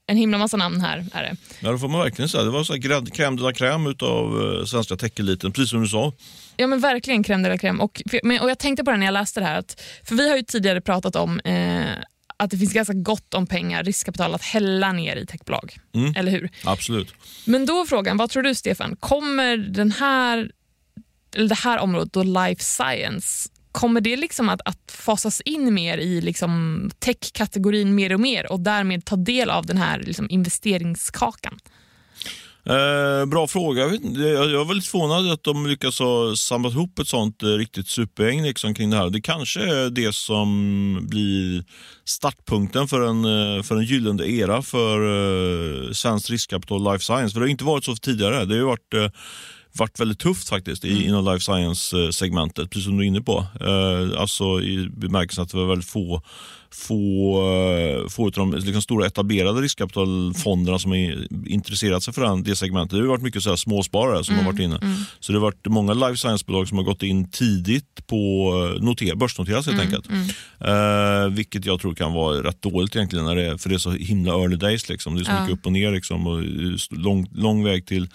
en 0.07 0.17
himla 0.17 0.39
massa 0.39 0.57
namn 0.57 0.81
här. 0.81 1.07
Är 1.13 1.23
det. 1.23 1.37
Ja, 1.61 1.73
det 1.73 1.79
får 1.79 1.89
man 1.89 2.01
verkligen 2.01 2.29
säga. 2.29 2.45
Det 2.45 2.51
var 2.51 2.65
så 2.65 2.75
crème 2.75 3.37
de 3.37 3.43
la 3.43 3.53
crème 3.53 4.03
av 4.03 4.59
eh, 4.59 4.65
svenska 4.65 4.97
techeliten, 4.97 5.53
precis 5.53 5.71
som 5.71 5.83
du 5.83 5.89
sa. 5.89 6.13
Ja 6.57 6.67
men 6.67 6.81
verkligen 6.81 7.25
crème 7.25 7.43
de 7.43 7.49
la 7.49 7.57
crème. 7.57 7.81
Och, 7.81 8.03
men, 8.23 8.41
och 8.41 8.51
jag 8.51 8.59
tänkte 8.59 8.85
på 8.85 8.91
det 8.91 8.97
när 8.97 9.07
jag 9.07 9.13
läste 9.13 9.41
det 9.41 9.47
här, 9.47 9.59
att, 9.59 9.83
för 10.05 10.15
vi 10.15 10.29
har 10.31 10.37
ju 10.37 10.43
tidigare 10.43 10.81
pratat 10.81 11.17
om 11.17 11.41
eh, 11.41 11.85
att 12.37 12.51
det 12.51 12.59
finns 12.59 12.73
ganska 12.73 12.95
gott 12.95 13.35
om 13.35 13.47
pengar, 13.47 13.85
riskkapital 13.85 14.35
att 14.35 14.43
hälla 14.43 14.93
ner 14.93 15.17
i 15.17 15.27
techbolag. 15.27 15.79
Mm. 15.95 16.15
Eller 16.17 16.33
hur? 16.33 16.51
Absolut. 16.65 17.15
Men 17.45 17.67
då 17.67 17.87
frågan, 17.87 18.17
vad 18.17 18.31
tror 18.31 18.43
du 18.43 18.55
Stefan, 18.55 18.97
kommer 18.97 19.57
den 19.57 19.93
här, 19.93 20.51
eller 21.37 21.49
det 21.49 21.55
här 21.55 21.79
området, 21.79 22.13
då 22.13 22.23
life 22.23 22.63
science, 22.63 23.49
kommer 23.73 24.01
det 24.01 24.17
liksom 24.17 24.49
att, 24.49 24.61
att 24.65 24.93
fasas 24.93 25.41
in 25.41 25.75
mer 25.75 25.99
i 25.99 26.21
liksom 26.21 26.91
tech-kategorin 26.99 27.95
mer 27.95 28.13
och 28.13 28.21
mer 28.21 28.53
och 28.53 28.61
därmed 28.61 29.05
ta 29.05 29.17
del 29.17 29.51
av 29.51 29.67
den 29.67 29.77
här 29.77 29.99
liksom 29.99 30.31
investeringskakan? 30.31 31.59
Eh, 32.67 33.27
bra 33.27 33.47
fråga. 33.47 33.83
Jag, 33.83 33.89
vet, 33.89 34.01
jag, 34.17 34.51
jag 34.51 34.61
är 34.61 34.65
väldigt 34.65 34.87
förvånad 34.87 35.33
att 35.33 35.45
de 35.45 35.67
lyckas 35.67 35.99
ha 35.99 36.37
samlat 36.37 36.73
ihop 36.73 36.99
ett 36.99 37.09
sånt 37.09 37.43
eh, 37.43 37.47
riktigt 37.47 37.89
supergäng 37.89 38.43
liksom, 38.43 38.75
kring 38.75 38.91
det 38.91 38.97
här. 38.97 39.11
Det 39.11 39.21
kanske 39.21 39.61
är 39.61 39.91
det 39.91 40.15
som 40.15 40.99
blir 41.11 41.65
startpunkten 42.05 42.89
för 42.89 43.01
en, 43.01 43.25
eh, 43.25 43.63
för 43.63 43.77
en 43.77 43.85
gyllene 43.85 44.27
era 44.27 44.63
för 44.63 44.99
eh, 45.87 45.93
svenskt 45.93 46.31
riskkapital 46.31 46.93
life 46.93 47.05
science. 47.05 47.33
För 47.33 47.41
det 47.41 47.47
har 47.47 47.51
inte 47.51 47.65
varit 47.65 47.85
så 47.85 47.97
tidigare. 47.97 48.45
Det 48.45 48.59
har 48.59 48.67
varit 48.67 48.95
eh, 48.95 49.09
varit 49.73 50.01
väldigt 50.01 50.19
tufft 50.19 50.49
faktiskt 50.49 50.85
i, 50.85 50.93
mm. 50.93 51.03
inom 51.03 51.25
life 51.25 51.41
science-segmentet, 51.41 52.71
precis 52.71 52.85
som 52.85 52.97
du 52.97 53.05
är 53.05 53.09
inne 53.09 53.21
på. 53.21 53.47
Eh, 53.61 54.21
alltså 54.21 54.61
i 54.61 54.89
bemärkelsen 54.97 55.45
att 55.45 55.51
det 55.51 55.57
var 55.57 55.67
väldigt 55.67 55.89
få 55.89 56.23
få, 56.75 57.35
eh, 57.37 58.09
få 58.09 58.27
av 58.27 58.33
de 58.33 58.53
liksom 58.53 58.83
stora 58.83 59.07
etablerade 59.07 59.61
riskkapitalfonderna 59.61 60.79
som 60.79 60.91
har 60.91 61.27
intresserat 61.47 62.03
sig 62.03 62.15
för 62.15 62.45
det 62.45 62.57
segmentet. 62.57 62.99
Det 62.99 63.03
har 63.03 63.09
varit 63.09 63.23
mycket 63.23 63.43
så 63.43 63.49
här 63.49 63.57
småsparare 63.57 64.25
som 64.25 64.35
mm, 64.35 64.45
har 64.45 64.53
varit 64.53 64.61
inne. 64.61 64.79
Mm. 64.83 64.99
Så 65.21 65.33
det 65.33 65.39
har 65.39 65.43
varit 65.43 65.67
många 65.67 65.95
life 65.95 66.17
science-bolag 66.17 66.69
som 66.69 66.79
har 66.79 66.85
gått 66.85 67.03
in 67.03 67.31
tidigt 67.31 68.07
på 68.07 68.17
eh, 68.77 68.83
noter, 68.85 69.15
börsnoteras 69.15 69.67
helt 69.67 69.81
mm, 69.81 69.87
enkelt. 69.87 70.09
Mm. 70.09 70.29
Eh, 70.61 71.35
vilket 71.35 71.65
jag 71.65 71.81
tror 71.81 71.95
kan 71.95 72.13
vara 72.13 72.43
rätt 72.43 72.63
dåligt 72.63 72.97
egentligen, 72.97 73.25
när 73.25 73.37
det, 73.37 73.59
för 73.59 73.69
det 73.69 73.75
är 73.75 73.79
så 73.79 73.91
himla 73.91 74.33
early 74.33 74.57
days. 74.57 74.89
Liksom. 74.89 75.15
Det 75.15 75.23
är 75.23 75.25
så 75.25 75.31
ja. 75.31 75.41
mycket 75.41 75.59
upp 75.59 75.67
och 75.67 75.73
ner 75.73 75.93
liksom, 75.93 76.27
och 76.27 76.43
lång, 76.91 77.29
lång 77.33 77.65
väg 77.65 77.87
till, 77.87 78.09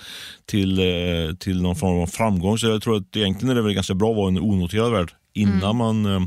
till, 0.46 0.80
eh, 0.80 1.36
till 1.39 1.62
någon 1.62 1.76
form 1.76 2.00
av 2.00 2.08
framgång. 2.08 2.58
Så 2.58 2.67
jag 2.67 2.82
tror 2.82 2.98
att 2.98 3.15
egentligen 3.15 3.50
är 3.50 3.56
det 3.56 3.62
väl 3.62 3.74
ganska 3.74 3.93
bra 3.93 4.12
att 4.12 4.17
vara 4.17 4.28
en 4.28 4.39
onoterad 4.39 4.91
värld 4.91 5.12
innan 5.34 5.63
mm. 5.63 5.78
man 5.78 6.06
Eh, 6.06 6.20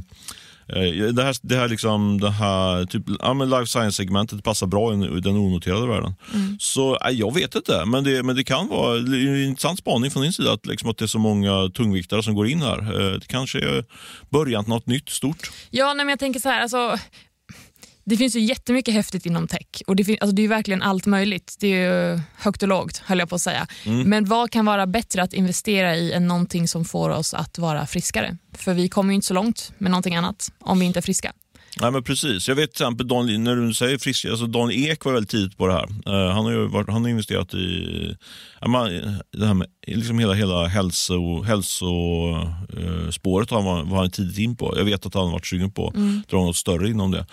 det 1.12 1.22
här, 1.22 1.36
det 1.42 1.56
här, 1.56 1.68
liksom, 1.68 2.20
det 2.20 2.30
här 2.30 2.86
typ, 2.86 3.02
ja, 3.18 3.34
men 3.34 3.50
life 3.50 3.66
science-segmentet 3.66 4.44
passar 4.44 4.66
bra 4.66 4.94
i 4.94 5.20
den 5.20 5.36
onoterade 5.36 5.86
världen. 5.86 6.14
Mm. 6.34 6.56
Så 6.60 6.98
jag 7.10 7.34
vet 7.34 7.54
inte, 7.54 7.84
men 7.86 8.04
det, 8.04 8.22
men 8.22 8.36
det 8.36 8.44
kan 8.44 8.68
vara 8.68 8.98
en 8.98 9.44
intressant 9.44 9.78
spaning 9.78 10.10
från 10.10 10.22
din 10.22 10.32
sida 10.32 10.52
att, 10.52 10.66
liksom, 10.66 10.90
att 10.90 10.98
det 10.98 11.04
är 11.04 11.06
så 11.06 11.18
många 11.18 11.70
tungviktare 11.74 12.22
som 12.22 12.34
går 12.34 12.46
in 12.46 12.62
här. 12.62 12.78
Eh, 12.78 13.12
det 13.12 13.26
kanske 13.26 13.58
är 13.58 13.84
början 14.30 14.64
till 14.64 14.72
något 14.72 14.86
nytt 14.86 15.08
stort. 15.08 15.50
Ja, 15.70 15.86
nej, 15.86 16.04
men 16.04 16.08
jag 16.08 16.18
tänker 16.18 16.40
så 16.40 16.48
här, 16.48 16.62
alltså, 16.62 16.98
det 18.04 18.16
finns 18.16 18.36
ju 18.36 18.40
jättemycket 18.40 18.94
häftigt 18.94 19.26
inom 19.26 19.48
tech 19.48 19.66
och 19.86 19.96
det, 19.96 20.20
alltså 20.20 20.34
det 20.34 20.42
är 20.42 20.48
verkligen 20.48 20.82
allt 20.82 21.06
möjligt. 21.06 21.56
Det 21.60 21.82
är 21.82 22.20
högt 22.36 22.62
och 22.62 22.68
lågt 22.68 22.98
höll 22.98 23.18
jag 23.18 23.28
på 23.28 23.34
att 23.34 23.42
säga. 23.42 23.66
Mm. 23.84 24.08
Men 24.08 24.24
vad 24.24 24.50
kan 24.50 24.64
vara 24.64 24.86
bättre 24.86 25.22
att 25.22 25.32
investera 25.32 25.96
i 25.96 26.12
än 26.12 26.28
någonting 26.28 26.68
som 26.68 26.84
får 26.84 27.10
oss 27.10 27.34
att 27.34 27.58
vara 27.58 27.86
friskare? 27.86 28.36
För 28.52 28.74
vi 28.74 28.88
kommer 28.88 29.12
ju 29.12 29.14
inte 29.14 29.26
så 29.26 29.34
långt 29.34 29.72
med 29.78 29.90
någonting 29.90 30.16
annat 30.16 30.52
om 30.60 30.78
vi 30.78 30.86
inte 30.86 30.98
är 30.98 31.02
friska. 31.02 31.32
Nej, 31.76 31.90
men 31.90 32.02
precis. 32.02 32.48
Jag 32.48 32.54
vet 32.54 32.72
till 32.72 32.82
exempel, 32.82 33.08
Dan, 33.08 33.44
när 33.44 33.56
du 33.56 33.74
säger 33.74 33.98
frisk, 33.98 34.24
alltså 34.24 34.46
Dan 34.46 34.70
Ek 34.70 35.04
var 35.04 35.12
väldigt 35.12 35.30
tidigt 35.30 35.56
på 35.56 35.66
det 35.66 35.72
här. 35.72 35.88
Uh, 36.08 36.32
han, 36.32 36.44
har 36.44 36.52
ju 36.52 36.68
varit, 36.68 36.88
han 36.88 37.02
har 37.02 37.08
investerat 37.08 37.54
i 37.54 37.56
uh, 37.56 38.14
det 39.32 39.46
här 39.46 39.54
med, 39.54 39.66
liksom 39.86 40.18
hela, 40.18 40.34
hela 40.34 40.66
hälso, 40.66 41.42
hälsospåret 41.42 43.52
uh, 43.52 43.64
var, 43.64 43.82
var 43.82 43.98
han 43.98 44.10
tidigt 44.10 44.38
in 44.38 44.56
på. 44.56 44.74
Jag 44.76 44.84
vet 44.84 45.06
att 45.06 45.14
han 45.14 45.24
har 45.24 45.32
varit 45.32 45.46
sugen 45.46 45.70
på 45.70 45.88
att 45.88 45.94
mm. 45.94 46.22
dra 46.30 46.36
något 46.36 46.56
större 46.56 46.88
inom 46.88 47.10
det. 47.10 47.18
Uh, 47.18 47.26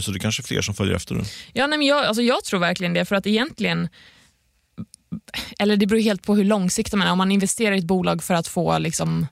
så 0.00 0.10
det 0.10 0.16
är 0.16 0.20
kanske 0.20 0.42
är 0.42 0.46
fler 0.46 0.60
som 0.60 0.74
följer 0.74 0.94
efter 0.94 1.14
nu. 1.14 1.22
Ja, 1.52 1.66
nej, 1.66 1.78
men 1.78 1.86
jag, 1.86 2.04
alltså 2.04 2.22
jag 2.22 2.44
tror 2.44 2.60
verkligen 2.60 2.94
det, 2.94 3.04
för 3.04 3.16
att 3.16 3.26
egentligen 3.26 3.88
eller 5.58 5.76
det 5.76 5.86
beror 5.86 6.00
helt 6.00 6.22
på 6.22 6.34
hur 6.34 6.44
långsiktigt 6.44 6.94
man 6.94 7.08
är. 7.08 7.12
Om 7.12 7.18
man 7.18 7.32
investerar 7.32 7.74
i 7.74 7.78
ett 7.78 7.84
bolag 7.84 8.22
för 8.22 8.34
att 8.34 8.48
få 8.48 8.78
liksom 8.78 9.26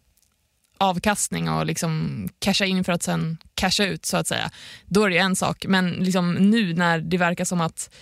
avkastning 0.79 1.49
och 1.49 1.67
liksom 1.67 2.29
casha 2.39 2.65
in 2.65 2.85
för 2.85 2.93
att 2.93 3.03
sen 3.03 3.39
casha 3.55 3.85
ut 3.85 4.07
så 4.07 4.17
att 4.17 4.27
säga, 4.27 4.51
då 4.87 5.05
är 5.05 5.11
det 5.11 5.19
en 5.19 5.37
sak. 5.37 5.65
Men 5.69 5.91
liksom 5.91 6.35
nu 6.35 6.75
när 6.75 6.99
det 6.99 7.19
verkar 7.19 7.45
som 7.45 7.61
att, 7.61 7.95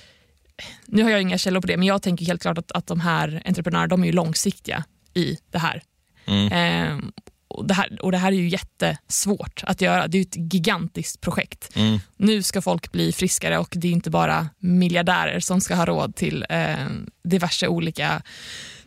nu 0.87 1.03
har 1.03 1.11
jag 1.11 1.23
inga 1.23 1.39
källor 1.39 1.61
på 1.61 1.67
det, 1.67 1.77
men 1.77 1.87
jag 1.87 2.03
tänker 2.03 2.27
helt 2.27 2.43
klart 2.43 2.59
att, 2.59 2.73
att 2.73 2.87
de 2.87 3.01
här 3.01 3.43
entreprenörerna 3.47 3.87
de 3.87 4.05
är 4.05 4.13
långsiktiga 4.13 4.85
i 5.15 5.39
det 5.51 5.59
här. 5.59 5.83
Mm. 6.27 6.53
Eh, 6.53 7.05
och, 7.49 7.67
det 7.67 7.75
här 7.75 8.03
och 8.03 8.13
det 8.13 8.19
här 8.19 8.33
är 8.33 8.37
ju 8.37 8.49
jättesvårt 8.49 9.65
att 9.67 9.81
göra. 9.81 10.07
Det 10.07 10.19
är 10.19 10.23
ett 10.23 10.55
gigantiskt 10.55 11.21
projekt. 11.21 11.77
Mm. 11.77 12.01
Nu 12.17 12.43
ska 12.43 12.63
folk 12.63 12.93
bli 12.93 13.13
friskare 13.13 13.59
och 13.59 13.73
det 13.77 13.89
är 13.89 13.93
inte 13.93 14.11
bara 14.11 14.49
miljardärer 14.59 15.41
som 15.41 15.61
ska 15.61 15.75
ha 15.75 15.87
råd 15.87 16.17
till 16.17 16.47
eh, 16.49 16.87
diverse 17.25 17.69
olika 17.69 18.23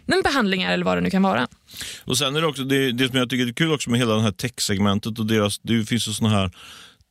men 0.05 0.21
behandlingar 0.21 0.73
eller 0.73 0.85
vad 0.85 0.97
det 0.97 1.01
nu 1.01 1.09
kan 1.09 1.21
vara. 1.23 1.47
Och 2.03 2.17
sen 2.17 2.35
är 2.35 2.41
det 2.41 2.47
också 2.47 2.63
det, 2.63 2.91
det 2.91 3.07
som 3.07 3.17
jag 3.17 3.29
tycker 3.29 3.47
är 3.47 3.53
kul 3.53 3.73
också 3.73 3.89
med 3.89 3.99
hela 3.99 4.15
det 4.15 4.21
här 4.21 4.31
techsegmentet 4.31 5.19
och 5.19 5.25
deras, 5.25 5.59
det 5.59 5.85
finns 5.85 6.07
ju 6.07 6.13
sådana 6.13 6.35
här 6.35 6.51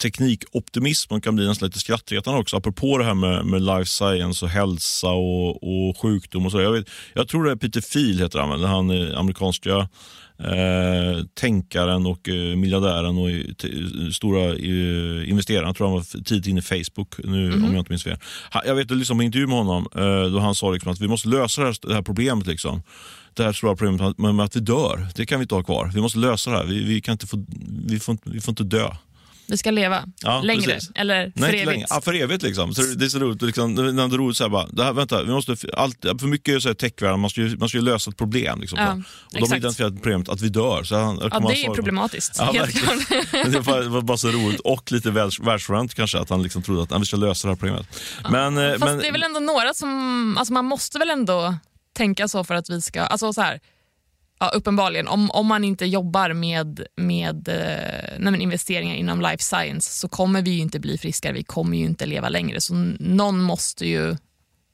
teknikoptimism 0.04 1.08
som 1.08 1.20
kan 1.20 1.36
bli 1.36 1.46
nästan 1.46 1.66
lite 1.66 1.78
skrattretande 1.78 2.40
också, 2.40 2.56
apropå 2.56 2.98
det 2.98 3.04
här 3.04 3.14
med, 3.14 3.46
med 3.46 3.62
life 3.62 3.90
science 3.90 4.44
och 4.44 4.50
hälsa 4.50 5.10
och, 5.10 5.62
och 5.62 5.98
sjukdom. 5.98 6.46
och 6.46 6.52
så. 6.52 6.60
Jag, 6.60 6.72
vet, 6.72 6.90
jag 7.14 7.28
tror 7.28 7.44
det 7.44 7.50
är 7.50 7.56
Peter 7.56 7.80
Thiel, 7.80 8.18
heter 8.18 8.38
han, 8.38 8.64
han 8.64 8.90
är 8.90 9.14
amerikanska 9.14 9.88
eh, 10.38 11.24
tänkaren 11.34 12.06
och 12.06 12.28
eh, 12.28 12.56
miljardären 12.56 13.18
och 13.18 13.30
eh, 13.30 14.10
stora 14.12 14.44
eh, 14.44 15.30
investeraren. 15.30 15.66
Jag 15.66 15.76
tror 15.76 15.86
han 15.86 15.96
var 15.96 16.22
tidigt 16.24 16.46
inne 16.46 16.58
i 16.58 16.62
Facebook, 16.62 17.14
nu, 17.24 17.46
mm. 17.46 17.64
om 17.64 17.72
jag 17.72 17.80
inte 17.80 17.92
minns 17.92 18.04
fel. 18.04 18.18
Han, 18.50 18.62
jag 18.66 18.74
vet 18.74 18.90
liksom 18.90 19.20
en 19.20 19.26
intervju 19.26 19.46
med 19.46 19.56
honom 19.56 19.86
eh, 19.94 20.32
då 20.32 20.38
han 20.38 20.54
sa 20.54 20.70
liksom 20.70 20.92
att 20.92 21.00
vi 21.00 21.08
måste 21.08 21.28
lösa 21.28 21.60
det 21.60 21.66
här, 21.66 21.76
det 21.88 21.94
här 21.94 22.02
problemet. 22.02 22.46
Liksom 22.46 22.82
det 23.34 23.44
här 23.44 23.52
stora 23.52 23.76
problemet 23.76 24.18
med 24.18 24.40
att 24.40 24.56
vi 24.56 24.60
dör. 24.60 25.06
Det 25.14 25.26
kan 25.26 25.38
vi 25.38 25.42
inte 25.42 25.54
ha 25.54 25.62
kvar. 25.62 25.90
Vi 25.94 26.00
måste 26.00 26.18
lösa 26.18 26.50
det 26.50 26.56
här. 26.56 26.64
Vi, 26.64 26.84
vi 26.84 27.00
kan 27.00 27.12
inte 27.12 27.26
få, 27.26 27.44
vi, 27.86 28.00
får, 28.00 28.18
vi 28.24 28.40
får 28.40 28.52
inte 28.52 28.64
dö. 28.64 28.90
Vi 29.46 29.56
ska 29.56 29.70
leva 29.70 30.04
ja, 30.22 30.40
längre, 30.42 30.72
precis. 30.72 30.90
eller 30.94 31.32
för 31.36 31.40
Nej, 31.40 31.60
evigt? 31.60 31.86
Ja, 31.90 32.00
för 32.00 32.14
evigt. 32.14 32.42
Liksom. 32.42 32.74
Så 32.74 32.82
det 32.82 33.04
är 33.04 33.08
så 33.08 33.18
roligt. 33.18 33.42
Liksom, 33.42 33.74
när 33.74 33.92
det 33.92 34.02
är 34.02 34.18
roligt 34.18 34.36
så 34.36 34.44
här, 34.44 34.48
bara, 34.48 34.66
det 34.66 34.84
här, 34.84 34.92
vänta, 34.92 35.22
vi 35.22 35.32
måste, 35.32 35.56
allt, 35.76 36.00
för 36.00 36.26
mycket 36.26 36.62
så 36.62 36.68
här, 36.68 36.74
techvärlden, 36.74 37.20
man 37.20 37.30
ska, 37.30 37.40
ju, 37.40 37.56
man 37.56 37.68
ska 37.68 37.78
ju 37.78 37.84
lösa 37.84 38.10
ett 38.10 38.16
problem. 38.16 38.60
Liksom, 38.60 38.78
ja, 38.78 38.92
och 39.24 39.40
de 39.40 39.50
har 39.50 39.56
identifierat 39.56 39.94
problemet 39.94 40.28
att 40.28 40.40
vi 40.40 40.48
dör. 40.48 40.84
Så 40.84 40.96
han, 40.96 41.18
ja, 41.22 41.38
det 41.48 41.64
är 41.64 41.74
problematiskt. 41.74 42.36
Ja, 42.38 42.52
helt 42.52 43.52
det 43.52 43.60
var, 43.60 44.02
bara 44.02 44.16
så 44.16 44.28
roligt 44.28 44.60
och 44.60 44.92
lite 44.92 45.10
världsfrånvänt 45.10 45.94
kanske, 45.94 46.18
att 46.18 46.30
han 46.30 46.42
liksom 46.42 46.62
trodde 46.62 46.82
att 46.96 47.02
vi 47.02 47.06
ska 47.06 47.16
lösa 47.16 47.48
det 47.48 47.52
här 47.54 47.56
problemet. 47.56 47.86
Men, 48.30 48.56
ja, 48.56 48.70
Fast 48.70 48.84
men, 48.84 48.98
det 48.98 49.08
är 49.08 49.12
väl 49.12 49.22
ändå 49.22 49.40
några 49.40 49.74
som, 49.74 50.36
alltså 50.38 50.52
man 50.52 50.64
måste 50.64 50.98
väl 50.98 51.10
ändå 51.10 51.54
tänka 51.94 52.28
så 52.28 52.44
för 52.44 52.54
att 52.54 52.70
vi 52.70 52.82
ska, 52.82 53.02
alltså 53.02 53.32
så 53.32 53.40
här, 53.40 53.60
Ja, 54.44 54.50
uppenbarligen. 54.54 55.08
Om, 55.08 55.30
om 55.30 55.46
man 55.46 55.64
inte 55.64 55.86
jobbar 55.86 56.32
med, 56.32 56.86
med 56.96 57.48
eh, 57.48 58.18
nej, 58.18 58.42
investeringar 58.42 58.94
inom 58.94 59.20
life 59.20 59.42
science 59.42 59.90
så 59.90 60.08
kommer 60.08 60.42
vi 60.42 60.50
ju 60.50 60.60
inte 60.60 60.80
bli 60.80 60.98
friskare, 60.98 61.32
vi 61.32 61.42
kommer 61.42 61.76
ju 61.78 61.84
inte 61.84 62.06
leva 62.06 62.28
längre. 62.28 62.60
Så 62.60 62.74
någon 62.98 63.40
måste 63.40 63.86
ju 63.86 64.16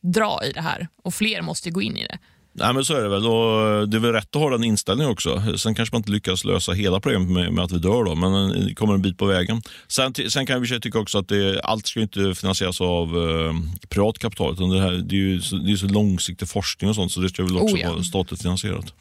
dra 0.00 0.40
i 0.44 0.52
det 0.52 0.60
här 0.60 0.88
och 1.04 1.14
fler 1.14 1.42
måste 1.42 1.70
gå 1.70 1.82
in 1.82 1.96
i 1.96 2.06
det. 2.06 2.18
Nej, 2.52 2.74
men 2.74 2.84
så 2.84 2.94
är 2.94 3.02
det 3.02 3.08
väl. 3.08 3.26
Och 3.26 3.88
det 3.88 3.96
är 3.96 4.00
väl 4.00 4.12
rätt 4.12 4.36
att 4.36 4.42
ha 4.42 4.50
den 4.50 4.64
inställningen 4.64 5.12
också. 5.12 5.42
Sen 5.58 5.74
kanske 5.74 5.94
man 5.94 6.00
inte 6.00 6.10
lyckas 6.10 6.44
lösa 6.44 6.72
hela 6.72 7.00
problemet 7.00 7.28
med, 7.28 7.52
med 7.52 7.64
att 7.64 7.72
vi 7.72 7.78
dör, 7.78 8.04
då, 8.04 8.14
men 8.14 8.66
det 8.66 8.74
kommer 8.74 8.94
en 8.94 9.02
bit 9.02 9.18
på 9.18 9.26
vägen. 9.26 9.62
Sen, 9.88 10.14
sen 10.14 10.46
kan 10.46 10.64
jag 10.64 10.82
tycka 10.82 10.98
också 10.98 11.18
att 11.18 11.28
det, 11.28 11.60
allt 11.60 11.86
ska 11.86 12.00
inte 12.00 12.34
finansieras 12.34 12.80
av 12.80 13.08
eh, 13.16 13.54
privat 13.88 14.18
kapital. 14.18 14.52
Utan 14.52 14.70
det, 14.70 14.80
här, 14.80 14.92
det 14.92 15.14
är 15.14 15.18
ju 15.18 15.40
så, 15.40 15.56
det 15.56 15.72
är 15.72 15.76
så 15.76 15.86
långsiktig 15.86 16.48
forskning 16.48 16.90
och 16.90 16.96
sånt, 16.96 17.12
så 17.12 17.20
det 17.20 17.28
ska 17.28 17.42
väl 17.42 17.56
också 17.56 17.74
oh, 17.74 17.80
ja. 17.80 17.92
vara 17.92 18.02
statligt 18.02 18.42
finansierat. 18.42 18.94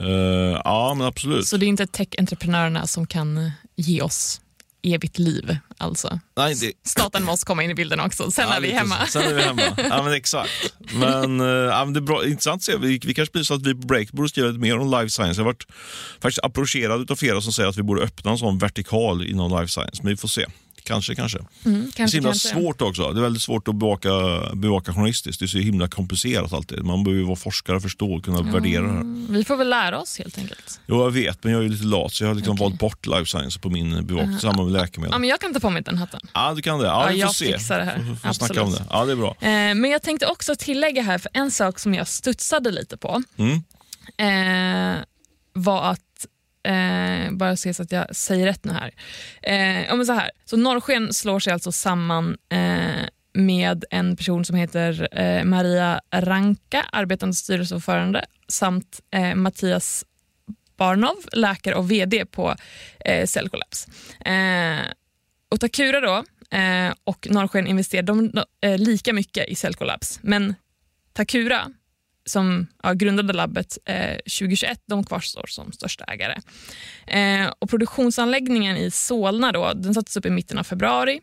Uh, 0.00 0.08
ja, 0.64 0.94
men 0.94 1.06
absolut. 1.06 1.46
Så 1.46 1.56
det 1.56 1.66
är 1.66 1.68
inte 1.68 1.86
tech-entreprenörerna 1.86 2.86
som 2.86 3.06
kan 3.06 3.50
ge 3.76 4.02
oss 4.02 4.40
evigt 4.82 5.18
liv 5.18 5.56
alltså? 5.78 6.20
Nej, 6.36 6.54
det... 6.54 6.72
Staten 6.84 7.24
måste 7.24 7.46
komma 7.46 7.62
in 7.62 7.70
i 7.70 7.74
bilden 7.74 8.00
också, 8.00 8.30
sen 8.30 8.48
ja, 8.48 8.54
är 8.54 8.60
vi 8.60 8.70
hemma. 8.70 9.06
Sen 9.06 9.22
är 9.22 9.34
vi 9.34 9.42
hemma, 9.42 9.62
ja 9.76 10.02
men 10.02 10.12
exakt. 10.12 10.74
Men, 10.78 11.40
uh, 11.40 11.46
ja, 11.46 11.84
men 11.84 11.94
det 11.94 11.98
är 11.98 12.02
bra, 12.02 12.26
intressant 12.26 12.60
att 12.60 12.64
se, 12.64 12.76
vi, 12.76 13.00
vi 13.04 13.14
kanske 13.14 13.32
blir 13.32 13.42
så 13.42 13.54
att 13.54 13.66
vi 13.66 13.74
på 13.74 13.86
Break 13.86 14.12
borde 14.12 14.28
skriva 14.28 14.48
lite 14.48 14.60
mer 14.60 14.78
om 14.78 14.90
life 14.90 15.10
science. 15.10 15.40
Jag 15.40 15.44
har 15.44 15.52
varit 15.52 15.66
faktiskt 16.20 16.44
approcherad 16.44 17.10
av 17.10 17.16
flera 17.16 17.40
som 17.40 17.52
säger 17.52 17.68
att 17.68 17.76
vi 17.76 17.82
borde 17.82 18.02
öppna 18.02 18.30
en 18.30 18.38
sån 18.38 18.58
vertikal 18.58 19.26
inom 19.26 19.60
life 19.60 19.72
science, 19.72 20.02
men 20.02 20.10
vi 20.10 20.16
får 20.16 20.28
se. 20.28 20.46
Kanske, 20.84 21.14
kanske. 21.14 21.38
Mm, 21.64 21.92
kanske 21.94 22.00
det 22.00 22.02
är 22.02 22.06
så 22.06 22.16
himla 22.16 22.30
kanske. 22.30 22.48
svårt 22.48 22.82
också. 22.82 23.12
Det 23.12 23.20
är 23.20 23.22
väldigt 23.22 23.42
svårt 23.42 23.68
att 23.68 23.74
bevaka, 23.74 24.10
bevaka 24.54 24.92
journalistiskt. 24.92 25.38
Det 25.38 25.44
är 25.44 25.46
så 25.46 25.58
himla 25.58 25.88
komplicerat 25.88 26.52
alltid. 26.52 26.84
Man 26.84 27.04
behöver 27.04 27.24
vara 27.24 27.36
forskare 27.36 27.76
och 27.76 27.82
förstå 27.82 28.14
och 28.14 28.24
kunna 28.24 28.38
mm, 28.38 28.52
värdera 28.52 28.82
det 28.82 28.92
här. 28.92 29.32
Vi 29.32 29.44
får 29.44 29.56
väl 29.56 29.70
lära 29.70 29.98
oss 29.98 30.18
helt 30.18 30.38
enkelt. 30.38 30.80
Jo, 30.86 31.02
jag 31.02 31.10
vet, 31.10 31.44
men 31.44 31.52
jag 31.52 31.64
är 31.64 31.68
lite 31.68 31.84
lat 31.84 32.12
så 32.12 32.24
jag 32.24 32.28
har 32.28 32.34
liksom 32.34 32.52
okay. 32.52 32.64
valt 32.64 32.78
bort 32.78 33.06
life 33.06 33.26
science 33.26 33.58
på 33.58 33.70
min 33.70 34.06
bevakning. 34.06 34.38
Samma 34.38 34.62
med 34.62 34.72
läkemedel. 34.72 35.12
Ja, 35.12 35.18
men 35.18 35.28
jag 35.28 35.40
kan 35.40 35.54
ta 35.54 35.60
på 35.60 35.70
mig 35.70 35.82
den 35.82 35.98
hatten. 35.98 36.20
Ja, 36.34 36.54
du 36.54 36.62
kan 36.62 36.78
det. 36.78 36.86
Ja, 36.86 37.10
ja 37.10 37.16
jag 37.16 37.34
se. 37.34 37.52
fixar 37.52 37.78
det 37.78 37.84
här. 37.84 37.96
Får, 37.96 38.14
får 38.14 38.32
snacka 38.32 38.62
om 38.62 38.72
det. 38.72 38.84
Ja, 38.90 39.04
det 39.04 39.12
är 39.12 39.16
bra. 39.16 39.36
Eh, 39.40 39.48
men 39.50 39.84
jag 39.84 40.02
tänkte 40.02 40.26
också 40.26 40.54
tillägga 40.56 41.02
här, 41.02 41.18
för 41.18 41.30
en 41.34 41.50
sak 41.50 41.78
som 41.78 41.94
jag 41.94 42.08
studsade 42.08 42.70
lite 42.70 42.96
på 42.96 43.22
mm. 43.36 43.62
eh, 44.16 45.02
var 45.52 45.82
att 45.82 46.00
Eh, 46.64 47.32
bara 47.32 47.56
se 47.56 47.74
så 47.74 47.82
att 47.82 47.92
jag 47.92 48.16
säger 48.16 48.46
rätt 48.46 48.64
nu 48.64 48.72
här. 48.72 48.94
Eh, 49.42 49.86
ja, 49.86 49.96
men 49.96 50.06
så 50.06 50.12
här. 50.12 50.30
Så 50.44 50.56
Norrsken 50.56 51.12
slår 51.12 51.40
sig 51.40 51.52
alltså 51.52 51.72
samman 51.72 52.36
eh, 52.48 53.08
med 53.34 53.84
en 53.90 54.16
person 54.16 54.44
som 54.44 54.56
heter 54.56 55.08
eh, 55.12 55.44
Maria 55.44 56.00
Ranka, 56.14 56.86
arbetande 56.92 57.34
styrelseordförande, 57.34 58.24
samt 58.48 59.00
eh, 59.10 59.34
Mattias 59.34 60.04
Barnov, 60.76 61.16
läkare 61.32 61.74
och 61.74 61.90
VD 61.90 62.24
på 62.26 62.56
eh, 63.04 63.26
Cellcollapse. 63.26 63.90
Eh, 64.24 64.80
och 65.48 65.60
Takura 65.60 66.00
då, 66.00 66.24
eh, 66.58 66.92
och 67.04 67.26
Norrsken 67.30 67.66
investerar 67.66 68.02
de, 68.02 68.32
eh, 68.60 68.78
lika 68.78 69.12
mycket 69.12 69.48
i 69.48 69.54
Cellcollapse, 69.54 70.20
men 70.22 70.54
Takura 71.12 71.72
som 72.24 72.66
ja, 72.82 72.92
grundade 72.92 73.32
labbet 73.32 73.78
eh, 73.84 74.16
2021, 74.16 74.80
de 74.86 75.04
kvarstår 75.04 75.46
som 75.48 75.72
största 75.72 76.04
ägare. 76.04 76.38
Eh, 77.06 77.52
och 77.58 77.70
produktionsanläggningen 77.70 78.76
i 78.76 78.90
Solna 78.90 79.52
då, 79.52 79.72
den 79.72 79.94
sattes 79.94 80.16
upp 80.16 80.26
i 80.26 80.30
mitten 80.30 80.58
av 80.58 80.64
februari 80.64 81.20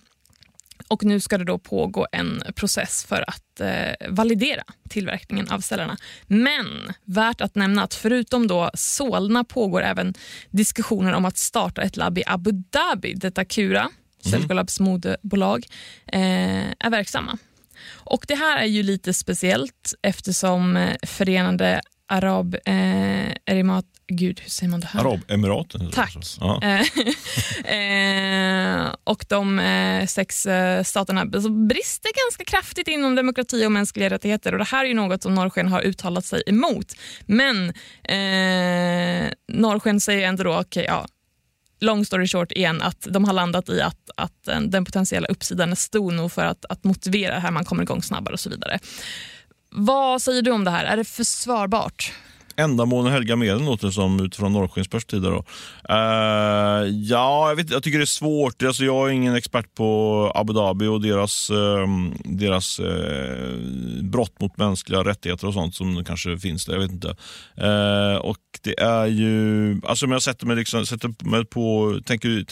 och 0.88 1.04
nu 1.04 1.20
ska 1.20 1.38
det 1.38 1.44
då 1.44 1.58
pågå 1.58 2.08
en 2.12 2.44
process 2.56 3.06
för 3.06 3.26
att 3.28 3.60
eh, 3.60 4.10
validera 4.10 4.64
tillverkningen 4.90 5.50
av 5.50 5.60
cellerna. 5.60 5.98
Men 6.28 6.94
värt 7.04 7.42
att 7.42 7.56
nämna 7.56 7.84
att 7.84 7.94
förutom 7.94 8.48
då 8.48 8.72
Solna 8.74 9.44
pågår 9.44 9.82
även 9.82 10.14
diskussioner 10.50 11.14
om 11.14 11.26
att 11.26 11.38
starta 11.38 11.82
ett 11.82 11.98
labb 11.98 12.18
i 12.18 12.24
Abu 12.26 12.52
Dhabi 12.52 13.14
där 13.14 13.32
Takura, 13.32 13.80
mm. 13.80 13.92
Cellcolabs 14.22 14.80
moderbolag, 14.80 15.68
eh, 16.08 16.70
är 16.80 16.90
verksamma. 16.90 17.38
Och 17.92 18.26
Det 18.28 18.36
här 18.36 18.58
är 18.58 18.66
ju 18.66 18.84
lite 18.84 19.14
speciellt 19.14 19.94
eftersom 20.02 20.78
eh, 20.78 20.96
Förenade 21.08 21.82
Arab 22.10 22.56
eh, 22.66 23.30
Erimat, 23.46 23.86
Gud, 24.08 24.40
hur 24.40 24.50
säger 24.50 24.70
man 24.70 24.80
det 24.80 24.88
här? 24.88 25.00
Arabemiraten. 25.00 25.92
Tack. 25.92 26.16
Eh, 26.64 26.82
eh, 27.76 28.96
och 29.04 29.26
de 29.30 29.60
eh, 29.60 30.06
sex 30.06 30.46
eh, 30.46 30.84
staterna 30.84 31.26
brister 31.26 32.12
ganska 32.26 32.46
kraftigt 32.46 32.88
inom 32.88 33.16
demokrati 33.16 33.66
och 33.66 33.72
mänskliga 33.72 34.10
rättigheter. 34.10 34.52
Och 34.52 34.58
Det 34.58 34.68
här 34.68 34.84
är 34.84 34.88
ju 34.88 34.94
något 34.94 35.24
som 35.24 35.36
Norrsken 35.36 35.68
har 35.68 35.82
uttalat 35.82 36.26
sig 36.26 36.44
emot. 36.48 36.96
Men 37.26 37.70
eh, 38.04 39.32
Norrsken 39.48 40.02
säger 40.02 40.28
ändå 40.28 40.44
då, 40.44 40.60
okay, 40.60 40.84
ja, 40.84 41.08
long 41.80 42.06
story 42.06 42.28
short 42.28 42.52
igen, 42.52 42.82
att 42.82 43.08
de 43.10 43.26
har 43.26 43.34
landat 43.34 43.70
i 43.70 43.82
att, 43.82 44.10
att 44.16 44.44
den 44.44 44.86
potentiella 44.86 45.28
uppsidan 45.28 45.72
är 45.72 45.76
stor 45.76 46.12
nog 46.12 46.32
för 46.32 46.46
att, 46.46 46.66
att 46.70 46.84
motivera 46.84 47.40
här, 47.40 47.52
man 47.52 47.66
kommer 47.66 47.84
igång 47.84 48.04
snabbare 48.04 48.34
och 48.34 48.40
så 48.40 48.50
vidare. 48.50 48.80
Vad 49.72 50.22
säger 50.22 50.42
du 50.42 50.52
om 50.52 50.64
det 50.64 50.72
här? 50.72 50.86
Är 50.86 50.98
det 50.98 51.04
försvarbart? 51.04 52.14
Ändamålen 52.60 53.14
helga 53.14 53.36
medlen 53.36 53.66
låter 53.66 53.88
det 53.88 53.94
som 53.94 54.20
utifrån 54.20 54.54
Norrskens 54.54 54.88
perspektiv. 54.88 55.22
Då. 55.22 55.44
Uh, 55.90 56.88
ja, 56.88 57.50
jag, 57.50 57.56
vet, 57.56 57.72
jag 57.72 57.84
tycker 57.84 57.98
det 57.98 58.04
är 58.04 58.06
svårt. 58.06 58.64
Alltså, 58.64 58.84
jag 58.84 59.10
är 59.10 59.14
ingen 59.14 59.36
expert 59.36 59.76
på 59.76 60.32
Abu 60.36 60.54
Dhabi 60.54 60.88
och 60.88 61.02
deras, 61.02 61.52
uh, 61.52 61.88
deras 62.24 62.80
uh, 62.80 64.04
brott 64.04 64.42
mot 64.42 64.58
mänskliga 64.58 65.04
rättigheter 65.04 65.48
och 65.48 65.54
sånt 65.54 65.76
som 65.76 66.06
kanske 66.06 66.38
finns 66.38 66.66
där. 66.66 66.74
Jag 66.74 66.82
vet 66.82 66.92
inte. 66.92 67.16
Eh, 67.58 68.16
och 68.16 68.38
det 68.62 68.80
är 68.80 69.06
ju, 69.06 69.82
alltså 69.84 70.06
om 70.06 70.12
jag 70.12 70.22
sätter 70.22 70.46
mig, 70.46 70.56
liksom, 70.56 70.86
sätter 70.86 71.26
mig 71.26 71.46
på, 71.46 72.00
tänker, 72.06 72.44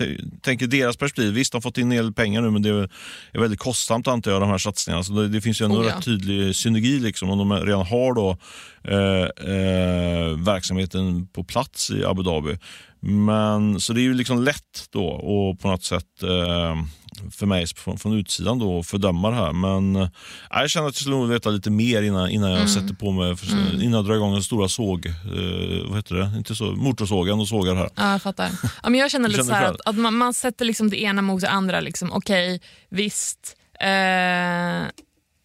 tänker 0.41 0.67
deras 0.67 0.97
perspektiv. 0.97 1.33
Visst, 1.33 1.51
de 1.51 1.55
har 1.55 1.61
fått 1.61 1.77
in 1.77 1.91
en 1.91 1.97
del 1.97 2.13
pengar 2.13 2.41
nu 2.41 2.49
men 2.49 2.61
det 2.61 2.69
är, 2.69 2.89
är 3.31 3.39
väldigt 3.39 3.59
kostsamt 3.59 4.07
antar 4.07 4.31
jag, 4.31 4.41
de 4.41 4.49
här 4.49 4.57
satsningarna. 4.57 5.03
Så 5.03 5.13
det, 5.13 5.27
det 5.27 5.41
finns 5.41 5.61
ju 5.61 5.65
en 5.65 5.71
oh, 5.71 5.85
ja. 5.85 5.95
rätt 5.95 6.05
tydlig 6.05 6.55
synergi 6.55 6.99
liksom, 6.99 7.29
om 7.29 7.37
de 7.37 7.53
redan 7.53 7.85
har 7.85 8.13
då 8.13 8.37
eh, 9.97 10.37
verksamheten 10.37 11.27
på 11.27 11.43
plats 11.43 11.89
i 11.89 12.05
Abu 12.05 12.23
Dhabi. 12.23 12.57
Men, 12.99 13.79
så 13.79 13.93
det 13.93 14.01
är 14.01 14.03
ju 14.03 14.13
liksom 14.13 14.43
lätt 14.43 14.87
då 14.89 15.07
och 15.07 15.59
på 15.59 15.67
något 15.67 15.83
sätt 15.83 16.23
eh, 16.23 16.75
för 17.31 17.45
mig 17.45 17.67
från, 17.67 17.97
från 17.97 18.13
utsidan 18.13 18.59
då 18.59 18.83
fördöma 18.83 19.29
det 19.29 19.35
här. 19.35 19.53
Men 19.53 19.95
eh, 19.95 20.09
jag 20.49 20.69
känner 20.69 20.87
att 20.87 20.95
jag 20.95 21.01
skulle 21.01 21.15
nog 21.15 21.29
veta 21.29 21.49
lite 21.49 21.69
mer 21.69 22.01
innan, 22.01 22.29
innan 22.29 22.49
jag 22.49 22.59
mm. 22.59 22.69
sätter 22.69 22.93
på 22.93 23.11
mig, 23.11 23.35
för, 23.35 23.51
mm. 23.51 23.81
innan 23.81 23.93
jag 23.93 24.05
drar 24.05 24.15
igång 24.15 24.33
den 24.33 24.43
stora 24.43 24.69
såg, 24.69 25.05
eh, 25.05 25.87
vad 25.87 25.95
heter 25.95 26.15
det? 26.15 26.31
Inte 26.37 26.55
så, 26.55 26.63
motorsågen 26.63 27.39
och 27.39 27.47
sågar 27.47 27.75
här. 27.75 27.89
Ja, 27.95 28.11
jag 28.11 28.21
fattar. 28.21 28.49
Ja, 28.83 28.89
men 28.89 28.99
jag 28.99 29.11
känner 29.11 29.29
lite 29.29 29.43
så 29.43 29.53
att, 29.53 29.81
att, 29.85 29.95
man, 29.95 30.13
man, 30.13 30.33
sätter 30.33 30.65
liksom 30.65 30.89
det 30.89 31.01
ena 31.01 31.21
mot 31.21 31.41
det 31.41 31.49
andra. 31.49 31.79
Liksom. 31.79 32.11
Okej, 32.11 32.55
okay, 32.55 32.67
visst. 32.89 33.55
Eh, 33.79 34.87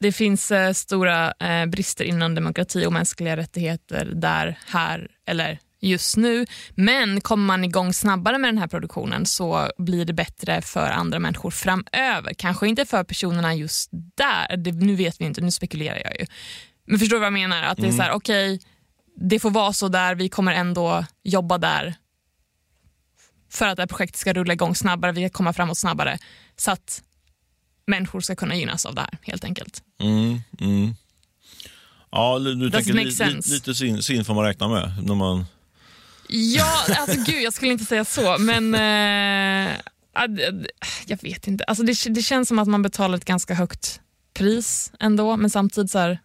det 0.02 0.12
finns 0.12 0.50
eh, 0.50 0.72
stora 0.72 1.32
eh, 1.32 1.66
brister 1.66 2.04
inom 2.04 2.34
demokrati 2.34 2.86
och 2.86 2.92
mänskliga 2.92 3.36
rättigheter 3.36 4.04
där, 4.14 4.58
här 4.66 5.08
eller 5.26 5.58
just 5.80 6.16
nu. 6.16 6.46
Men 6.74 7.20
kommer 7.20 7.44
man 7.44 7.64
igång 7.64 7.94
snabbare 7.94 8.38
med 8.38 8.48
den 8.48 8.58
här 8.58 8.66
produktionen 8.66 9.26
så 9.26 9.70
blir 9.78 10.04
det 10.04 10.12
bättre 10.12 10.62
för 10.62 10.90
andra 10.90 11.18
människor 11.18 11.50
framöver. 11.50 12.34
Kanske 12.34 12.68
inte 12.68 12.86
för 12.86 13.04
personerna 13.04 13.54
just 13.54 13.90
där, 14.16 14.56
det, 14.56 14.72
nu 14.72 14.94
vet 14.94 15.20
vi 15.20 15.24
inte, 15.24 15.40
nu 15.40 15.50
spekulerar 15.50 16.00
jag 16.04 16.20
ju. 16.20 16.26
Men 16.86 16.98
förstår 16.98 17.16
du 17.16 17.20
vad 17.20 17.26
jag 17.26 17.32
menar? 17.32 17.62
Att 17.62 17.76
det 17.76 17.82
är 17.82 17.84
mm. 17.84 17.96
så 17.96 18.02
här, 18.02 18.12
okej, 18.12 18.54
okay, 18.54 18.68
det 19.16 19.40
får 19.40 19.50
vara 19.50 19.72
så 19.72 19.88
där, 19.88 20.14
vi 20.14 20.28
kommer 20.28 20.52
ändå 20.52 21.04
jobba 21.22 21.58
där 21.58 21.94
för 23.52 23.66
att 23.66 23.76
det 23.76 23.82
här 23.82 23.86
projektet 23.86 24.20
ska 24.20 24.32
rulla 24.32 24.52
igång 24.52 24.74
snabbare, 24.74 25.12
vi 25.12 25.28
ska 25.28 25.36
komma 25.36 25.52
framåt 25.52 25.78
snabbare. 25.78 26.18
Så 26.56 26.70
att 26.70 27.02
människor 27.92 28.20
ska 28.20 28.34
kunna 28.34 28.56
gynnas 28.56 28.86
av 28.86 28.94
det 28.94 29.00
här 29.00 29.18
helt 29.22 29.44
enkelt. 29.44 29.82
Mm, 30.00 30.40
mm. 30.60 30.94
Ja, 32.10 32.38
du 32.38 32.70
tänker 32.70 32.92
li, 32.92 33.04
li, 33.04 33.40
lite 33.46 33.74
sin, 33.74 34.02
sin 34.02 34.24
får 34.24 34.34
man 34.34 34.44
räkna 34.44 34.68
med 34.68 34.92
när 35.02 35.14
man... 35.14 35.44
Ja, 36.28 36.84
alltså 36.88 37.16
gud 37.26 37.42
jag 37.42 37.52
skulle 37.52 37.72
inte 37.72 37.84
säga 37.84 38.04
så 38.04 38.38
men 38.38 38.74
eh, 38.74 39.72
jag 41.06 41.22
vet 41.22 41.46
inte. 41.46 41.64
Alltså 41.64 41.84
det, 41.84 42.14
det 42.14 42.22
känns 42.22 42.48
som 42.48 42.58
att 42.58 42.68
man 42.68 42.82
betalar 42.82 43.16
ett 43.18 43.24
ganska 43.24 43.54
högt 43.54 44.00
pris 44.34 44.92
ändå 45.00 45.36
men 45.36 45.50
samtidigt 45.50 45.90
så 45.90 45.98
här, 45.98 46.18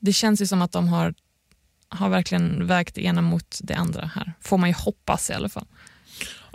det 0.00 0.12
känns 0.12 0.42
ju 0.42 0.46
som 0.46 0.62
att 0.62 0.72
de 0.72 0.88
har, 0.88 1.14
har 1.88 2.08
verkligen 2.08 2.66
vägt 2.66 2.94
det 2.94 3.04
ena 3.04 3.22
mot 3.22 3.58
det 3.62 3.74
andra 3.74 4.10
här. 4.14 4.32
Får 4.40 4.58
man 4.58 4.68
ju 4.68 4.74
hoppas 4.74 5.30
i 5.30 5.32
alla 5.32 5.48
fall. 5.48 5.66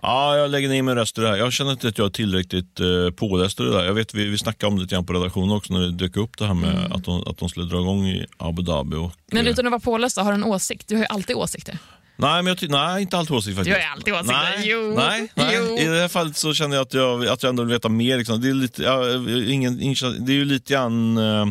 Ja, 0.02 0.38
jag 0.38 0.52
lägger 0.52 0.70
ner 0.70 0.82
min 0.82 0.96
röst 0.96 1.18
i 1.18 1.22
det 1.22 1.28
här. 1.28 1.38
Jag 1.38 1.54
känner 1.54 1.72
inte 1.72 1.88
att 1.88 1.98
jag 1.98 2.06
är 2.06 2.12
tillräckligt 2.12 2.80
eh, 2.80 3.10
påläst 3.16 3.60
i 3.60 3.64
det 3.64 3.72
där. 3.72 3.84
Jag 3.84 3.94
vet, 3.94 4.14
vi, 4.14 4.26
vi 4.26 4.38
snackade 4.38 4.68
om 4.68 4.76
det 4.76 4.82
lite 4.82 4.96
grann 4.96 5.06
på 5.06 5.14
redaktionen 5.14 5.52
också 5.52 5.74
när 5.74 5.80
det 5.80 5.92
dök 5.92 6.18
upp 6.18 6.38
det 6.38 6.46
här 6.46 6.54
med 6.54 6.78
mm. 6.78 6.92
att, 6.92 7.04
de, 7.04 7.24
att 7.28 7.38
de 7.38 7.50
skulle 7.50 7.66
dra 7.66 7.82
igång 7.82 8.08
i 8.08 8.26
Abu 8.38 8.62
Dhabi. 8.62 8.96
Och, 8.96 9.12
men 9.32 9.48
utan 9.48 9.66
att 9.66 9.72
vara 9.72 9.80
påläst, 9.80 10.18
har 10.18 10.32
du 10.32 10.36
en 10.36 10.44
åsikt? 10.44 10.88
Du 10.88 10.96
har 10.96 11.02
ju 11.02 11.08
alltid 11.08 11.36
åsikter. 11.36 11.78
Nej, 12.16 12.44
men 12.44 12.56
jag 12.62 12.70
nej, 12.70 13.02
inte 13.02 13.18
alltid 13.18 13.36
åsikter 13.36 13.56
faktiskt. 13.56 13.78
Du 13.78 13.84
har 13.84 13.92
alltid 13.92 14.14
åsikter. 14.14 14.58
Nej, 14.58 14.70
jo. 14.70 14.94
Nej, 14.98 15.32
nej. 15.36 15.56
Jo. 15.58 15.78
I 15.78 15.86
det 15.86 16.02
här 16.02 16.08
fallet 16.08 16.38
så 16.38 16.54
känner 16.54 16.76
jag 16.76 16.82
att 16.82 16.94
jag, 16.94 17.28
att 17.28 17.44
jag 17.44 17.50
ändå 17.50 17.64
vill 17.64 17.74
veta 17.74 17.90
mer. 17.90 18.18
Liksom. 18.18 18.42
Det, 18.42 18.50
är 18.50 18.54
lite, 18.54 18.84
ja, 18.84 19.14
ingen, 19.54 19.82
ingen, 19.82 19.96
det 20.26 20.32
är 20.32 20.36
ju 20.36 20.46
lite 20.46 20.74
grann... 20.74 21.18
Eh, 21.18 21.46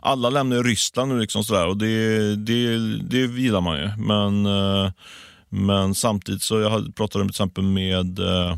alla 0.00 0.30
lämnar 0.30 0.56
ju 0.56 0.62
Ryssland 0.62 1.12
nu 1.12 1.20
liksom 1.20 1.44
sådär, 1.44 1.66
och 1.66 1.76
det, 1.76 2.36
det, 2.36 2.78
det 3.02 3.18
gillar 3.18 3.60
man 3.60 3.78
ju. 3.78 3.90
Men 3.96 4.46
eh, 4.46 4.90
men 5.48 5.94
samtidigt 5.94 6.42
så 6.42 6.60
jag 6.60 6.94
pratade 6.94 7.24
till 7.24 7.30
exempel 7.30 7.64
med 7.64 8.18
eh, 8.18 8.56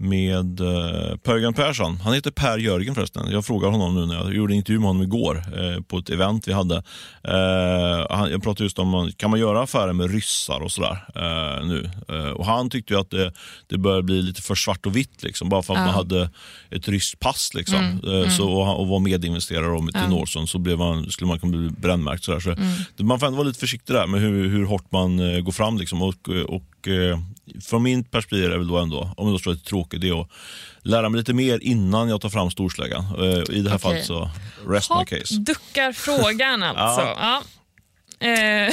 med 0.00 0.60
eh, 0.60 1.16
Per 1.16 1.52
Persson. 1.52 2.00
Han 2.00 2.14
heter 2.14 2.30
Per 2.30 2.58
Jörgen 2.58 2.94
förresten. 2.94 3.30
Jag 3.30 3.44
frågade 3.44 3.72
honom 3.72 3.94
nu 3.94 4.06
när 4.06 4.14
jag 4.14 4.34
gjorde 4.34 4.52
en 4.52 4.56
intervju 4.56 4.78
med 4.78 4.86
honom 4.88 5.02
igår 5.02 5.36
eh, 5.36 5.82
på 5.82 5.98
ett 5.98 6.10
event 6.10 6.48
vi 6.48 6.52
hade. 6.52 6.76
Eh, 7.24 8.30
jag 8.30 8.42
pratade 8.42 8.64
just 8.64 8.78
om, 8.78 9.12
kan 9.16 9.30
man 9.30 9.40
göra 9.40 9.62
affärer 9.62 9.92
med 9.92 10.10
ryssar 10.10 10.60
och 10.60 10.72
sådär 10.72 11.04
eh, 11.14 11.66
nu? 11.66 11.90
Eh, 12.08 12.30
och 12.30 12.46
han 12.46 12.70
tyckte 12.70 12.98
att 12.98 13.10
det, 13.10 13.32
det 13.66 13.78
började 13.78 14.02
bli 14.02 14.22
lite 14.22 14.42
för 14.42 14.54
svart 14.54 14.86
och 14.86 14.96
vitt, 14.96 15.22
liksom, 15.22 15.48
bara 15.48 15.62
för 15.62 15.74
att 15.74 15.80
ja. 15.80 15.86
man 15.86 15.94
hade 15.94 16.30
ett 16.70 16.88
ryskt 16.88 17.20
pass 17.20 17.50
liksom, 17.54 17.78
mm, 17.78 18.04
eh, 18.04 18.18
mm. 18.18 18.30
Så, 18.30 18.50
och, 18.50 18.80
och 18.80 18.88
var 18.88 18.98
medinvesterare 18.98 19.78
till 19.78 20.00
ja. 20.00 20.08
Norson 20.08 20.48
så 20.48 20.58
blev 20.58 20.78
man, 20.78 21.10
skulle 21.10 21.28
man 21.28 21.38
kunna 21.38 21.58
bli 21.58 21.70
brännmärkt. 21.70 22.24
Sådär. 22.24 22.40
Så, 22.40 22.50
mm. 22.50 22.66
Man 23.00 23.20
får 23.20 23.26
ändå 23.26 23.36
vara 23.36 23.48
lite 23.48 23.60
försiktig 23.60 23.94
där 23.94 24.06
med 24.06 24.20
hur, 24.20 24.48
hur 24.48 24.64
hårt 24.64 24.92
man 24.92 25.44
går 25.44 25.52
fram. 25.52 25.78
Liksom, 25.78 26.02
och, 26.02 26.28
och 26.46 26.62
från 27.64 27.82
min 27.82 28.04
perspektiv 28.04 28.44
är 28.44 28.50
det 28.50 28.58
väl 28.58 28.68
då 28.68 28.78
ändå, 28.78 29.14
om 29.16 29.30
jag 29.30 29.40
ska 29.40 29.50
lite 29.50 29.68
tråkigt, 29.68 30.00
det 30.00 30.08
är 30.08 30.20
att 30.20 30.28
lära 30.82 31.08
mig 31.08 31.18
lite 31.18 31.32
mer 31.32 31.58
innan 31.62 32.08
jag 32.08 32.20
tar 32.20 32.28
fram 32.28 32.50
storsläggan. 32.50 33.04
Eh, 33.04 33.56
I 33.56 33.60
det 33.60 33.70
här 33.70 33.76
okay. 33.76 33.78
fallet 33.78 34.06
så 34.06 34.30
rest 34.66 34.88
Hopp, 34.88 35.10
my 35.10 35.18
case. 35.18 35.34
duckar 35.34 35.92
frågan 35.92 36.62
alltså. 36.76 37.00
ja. 37.00 37.16
Ja. 37.20 37.42
Eh, 38.20 38.72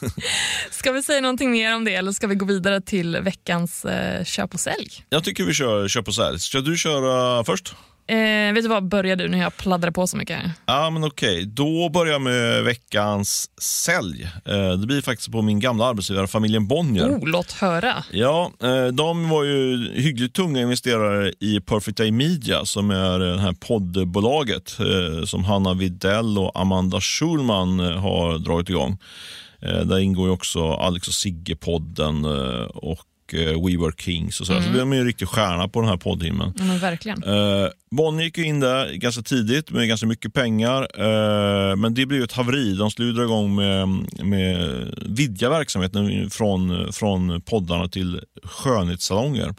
ska 0.70 0.92
vi 0.92 1.02
säga 1.02 1.20
någonting 1.20 1.50
mer 1.50 1.74
om 1.74 1.84
det 1.84 1.94
eller 1.94 2.12
ska 2.12 2.26
vi 2.26 2.34
gå 2.34 2.44
vidare 2.44 2.80
till 2.80 3.16
veckans 3.16 3.84
eh, 3.84 4.24
köp 4.24 4.54
och 4.54 4.60
sälj? 4.60 5.04
Jag 5.08 5.24
tycker 5.24 5.44
vi 5.44 5.54
kör 5.54 5.88
köp 5.88 6.08
och 6.08 6.14
sälj. 6.14 6.40
Ska 6.40 6.60
du 6.60 6.76
köra 6.76 7.44
först? 7.44 7.74
Eh, 8.06 8.54
vet 8.54 8.62
du 8.64 8.68
vad, 8.68 8.88
börja 8.88 9.16
du 9.16 9.28
när 9.28 9.38
jag 9.38 9.56
pladdrar 9.56 9.90
på 9.90 10.06
så 10.06 10.16
mycket. 10.16 10.40
Ja, 10.66 10.90
men 10.90 11.04
okej. 11.04 11.32
Okay. 11.32 11.44
Då 11.44 11.88
börjar 11.88 12.12
jag 12.12 12.22
med 12.22 12.64
veckans 12.64 13.50
sälj. 13.60 14.22
Eh, 14.44 14.72
det 14.72 14.86
blir 14.86 15.02
faktiskt 15.02 15.32
på 15.32 15.42
min 15.42 15.60
gamla 15.60 15.84
arbetsgivare, 15.84 16.26
familjen 16.26 16.66
Bonnier. 16.66 17.08
Oh, 17.08 17.28
låt 17.28 17.52
höra. 17.52 18.04
Ja, 18.10 18.52
eh, 18.62 18.86
de 18.86 19.28
var 19.28 19.44
ju 19.44 19.90
hyggligt 19.94 20.34
tunga 20.34 20.60
investerare 20.60 21.32
i 21.40 21.60
Perfect 21.60 21.96
Day 21.96 22.10
Media 22.10 22.64
som 22.64 22.90
är 22.90 23.18
det 23.18 23.40
här 23.40 23.52
poddbolaget 23.52 24.78
eh, 24.80 25.24
som 25.24 25.44
Hanna 25.44 25.74
Videll 25.74 26.38
och 26.38 26.60
Amanda 26.60 27.00
Schulman 27.00 27.80
eh, 27.80 28.00
har 28.00 28.38
dragit 28.38 28.68
igång. 28.68 28.98
Eh, 29.60 29.80
där 29.80 29.98
ingår 29.98 30.28
också 30.28 30.72
Alex 30.72 31.08
och 31.08 31.14
Sigge-podden 31.14 32.26
och 32.68 33.06
eh, 33.34 33.64
We 33.66 33.76
Were 33.76 33.92
Kings 33.98 34.40
och 34.40 34.46
så. 34.46 34.52
Mm. 34.52 34.64
Så 34.64 34.78
de 34.78 34.92
är 34.92 34.96
en 34.96 35.06
riktig 35.06 35.28
stjärna 35.28 35.68
på 35.68 35.80
den 35.80 35.88
här 35.88 35.96
poddhimlen. 35.96 36.52
Ja, 36.58 36.64
verkligen. 36.80 37.22
Eh, 37.22 37.68
Bonnie 37.90 38.24
gick 38.24 38.38
in 38.38 38.60
där 38.60 38.92
ganska 38.92 39.22
tidigt 39.22 39.70
med 39.70 39.88
ganska 39.88 40.06
mycket 40.06 40.34
pengar, 40.34 40.88
eh, 40.98 41.76
men 41.76 41.94
det 41.94 42.06
blev 42.06 42.22
ett 42.22 42.32
haveri. 42.32 42.74
De 42.74 42.90
skulle 42.90 43.12
dra 43.12 43.22
igång 43.22 43.54
med, 43.54 43.88
med 44.24 44.84
vidga 45.06 45.50
verksamheten 45.50 46.30
från, 46.30 46.92
från 46.92 47.40
poddarna 47.40 47.88
till 47.88 48.20
skönhetssalonger 48.42 49.54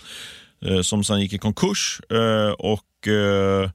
eh, 0.66 0.82
som 0.82 1.04
sen 1.04 1.22
gick 1.22 1.34
i 1.34 1.38
konkurs. 1.38 2.02
Eh, 2.10 2.52
och 2.52 3.08
eh, 3.08 3.70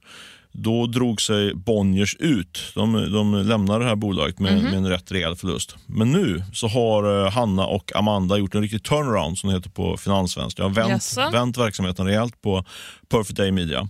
då 0.51 0.85
drog 0.87 1.21
sig 1.21 1.55
Bonniers 1.55 2.15
ut. 2.19 2.59
De, 2.75 3.11
de 3.13 3.35
lämnade 3.35 3.79
det 3.83 3.89
här 3.89 3.95
bolaget 3.95 4.39
med, 4.39 4.51
mm 4.51 4.65
-hmm. 4.65 4.69
med 4.69 4.77
en 4.77 4.89
rätt 4.89 5.11
rejäl 5.11 5.35
förlust. 5.35 5.75
Men 5.85 6.11
nu 6.11 6.43
så 6.53 6.67
har 6.67 7.25
eh, 7.25 7.31
Hanna 7.31 7.65
och 7.65 7.95
Amanda 7.95 8.37
gjort 8.37 8.55
en 8.55 8.61
riktig 8.61 8.83
turnaround 8.83 9.37
som 9.37 9.49
det 9.49 9.55
heter 9.55 9.69
på 9.69 9.97
finanssvenska. 9.97 10.63
De 10.63 10.75
har 10.75 10.83
vänt, 10.83 10.91
yes. 10.91 11.17
vänt 11.17 11.57
verksamheten 11.57 12.05
rejält 12.05 12.41
på 12.41 12.65
Perfect 13.09 13.37
Day 13.37 13.51
Media. 13.51 13.89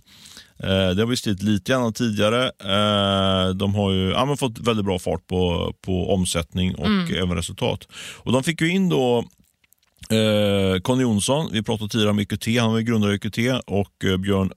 Eh, 0.62 0.90
det 0.90 1.02
har 1.02 1.06
vi 1.06 1.16
stridit 1.16 1.42
lite 1.42 1.72
grann 1.72 1.92
tidigare. 1.92 2.44
Eh, 2.44 3.54
de 3.54 3.74
har 3.74 3.92
ju 3.92 4.10
ja, 4.10 4.36
fått 4.36 4.58
väldigt 4.58 4.84
bra 4.84 4.98
fart 4.98 5.26
på, 5.26 5.74
på 5.84 6.14
omsättning 6.14 6.74
och 6.74 6.86
mm. 6.86 7.16
även 7.16 7.36
resultat. 7.36 7.88
Och 8.16 8.32
De 8.32 8.42
fick 8.42 8.60
ju 8.60 8.70
in 8.70 8.88
då 8.88 9.24
eh, 10.10 10.80
Conny 10.80 11.02
Jonsson, 11.02 11.48
vi 11.52 11.62
pratade 11.62 11.90
tidigare 11.90 12.10
om 12.10 12.18
EQT, 12.18 12.46
han 12.58 12.72
var 12.72 12.80
grundare 12.80 13.12
i 13.12 13.14
EQT 13.14 13.62
och 13.66 14.04
eh, 14.04 14.16
Björn 14.16 14.52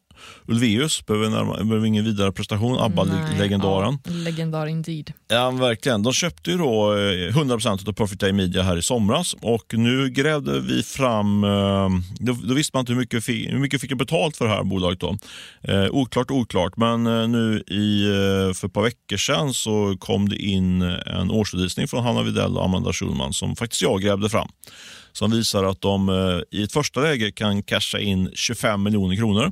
Ulvaeus 0.47 1.05
behöver, 1.05 1.29
närma, 1.29 1.63
behöver 1.63 1.85
ingen 1.85 2.05
vidare 2.05 2.31
prestation. 2.31 2.79
ABBA-legendaren. 2.79 3.99
Ja, 4.03 4.11
legendar 4.11 4.67
indeed. 4.67 5.13
Ja, 5.27 5.51
verkligen. 5.51 6.03
De 6.03 6.13
köpte 6.13 6.51
ju 6.51 6.57
då 6.57 6.93
100% 6.93 7.65
eh, 7.65 7.89
av 7.89 7.93
Perfect 7.93 8.21
Day 8.21 8.33
Media 8.33 8.63
här 8.63 8.77
i 8.77 8.81
somras 8.81 9.35
och 9.41 9.73
nu 9.73 10.09
grävde 10.09 10.59
vi 10.59 10.83
fram... 10.83 11.43
Eh, 11.43 11.89
då, 12.19 12.33
då 12.43 12.53
visste 12.53 12.77
man 12.77 12.81
inte 12.81 12.93
hur 12.93 12.99
mycket, 12.99 13.29
hur 13.29 13.59
mycket 13.59 13.81
fick 13.81 13.91
jag 13.91 13.97
betalt 13.97 14.37
för 14.37 14.45
det 14.45 14.51
här 14.51 14.63
bolaget. 14.63 14.99
Då. 14.99 15.17
Eh, 15.61 15.87
oklart, 15.91 16.31
oklart. 16.31 16.77
Men 16.77 17.07
eh, 17.07 17.27
nu 17.27 17.63
i, 17.67 18.05
för 18.55 18.67
ett 18.67 18.73
par 18.73 18.83
veckor 18.83 19.17
sedan 19.17 19.53
så 19.53 19.97
kom 19.99 20.29
det 20.29 20.37
in 20.37 20.81
en 20.81 21.31
årsredovisning 21.31 21.87
från 21.87 22.03
Hanna 22.03 22.23
Videll 22.23 22.57
och 22.57 22.65
Amanda 22.65 22.93
Schulman 22.93 23.33
som 23.33 23.55
faktiskt 23.55 23.81
jag 23.81 24.01
grävde 24.01 24.29
fram 24.29 24.47
som 25.13 25.31
visar 25.31 25.63
att 25.63 25.81
de 25.81 26.09
i 26.51 26.63
ett 26.63 26.71
första 26.71 26.99
läge 26.99 27.31
kan 27.31 27.63
casha 27.63 27.99
in 27.99 28.31
25 28.33 28.83
miljoner 28.83 29.15
kronor. 29.15 29.51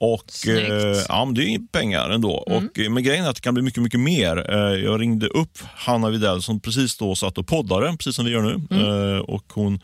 Och, 0.00 0.48
eh, 0.48 1.02
ja, 1.08 1.32
det 1.34 1.54
är 1.54 1.72
pengar 1.72 2.10
ändå. 2.10 2.44
Mm. 2.46 2.58
Och, 2.58 2.78
eh, 2.78 2.90
men 2.90 3.02
grejen 3.02 3.24
är 3.24 3.28
att 3.28 3.36
det 3.36 3.42
kan 3.42 3.54
bli 3.54 3.62
mycket, 3.62 3.82
mycket 3.82 4.00
mer. 4.00 4.50
Eh, 4.50 4.84
jag 4.84 5.00
ringde 5.00 5.26
upp 5.26 5.58
Hanna 5.74 6.10
Videll 6.10 6.42
som 6.42 6.60
precis 6.60 6.96
då 6.96 7.14
satt 7.14 7.38
och 7.38 7.46
poddade, 7.46 7.96
precis 7.98 8.16
som 8.16 8.24
vi 8.24 8.30
gör 8.30 8.42
nu. 8.42 8.60
Mm. 8.70 9.14
Eh, 9.14 9.18
och 9.18 9.44
hon 9.52 9.80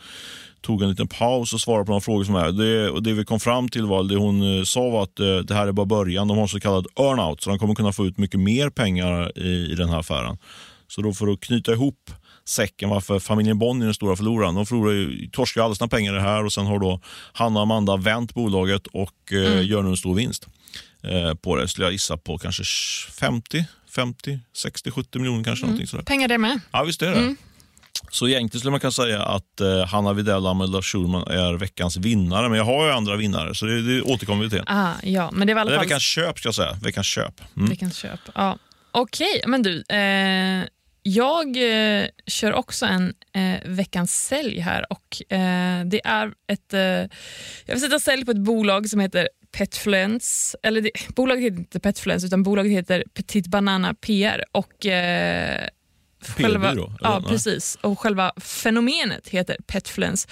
tog 0.61 0.83
en 0.83 0.91
liten 0.91 1.09
paus 1.09 1.53
och 1.53 1.61
svarade 1.61 1.85
på 1.85 1.91
några 1.91 2.01
frågor 2.01 2.25
som 2.25 2.35
är. 2.35 2.53
Det, 2.53 2.91
och 2.91 3.03
det 3.03 3.13
vi 3.13 3.25
kom 3.25 3.41
fram 3.41 3.69
till 3.69 3.87
var, 3.87 4.05
det 4.05 4.17
hon 4.17 4.59
eh, 4.59 4.65
sa 4.65 4.89
var 4.91 5.03
att 5.03 5.21
eh, 5.21 5.37
det 5.37 5.55
här 5.55 5.67
är 5.67 5.73
bara 5.73 5.87
början. 5.87 6.29
De 6.29 6.39
har 6.39 6.47
så 6.47 6.61
kallad 6.61 6.87
earnout, 6.97 7.43
så 7.43 7.51
de 7.51 7.59
kommer 7.59 7.75
kunna 7.75 7.93
få 7.93 8.07
ut 8.07 8.19
mycket 8.19 8.41
mer 8.41 8.71
pengar 8.71 9.39
i, 9.39 9.73
i 9.73 9.75
den 9.75 9.89
här 9.89 9.99
affären. 9.99 10.39
Så 10.89 11.03
då 11.03 11.13
för 11.13 11.29
att 11.33 11.41
knyta 11.41 11.73
ihop 11.73 12.11
säcken 12.45 12.89
varför 12.89 13.19
familjen 13.19 13.59
Bonnier 13.59 13.83
är 13.83 13.87
den 13.87 13.95
stora 13.95 14.17
förloraren. 14.17 14.55
De 14.55 14.67
förlorar 14.67 15.31
torskar 15.31 15.63
alla 15.63 15.75
sina 15.75 15.89
pengar 15.89 16.13
i 16.13 16.17
det 16.17 16.23
här 16.23 16.45
och 16.45 16.53
sen 16.53 16.67
har 16.67 16.79
då 16.79 17.01
Hanna 17.33 17.57
och 17.57 17.63
Amanda 17.63 17.97
vänt 17.97 18.35
bolaget 18.35 18.87
och 18.87 19.33
eh, 19.33 19.53
mm. 19.53 19.67
gör 19.67 19.83
nu 19.83 19.91
en 19.91 19.97
stor 19.97 20.15
vinst 20.15 20.47
eh, 21.03 21.35
på 21.35 21.57
det. 21.57 21.69
Skulle 21.69 21.87
jag 21.87 21.93
gissa 21.93 22.17
på 22.17 22.39
kanske 22.39 22.65
50, 23.21 23.65
50, 23.95 24.41
60, 24.57 24.91
70 24.91 25.19
miljoner 25.19 25.45
kanske. 25.45 25.67
Mm. 25.67 25.87
Sådär. 25.87 26.05
Pengar 26.05 26.29
det 26.29 26.39
med. 26.39 26.61
Ja, 26.71 26.83
visst 26.83 27.03
är 27.03 27.11
det. 27.11 27.19
Mm. 27.19 27.37
Så 28.11 28.29
egentligen 28.29 28.61
skulle 28.61 28.71
man 28.71 28.81
kunna 28.81 28.91
säga 28.91 29.23
att 29.23 29.61
eh, 29.61 29.87
Hanna 29.87 30.13
Widell 30.13 30.45
och 30.45 30.51
Amelda 30.51 30.83
Schulman 30.83 31.27
är 31.27 31.55
veckans 31.55 31.97
vinnare. 31.97 32.49
Men 32.49 32.59
jag 32.59 32.65
har 32.65 32.87
ju 32.87 32.93
andra 32.93 33.17
vinnare, 33.17 33.55
så 33.55 33.67
det, 33.67 33.83
det 33.83 34.03
återkommer 34.03 34.45
vi 34.45 34.51
till. 34.51 34.63
Ah, 34.67 34.93
ja, 35.03 35.31
men 35.33 35.47
det 35.47 35.55
var 35.55 35.61
alla 35.61 35.71
fall... 35.71 35.79
är 35.79 35.85
veckans 35.85 36.03
köp, 36.03 36.39
ska 36.39 36.49
jag 36.49 36.55
säga. 36.55 36.79
Veckans 36.83 37.07
köp. 37.07 37.41
Mm. 37.57 37.69
Veckans 37.71 37.97
köp, 37.97 38.21
ja. 38.35 38.59
Okej, 38.93 39.43
men 39.47 39.63
du. 39.63 39.77
Eh, 39.81 40.65
jag 41.03 41.57
eh, 41.57 42.09
kör 42.27 42.53
också 42.53 42.87
en 42.87 43.15
eh, 43.33 43.69
veckans 43.71 44.27
sälj 44.27 44.61
här 44.61 44.93
och 44.93 45.33
eh, 45.33 45.85
det 45.85 46.01
är 46.05 46.33
ett... 46.47 46.75
Eh, 46.75 46.81
jag 46.81 47.75
vill 47.75 47.81
sätta 47.81 47.99
sälj 47.99 48.25
på 48.25 48.31
ett 48.31 48.41
bolag 48.41 48.89
som 48.89 49.01
heter 49.01 49.29
Petfluence. 49.53 50.59
Eller 50.63 50.81
det, 50.81 50.91
bolaget 51.15 51.45
heter 51.45 51.59
inte 51.59 51.81
Petfluence 51.81 52.27
utan 52.27 52.43
bolaget 52.43 52.73
heter 52.73 53.05
Petit 53.15 53.47
Banana 53.47 53.95
PR. 53.95 54.45
Och, 54.53 54.87
eh, 54.87 55.69
själva, 56.37 56.75
ja, 57.01 57.25
precis. 57.29 57.79
Och 57.81 57.99
själva 57.99 58.33
fenomenet 58.37 59.29
heter 59.29 59.57
Petfluence. 59.67 60.29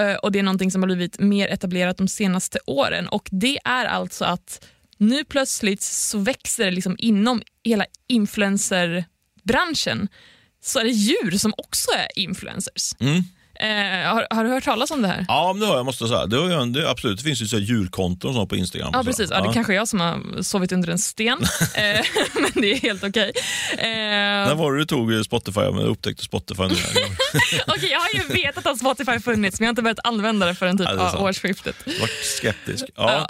Eh, 0.00 0.14
och 0.14 0.32
Det 0.32 0.38
är 0.38 0.42
någonting 0.42 0.70
som 0.70 0.82
har 0.82 0.86
blivit 0.86 1.18
mer 1.18 1.48
etablerat 1.48 1.96
de 1.96 2.08
senaste 2.08 2.58
åren. 2.66 3.08
Och 3.08 3.28
Det 3.30 3.58
är 3.64 3.86
alltså 3.86 4.24
att 4.24 4.66
nu 4.96 5.24
plötsligt 5.24 5.82
så 5.82 6.18
växer 6.18 6.64
det 6.64 6.70
liksom 6.70 6.96
inom 6.98 7.42
hela 7.64 7.84
influencer 8.08 9.04
branschen 9.44 10.08
så 10.62 10.78
är 10.78 10.84
det 10.84 10.90
djur 10.90 11.30
som 11.38 11.54
också 11.56 11.90
är 11.90 12.18
influencers. 12.18 12.92
Mm. 13.00 13.22
Eh, 13.60 14.12
har, 14.12 14.26
har, 14.30 14.44
du 14.44 14.50
hört 14.50 14.64
talas 14.64 14.90
om 14.90 15.02
det 15.02 15.08
här? 15.08 15.24
Ja, 15.28 15.56
det 15.60 15.66
har 15.66 15.76
jag. 15.76 15.84
måste 15.86 16.08
säga. 16.08 16.26
Det, 16.26 16.36
har 16.36 16.66
det, 16.66 16.90
absolut, 16.90 17.18
det 17.18 17.24
finns 17.24 17.42
ju 17.42 17.46
så 17.46 17.58
djurkonton 17.58 18.48
på 18.48 18.56
Instagram. 18.56 18.90
Ja, 18.92 19.04
precis. 19.04 19.30
Ja, 19.30 19.40
det 19.40 19.48
är 19.48 19.52
kanske 19.52 19.72
är 19.72 19.76
jag 19.76 19.88
som 19.88 20.00
har 20.00 20.42
sovit 20.42 20.72
under 20.72 20.88
en 20.88 20.98
sten, 20.98 21.38
eh, 21.74 21.82
men 22.34 22.50
det 22.54 22.72
är 22.72 22.76
helt 22.76 23.04
okej. 23.04 23.32
Okay. 23.74 23.90
Eh, 23.90 24.46
När 24.48 24.54
var 24.54 24.72
det 24.72 24.78
du 24.78 24.84
tog 24.84 25.24
Spotify? 25.24 25.60
Jag 25.60 25.78
upptäckte 25.78 26.24
Spotify 26.24 26.62
nu. 26.62 26.68
okay, 27.74 27.88
jag 27.90 28.00
har 28.00 28.08
ju 28.14 28.42
vetat 28.42 28.66
att 28.66 28.78
Spotify 28.78 29.20
funnits, 29.20 29.60
men 29.60 29.64
jag 29.64 29.68
har 29.68 29.72
inte 29.72 29.82
börjat 29.82 30.06
använda 30.06 30.46
det 30.46 30.54
förrän 30.54 30.78
typ 30.78 30.88
ja, 30.90 31.18
årsskiftet. 31.18 31.76
Vart 32.00 32.24
skeptisk. 32.40 32.84
Ja. 32.96 33.26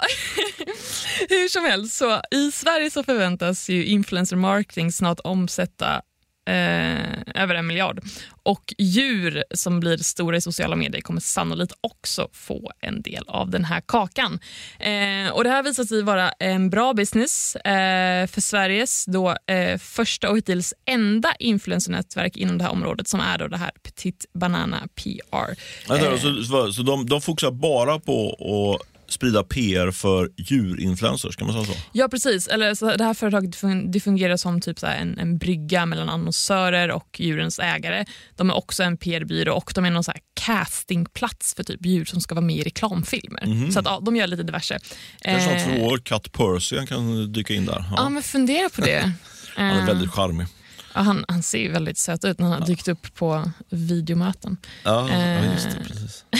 Hur 1.29 1.49
som 1.49 1.65
helst, 1.65 1.97
så 1.97 2.21
i 2.31 2.51
Sverige 2.51 2.91
så 2.91 3.03
förväntas 3.03 3.69
ju 3.69 3.85
influencer 3.85 4.35
marketing 4.35 4.91
snart 4.91 5.19
omsätta 5.23 6.01
eh, 6.45 7.43
över 7.43 7.55
en 7.55 7.67
miljard. 7.67 7.99
Och 8.43 8.73
djur 8.77 9.43
som 9.55 9.79
blir 9.79 9.97
stora 9.97 10.37
i 10.37 10.41
sociala 10.41 10.75
medier 10.75 11.01
kommer 11.01 11.21
sannolikt 11.21 11.73
också 11.81 12.27
få 12.33 12.71
en 12.79 13.01
del 13.01 13.23
av 13.27 13.49
den 13.49 13.65
här 13.65 13.81
kakan. 13.81 14.39
Eh, 14.79 15.31
och 15.33 15.43
Det 15.43 15.49
här 15.49 15.63
visar 15.63 15.83
sig 15.83 16.01
vara 16.01 16.31
en 16.31 16.69
bra 16.69 16.93
business 16.93 17.55
eh, 17.55 18.27
för 18.27 18.41
Sveriges 18.41 19.05
då, 19.05 19.35
eh, 19.47 19.77
första 19.77 20.29
och 20.29 20.37
hittills 20.37 20.73
enda 20.85 21.33
influencernätverk 21.39 22.37
inom 22.37 22.57
det 22.57 22.63
här 22.63 22.71
området 22.71 23.07
som 23.07 23.19
är 23.19 23.37
då 23.37 23.47
det 23.47 23.57
här 23.57 23.71
Petit 23.83 24.25
Banana 24.33 24.87
PR. 24.95 25.55
Alltså, 25.87 26.43
så, 26.43 26.73
så 26.73 26.81
de, 26.81 27.05
de 27.05 27.21
fokuserar 27.21 27.51
bara 27.51 27.99
på 27.99 28.29
att 28.29 28.90
sprida 29.11 29.43
PR 29.43 29.91
för 29.91 30.29
djurinfluencers, 30.37 31.35
kan 31.35 31.47
man 31.47 31.65
säga 31.65 31.75
så? 31.75 31.81
Ja 31.91 32.07
precis, 32.07 32.47
eller 32.47 32.75
så 32.75 32.95
det 32.95 33.03
här 33.03 33.13
företaget 33.13 33.61
det 33.93 33.99
fungerar 33.99 34.37
som 34.37 34.61
typ 34.61 34.79
så 34.79 34.87
en, 34.87 35.17
en 35.17 35.37
brygga 35.37 35.85
mellan 35.85 36.09
annonsörer 36.09 36.91
och 36.91 37.19
djurens 37.19 37.59
ägare. 37.59 38.05
De 38.35 38.49
är 38.49 38.55
också 38.55 38.83
en 38.83 38.97
PR-byrå 38.97 39.53
och 39.53 39.71
de 39.75 39.85
är 39.85 39.91
någon 39.91 40.03
så 40.03 40.11
castingplats 40.33 41.53
för 41.55 41.63
typ 41.63 41.85
djur 41.85 42.05
som 42.05 42.21
ska 42.21 42.35
vara 42.35 42.45
med 42.45 42.55
i 42.55 42.63
reklamfilmer. 42.63 43.43
Mm. 43.43 43.71
Så 43.71 43.79
att, 43.79 43.85
ja, 43.85 44.01
de 44.05 44.15
gör 44.15 44.27
lite 44.27 44.43
diverse. 44.43 44.79
Kanske 45.21 45.51
eh, 45.51 45.65
två 45.65 45.85
år, 45.85 45.97
Cat 45.97 46.31
Percy 46.31 46.85
kan 46.85 47.31
dyka 47.33 47.53
in 47.53 47.65
där. 47.65 47.85
Ja, 47.89 47.93
ja 47.97 48.09
men 48.09 48.23
fundera 48.23 48.69
på 48.69 48.81
det. 48.81 49.11
Han 49.55 49.77
är 49.77 49.85
väldigt 49.85 50.11
charmig. 50.11 50.47
Ja, 50.93 51.01
han, 51.01 51.25
han 51.27 51.43
ser 51.43 51.69
väldigt 51.69 51.97
söt 51.97 52.25
ut 52.25 52.39
när 52.39 52.47
han 52.47 52.61
har 52.61 52.67
dykt 52.67 52.87
upp 52.87 53.15
på 53.15 53.51
videomöten. 53.69 54.57
Ja, 54.83 55.09
eh. 55.09 55.53
just 55.53 55.69
det. 55.69 55.87
Precis. 55.87 56.25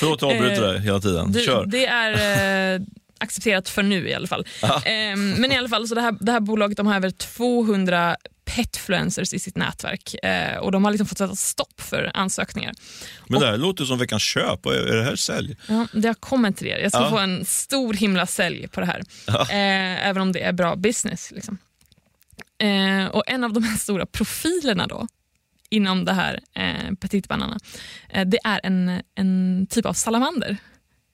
Förlåt 0.00 0.22
att 0.22 0.22
jag 0.22 0.36
avbryter 0.36 0.62
dig 0.62 0.80
hela 0.80 1.00
tiden. 1.00 1.34
Kör. 1.34 1.66
Det, 1.66 1.86
är 1.86 2.74
eh, 2.74 2.80
accepterat 3.18 3.68
för 3.68 3.82
nu 3.82 4.08
i 4.08 4.14
alla 4.14 4.26
fall. 4.26 4.46
Eh, 4.62 5.16
men 5.16 5.52
i 5.52 5.56
alla 5.58 5.68
fall, 5.68 5.88
så 5.88 5.94
det 5.94 6.00
här, 6.00 6.16
det 6.20 6.32
här 6.32 6.40
bolaget 6.40 6.76
de 6.76 6.86
har 6.86 6.96
över 6.96 7.10
200 7.10 8.16
petfluencers 8.44 9.34
i 9.34 9.38
sitt 9.38 9.56
nätverk 9.56 10.14
eh, 10.24 10.58
och 10.58 10.72
de 10.72 10.84
har 10.84 10.90
liksom 10.90 11.06
fått 11.06 11.18
sätta 11.18 11.36
stopp 11.36 11.80
för 11.80 12.10
ansökningar. 12.14 12.72
Men 13.26 13.40
det 13.40 13.46
här 13.46 13.52
och, 13.52 13.58
låter 13.58 13.84
som 13.84 13.98
veckans 13.98 14.22
köp. 14.22 14.66
Är 14.66 14.96
det 14.96 15.04
här 15.04 15.16
sälj? 15.16 15.56
Ja, 15.68 15.86
det 15.92 16.08
har 16.08 16.14
kommit 16.14 16.56
till 16.56 16.66
det. 16.66 16.80
Jag 16.80 16.92
ska 16.92 17.00
ja. 17.00 17.10
få 17.10 17.18
en 17.18 17.44
stor 17.44 17.94
himla 17.94 18.26
sälj 18.26 18.68
på 18.68 18.80
det 18.80 18.86
här. 18.86 19.02
Ja. 19.26 19.40
Eh, 19.40 20.08
även 20.08 20.22
om 20.22 20.32
det 20.32 20.42
är 20.42 20.52
bra 20.52 20.76
business. 20.76 21.30
Liksom. 21.30 21.58
Eh, 22.58 23.06
och 23.06 23.22
En 23.26 23.44
av 23.44 23.52
de 23.52 23.64
här 23.64 23.76
stora 23.76 24.06
profilerna 24.06 24.86
då 24.86 25.06
inom 25.70 26.04
det 26.04 26.12
här 26.12 26.40
eh, 26.54 26.94
Petit 27.00 27.28
Banana, 27.28 27.58
eh, 28.10 28.26
det 28.26 28.38
är 28.44 28.60
en, 28.62 29.02
en 29.14 29.66
typ 29.70 29.86
av 29.86 29.92
salamander 29.92 30.56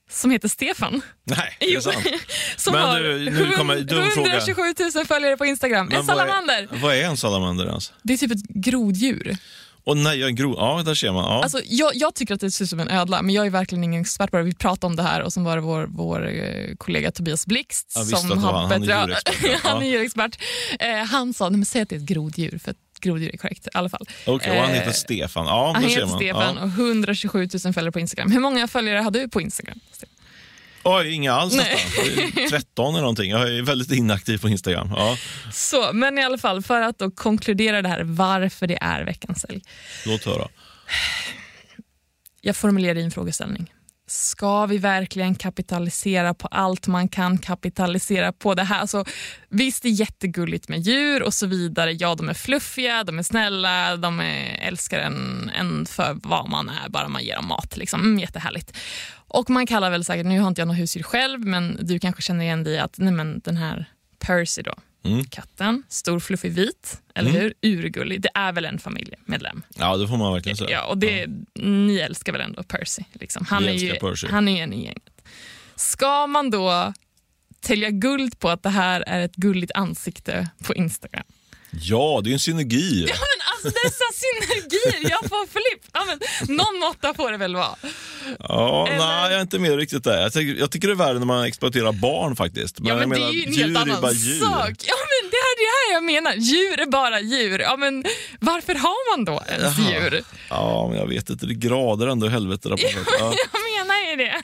som 0.09 0.31
heter 0.31 0.47
Stefan. 0.47 1.01
Nej, 1.23 1.57
det 1.59 1.73
är 1.73 1.79
sant. 1.79 2.05
som 2.55 2.73
Men 2.73 2.81
har 2.81 2.99
du, 2.99 3.29
nu 3.29 3.51
kommer 3.51 3.75
127 3.75 4.61
000 4.95 5.05
följare 5.05 5.37
på 5.37 5.45
Instagram. 5.45 5.87
Men 5.87 5.97
en 5.97 6.05
salamander. 6.05 6.67
Vad 6.71 6.79
är, 6.79 6.81
vad 6.81 6.95
är 6.95 7.03
en 7.03 7.17
salamander 7.17 7.65
ens? 7.65 7.93
Det 8.03 8.13
är 8.13 8.17
typ 8.17 8.31
ett 8.31 8.47
groddjur. 8.47 9.37
Och 9.85 9.97
nej, 9.97 10.23
en 10.23 10.35
gro 10.35 10.55
ja, 10.57 10.83
där 10.85 10.93
ser 10.95 11.11
man. 11.11 11.23
Ja. 11.23 11.43
Alltså, 11.43 11.61
jag, 11.65 11.95
jag, 11.95 12.15
tycker 12.15 12.33
att 12.33 12.39
det 12.41 12.51
ser 12.51 12.63
ut 12.63 12.69
som 12.69 12.79
en 12.79 12.89
ödla, 12.89 13.21
men 13.21 13.35
jag 13.35 13.45
är 13.45 13.49
verkligen 13.49 13.83
ingen 13.83 14.01
expert 14.01 14.31
på 14.31 14.37
det. 14.37 14.43
Vi 14.43 14.53
pratade 14.53 14.85
om 14.87 14.95
det 14.95 15.03
här 15.03 15.21
och 15.21 15.33
så 15.33 15.41
var 15.41 15.55
det 15.55 15.61
vår, 15.61 15.87
vår 15.89 16.27
eh, 16.27 16.75
kollega 16.77 17.11
Tobias 17.11 17.45
Blixt 17.45 17.91
som 17.91 18.43
har 18.43 18.67
bättre... 18.67 18.93
Han 18.93 19.01
är 19.01 19.07
djurexpert. 19.07 19.59
han, 19.63 19.81
är 19.81 19.85
djurexpert. 19.85 20.41
Eh, 20.79 21.05
han 21.05 21.33
sa, 21.33 21.49
nej, 21.49 21.57
men 21.57 21.65
säg 21.65 21.81
att 21.81 21.89
det 21.89 21.95
är 21.95 21.99
ett 21.99 22.05
groddjur 22.05 22.59
för 22.63 22.73
groddjur 23.01 23.33
är 23.33 23.37
korrekt 23.37 23.67
i 23.67 23.69
alla 23.73 23.89
fall. 23.89 24.07
Okej, 24.25 24.51
och 24.51 24.57
han 24.57 24.69
Eh, 24.69 24.75
heter 24.75 24.91
Stefan. 24.91 25.45
Ja, 25.45 25.71
Han 25.73 25.83
heter. 25.83 26.07
Stefan 26.07 26.55
Ja. 26.55 26.61
och 26.63 26.67
127 26.67 27.49
000 27.65 27.73
följare 27.73 27.91
på 27.91 27.99
Instagram. 27.99 28.31
Hur 28.31 28.39
många 28.39 28.67
följare 28.67 28.99
har 28.99 29.11
du 29.11 29.29
på 29.29 29.41
Instagram? 29.41 29.79
Oj, 30.87 31.13
inga 31.13 31.33
alls 31.33 31.55
nästan. 31.55 31.79
Det 32.35 32.43
är 32.43 32.49
13 32.49 32.93
eller 32.93 33.01
någonting. 33.01 33.31
Jag 33.31 33.41
är 33.57 33.61
väldigt 33.61 33.91
inaktiv 33.91 34.37
på 34.37 34.49
Instagram. 34.49 34.93
Ja, 34.95 35.17
Så, 35.53 35.93
men 35.93 36.17
i 36.17 36.23
alla 36.23 36.37
fall, 36.37 36.61
för 36.63 36.81
att 36.81 36.99
då 36.99 37.11
konkludera 37.11 37.81
det 37.81 37.89
här 37.89 38.01
varför 38.03 38.67
det 38.67 38.77
är 38.81 39.03
veckans 39.05 39.41
sälj. 39.41 39.61
låt 40.05 40.23
höra. 40.25 40.47
Jag 42.41 42.55
formulerar 42.55 42.95
i 42.95 43.03
en 43.03 43.11
frågeställning. 43.11 43.73
Ska 44.07 44.65
vi 44.65 44.77
verkligen 44.77 45.35
kapitalisera 45.35 46.33
på 46.33 46.47
allt 46.47 46.87
man 46.87 47.07
kan 47.07 47.37
kapitalisera 47.37 48.31
på? 48.31 48.53
det 48.53 48.63
här? 48.63 48.85
Så, 48.85 49.05
visst, 49.49 49.83
det 49.83 49.89
är 49.89 49.91
jättegulligt 49.91 50.69
med 50.69 50.79
djur 50.79 51.23
och 51.23 51.33
så 51.33 51.47
vidare. 51.47 51.91
Ja, 51.91 52.15
de 52.15 52.29
är 52.29 52.33
fluffiga, 52.33 53.03
de 53.03 53.19
är 53.19 53.23
snälla, 53.23 53.97
de 53.97 54.19
är, 54.19 54.59
älskar 54.61 54.99
en, 54.99 55.51
en 55.55 55.85
för 55.85 56.17
vad 56.23 56.49
man 56.49 56.69
är, 56.69 56.89
bara 56.89 57.07
man 57.07 57.23
ger 57.23 57.35
dem 57.35 57.47
mat. 57.47 57.77
Liksom. 57.77 58.01
Mm, 58.01 58.19
jättehärligt. 58.19 58.77
Och 59.27 59.49
man 59.49 59.67
kallar 59.67 59.91
väl 59.91 60.05
säkert, 60.05 60.25
nu 60.25 60.39
har 60.39 60.47
inte 60.47 60.61
jag 60.61 60.67
något 60.67 60.77
husdjur 60.77 61.03
själv, 61.03 61.45
men 61.45 61.77
du 61.81 61.99
kanske 61.99 62.21
känner 62.21 62.45
igen 62.45 62.63
dig 62.63 62.73
i 62.73 62.79
att 62.79 62.97
nej, 62.97 63.13
men 63.13 63.41
den 63.43 63.57
här 63.57 63.85
Percy 64.19 64.61
då, 64.61 64.73
Mm. 65.05 65.25
katten, 65.25 65.83
stor 65.89 66.19
fluffig 66.19 66.51
vit, 66.51 67.01
eller 67.15 67.29
Mm. 67.29 67.41
hur? 67.41 67.53
Urgullig. 67.61 68.21
Det 68.21 68.29
är 68.33 68.51
väl 68.53 68.65
en 68.65 68.79
familjemedlem? 68.79 69.61
Ja, 69.75 69.97
det 69.97 70.07
får 70.07 70.17
man 70.17 70.33
verkligen 70.33 70.57
säga. 70.57 70.69
Ja, 70.69 70.85
och 70.85 70.97
det, 70.97 71.25
ni 71.55 71.97
älskar 71.97 72.31
väl 72.31 72.41
ändå 72.41 72.63
Percy? 72.63 73.03
Liksom. 73.13 73.45
Han, 73.49 73.63
Vi 73.63 73.69
är 73.69 73.73
ju, 73.73 73.93
Percy. 73.95 74.27
han 74.27 74.47
är 74.47 74.51
ju 74.55 74.59
en 74.59 74.73
i 74.73 74.83
gänget. 74.85 75.21
Ska 75.75 76.27
man 76.27 76.49
då 76.49 76.93
tälja 77.59 77.89
guld 77.89 78.39
på 78.39 78.49
att 78.49 78.63
det 78.63 78.69
här 78.69 79.01
är 79.07 79.19
ett 79.25 79.35
gulligt 79.35 79.71
ansikte 79.75 80.49
på 80.63 80.75
Instagram? 80.75 81.23
Ja, 81.81 82.21
det 82.23 82.29
är 82.29 82.33
en 82.33 82.39
synergi. 82.39 83.05
Ja, 83.09 83.15
men 83.15 83.47
alltså 83.53 83.79
dessa 83.83 84.03
synergier, 84.13 85.09
jag 85.11 85.29
får 85.29 85.47
flipp. 85.47 85.89
Ja, 85.93 86.05
men, 86.07 86.19
någon 86.57 86.79
måtta 86.79 87.13
får 87.13 87.31
det 87.31 87.37
väl 87.37 87.55
vara. 87.55 87.75
Ja, 88.39 88.87
Eller- 88.87 88.97
nej, 88.97 89.31
jag 89.31 89.33
är 89.37 89.41
inte 89.41 89.59
med 89.59 89.75
riktigt 89.77 90.03
där. 90.03 90.21
Jag 90.21 90.33
tycker, 90.33 90.59
jag 90.59 90.71
tycker 90.71 90.87
det 90.87 90.93
är 90.93 90.95
värre 90.95 91.19
när 91.19 91.25
man 91.25 91.45
exploaterar 91.45 91.91
barn 91.91 92.35
faktiskt. 92.35 92.77
Ja, 92.83 92.95
men 92.95 93.09
det 93.09 93.15
är 93.15 93.31
ju 93.31 93.43
en 93.43 93.53
helt 93.53 93.77
annan 93.77 94.01
sak. 94.15 94.75
Ja, 94.87 94.95
men 95.11 95.29
det 95.31 95.37
är 95.37 95.55
det 95.57 95.71
här 95.75 95.93
jag 95.93 96.03
menar. 96.03 96.33
Djur 96.33 96.79
är 96.79 96.85
bara 96.91 97.19
djur. 97.19 97.59
Ja, 97.59 97.77
men 97.77 98.03
varför 98.39 98.75
har 98.75 99.17
man 99.17 99.25
då 99.25 99.43
ens 99.49 99.77
Jaha. 99.79 99.91
djur? 99.91 100.23
Ja, 100.49 100.87
men 100.89 100.97
jag 100.99 101.07
vet 101.07 101.29
inte. 101.29 101.45
Det 101.45 101.53
är 101.53 101.55
grader 101.55 102.07
ändå 102.07 102.27
i 102.27 102.29
helvete. 102.29 102.69
Sätt. 102.69 102.79
ja. 103.19 103.33
Jag 103.53 103.61
menar 103.87 104.09
ju 104.11 104.15
det. 104.15 104.41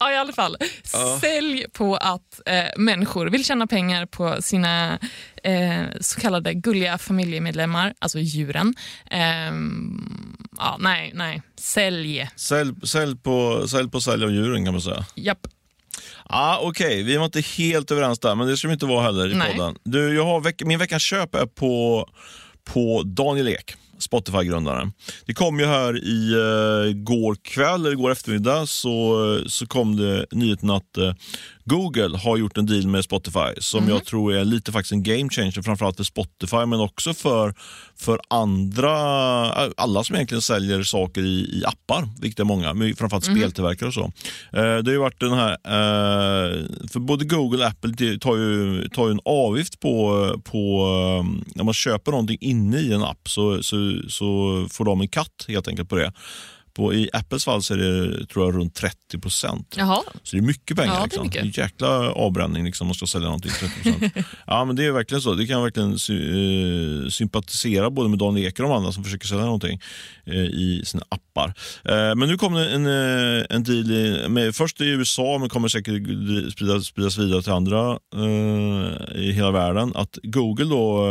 Ja, 0.00 0.12
i 0.12 0.16
alla 0.16 0.32
fall. 0.32 0.56
Ja. 0.92 1.18
Sälj 1.20 1.64
på 1.72 1.96
att 1.96 2.40
eh, 2.46 2.64
människor 2.76 3.26
vill 3.26 3.44
tjäna 3.44 3.66
pengar 3.66 4.06
på 4.06 4.42
sina 4.42 4.98
eh, 5.44 5.82
så 6.00 6.20
kallade 6.20 6.54
gulliga 6.54 6.98
familjemedlemmar, 6.98 7.94
alltså 7.98 8.18
djuren. 8.18 8.74
Ehm, 9.10 10.36
ja, 10.58 10.76
nej, 10.80 11.12
nej. 11.14 11.42
Sälj. 11.60 12.28
Sälj, 12.36 12.74
sälj, 12.82 13.16
på, 13.16 13.68
sälj 13.68 13.90
på 13.90 14.00
sälj 14.00 14.24
av 14.24 14.30
djuren 14.30 14.64
kan 14.64 14.74
man 14.74 14.80
säga. 14.80 15.04
Japp. 15.14 15.46
Ja, 16.28 16.58
Okej, 16.62 17.02
vi 17.02 17.16
var 17.16 17.24
inte 17.24 17.40
helt 17.40 17.90
överens 17.90 18.18
där, 18.18 18.34
men 18.34 18.46
det 18.46 18.56
ska 18.56 18.68
vi 18.68 18.74
inte 18.74 18.86
vara 18.86 19.02
heller 19.02 19.30
i 19.30 19.34
Nej. 19.34 19.52
podden. 19.52 19.76
Du, 19.84 20.14
jag 20.14 20.24
har 20.24 20.40
veck, 20.40 20.62
min 20.64 20.78
veckans 20.78 21.02
köp 21.02 21.34
är 21.34 21.46
på, 21.46 22.08
på 22.64 23.02
Daniel 23.02 23.48
Ek, 23.48 23.74
Spotify-grundaren. 23.98 24.92
Det 25.26 25.34
kom 25.34 25.60
ju 25.60 25.66
här 25.66 26.04
i 26.04 26.34
uh, 26.34 26.92
går 26.92 27.34
kväll, 27.34 27.86
eller 27.86 27.96
går 27.96 28.10
eftermiddag, 28.10 28.66
så, 28.66 29.40
så 29.46 29.66
kom 29.66 29.96
det 29.96 30.26
nyheten 30.30 30.70
att 30.70 30.96
eh, 30.96 31.14
Google 31.64 32.18
har 32.18 32.36
gjort 32.36 32.58
en 32.58 32.66
deal 32.66 32.86
med 32.86 33.04
Spotify 33.04 33.60
som 33.60 33.88
jag 33.88 34.04
tror 34.04 34.34
är 34.34 34.44
lite 34.44 34.72
faktiskt 34.72 34.92
en 34.92 35.02
game 35.02 35.30
changer, 35.30 35.62
framförallt 35.62 35.96
för 35.96 36.04
Spotify 36.04 36.66
men 36.66 36.80
också 36.80 37.14
för, 37.14 37.54
för 37.96 38.20
andra, 38.28 38.92
alla 39.76 40.04
som 40.04 40.16
egentligen 40.16 40.42
säljer 40.42 40.82
saker 40.82 41.22
i, 41.22 41.60
i 41.60 41.64
appar, 41.66 42.08
vilket 42.20 42.40
är 42.40 42.44
många, 42.44 42.94
framförallt 42.98 43.24
speltillverkare 43.24 43.88
och 43.88 43.94
så. 43.94 44.04
Eh, 44.52 44.76
det 44.76 44.86
har 44.86 44.92
ju 44.92 44.98
varit 44.98 45.20
den 45.20 45.32
här, 45.32 45.50
eh, 45.50 46.66
för 46.88 47.00
både 47.00 47.24
Google 47.24 47.64
och 47.64 47.70
Apple 47.70 48.18
tar 48.18 48.36
ju, 48.36 48.88
tar 48.88 49.06
ju 49.06 49.12
en 49.12 49.20
avgift 49.24 49.80
på, 49.80 50.28
på 50.44 50.58
eh, 51.20 51.44
när 51.54 51.64
man 51.64 51.74
köper 51.74 52.10
någonting 52.10 52.38
inne 52.40 52.78
i 52.78 52.92
en 52.92 53.02
app 53.02 53.28
så, 53.28 53.62
så, 53.62 54.00
så 54.08 54.66
får 54.70 54.84
de 54.84 55.00
en 55.00 55.08
katt 55.08 55.44
helt 55.48 55.68
enkelt 55.68 55.88
på 55.88 55.96
det. 55.96 56.12
På, 56.74 56.94
I 56.94 57.10
Apples 57.12 57.44
fall 57.44 57.62
så 57.62 57.74
är 57.74 57.78
det 57.78 58.26
tror 58.26 58.44
jag, 58.44 58.54
runt 58.60 58.74
30 58.74 59.18
procent. 59.18 59.74
Så 60.22 60.36
det 60.36 60.42
är 60.42 60.46
mycket 60.46 60.76
pengar. 60.76 60.94
Ja, 60.94 60.98
det 60.98 61.00
är 61.00 61.04
liksom. 61.04 61.22
mycket. 61.22 61.42
en 61.42 61.50
jäkla 61.50 62.12
avbränning 62.12 62.64
liksom, 62.64 62.84
om 62.84 62.88
man 62.88 62.94
ska 62.94 63.06
sälja 63.06 63.26
någonting 63.26 63.52
till 63.58 63.92
30%. 63.92 64.24
ja, 64.46 64.64
men 64.64 64.76
det 64.76 64.84
är 64.84 64.92
verkligen 64.92 65.22
så. 65.22 65.34
Det 65.34 65.46
kan 65.46 65.56
jag 65.56 65.62
verkligen 65.62 65.98
sy 65.98 66.14
eh, 66.14 67.08
sympatisera 67.08 67.90
både 67.90 68.08
med 68.08 68.18
Daniel 68.18 68.46
Ek 68.46 68.58
och 68.58 68.68
de 68.68 68.72
andra 68.72 68.92
som 68.92 69.04
försöker 69.04 69.26
sälja 69.26 69.44
någonting 69.44 69.80
eh, 70.26 70.34
i 70.34 70.82
sina 70.84 71.04
appar. 71.08 71.54
Eh, 71.84 72.14
men 72.14 72.28
nu 72.28 72.38
kom 72.38 72.54
det 72.54 72.70
en, 72.70 72.86
eh, 72.86 73.44
en 73.50 73.62
deal 73.62 73.90
i, 73.90 74.28
med, 74.28 74.54
först 74.54 74.80
i 74.80 74.84
USA, 74.84 75.38
men 75.40 75.48
kommer 75.48 75.68
säkert 75.68 76.02
spridas, 76.52 76.86
spridas 76.86 77.18
vidare 77.18 77.42
till 77.42 77.52
andra 77.52 77.98
eh, 78.14 79.16
i 79.22 79.32
hela 79.32 79.50
världen. 79.50 79.92
Att 79.94 80.18
Google 80.22 80.64
då 80.64 81.06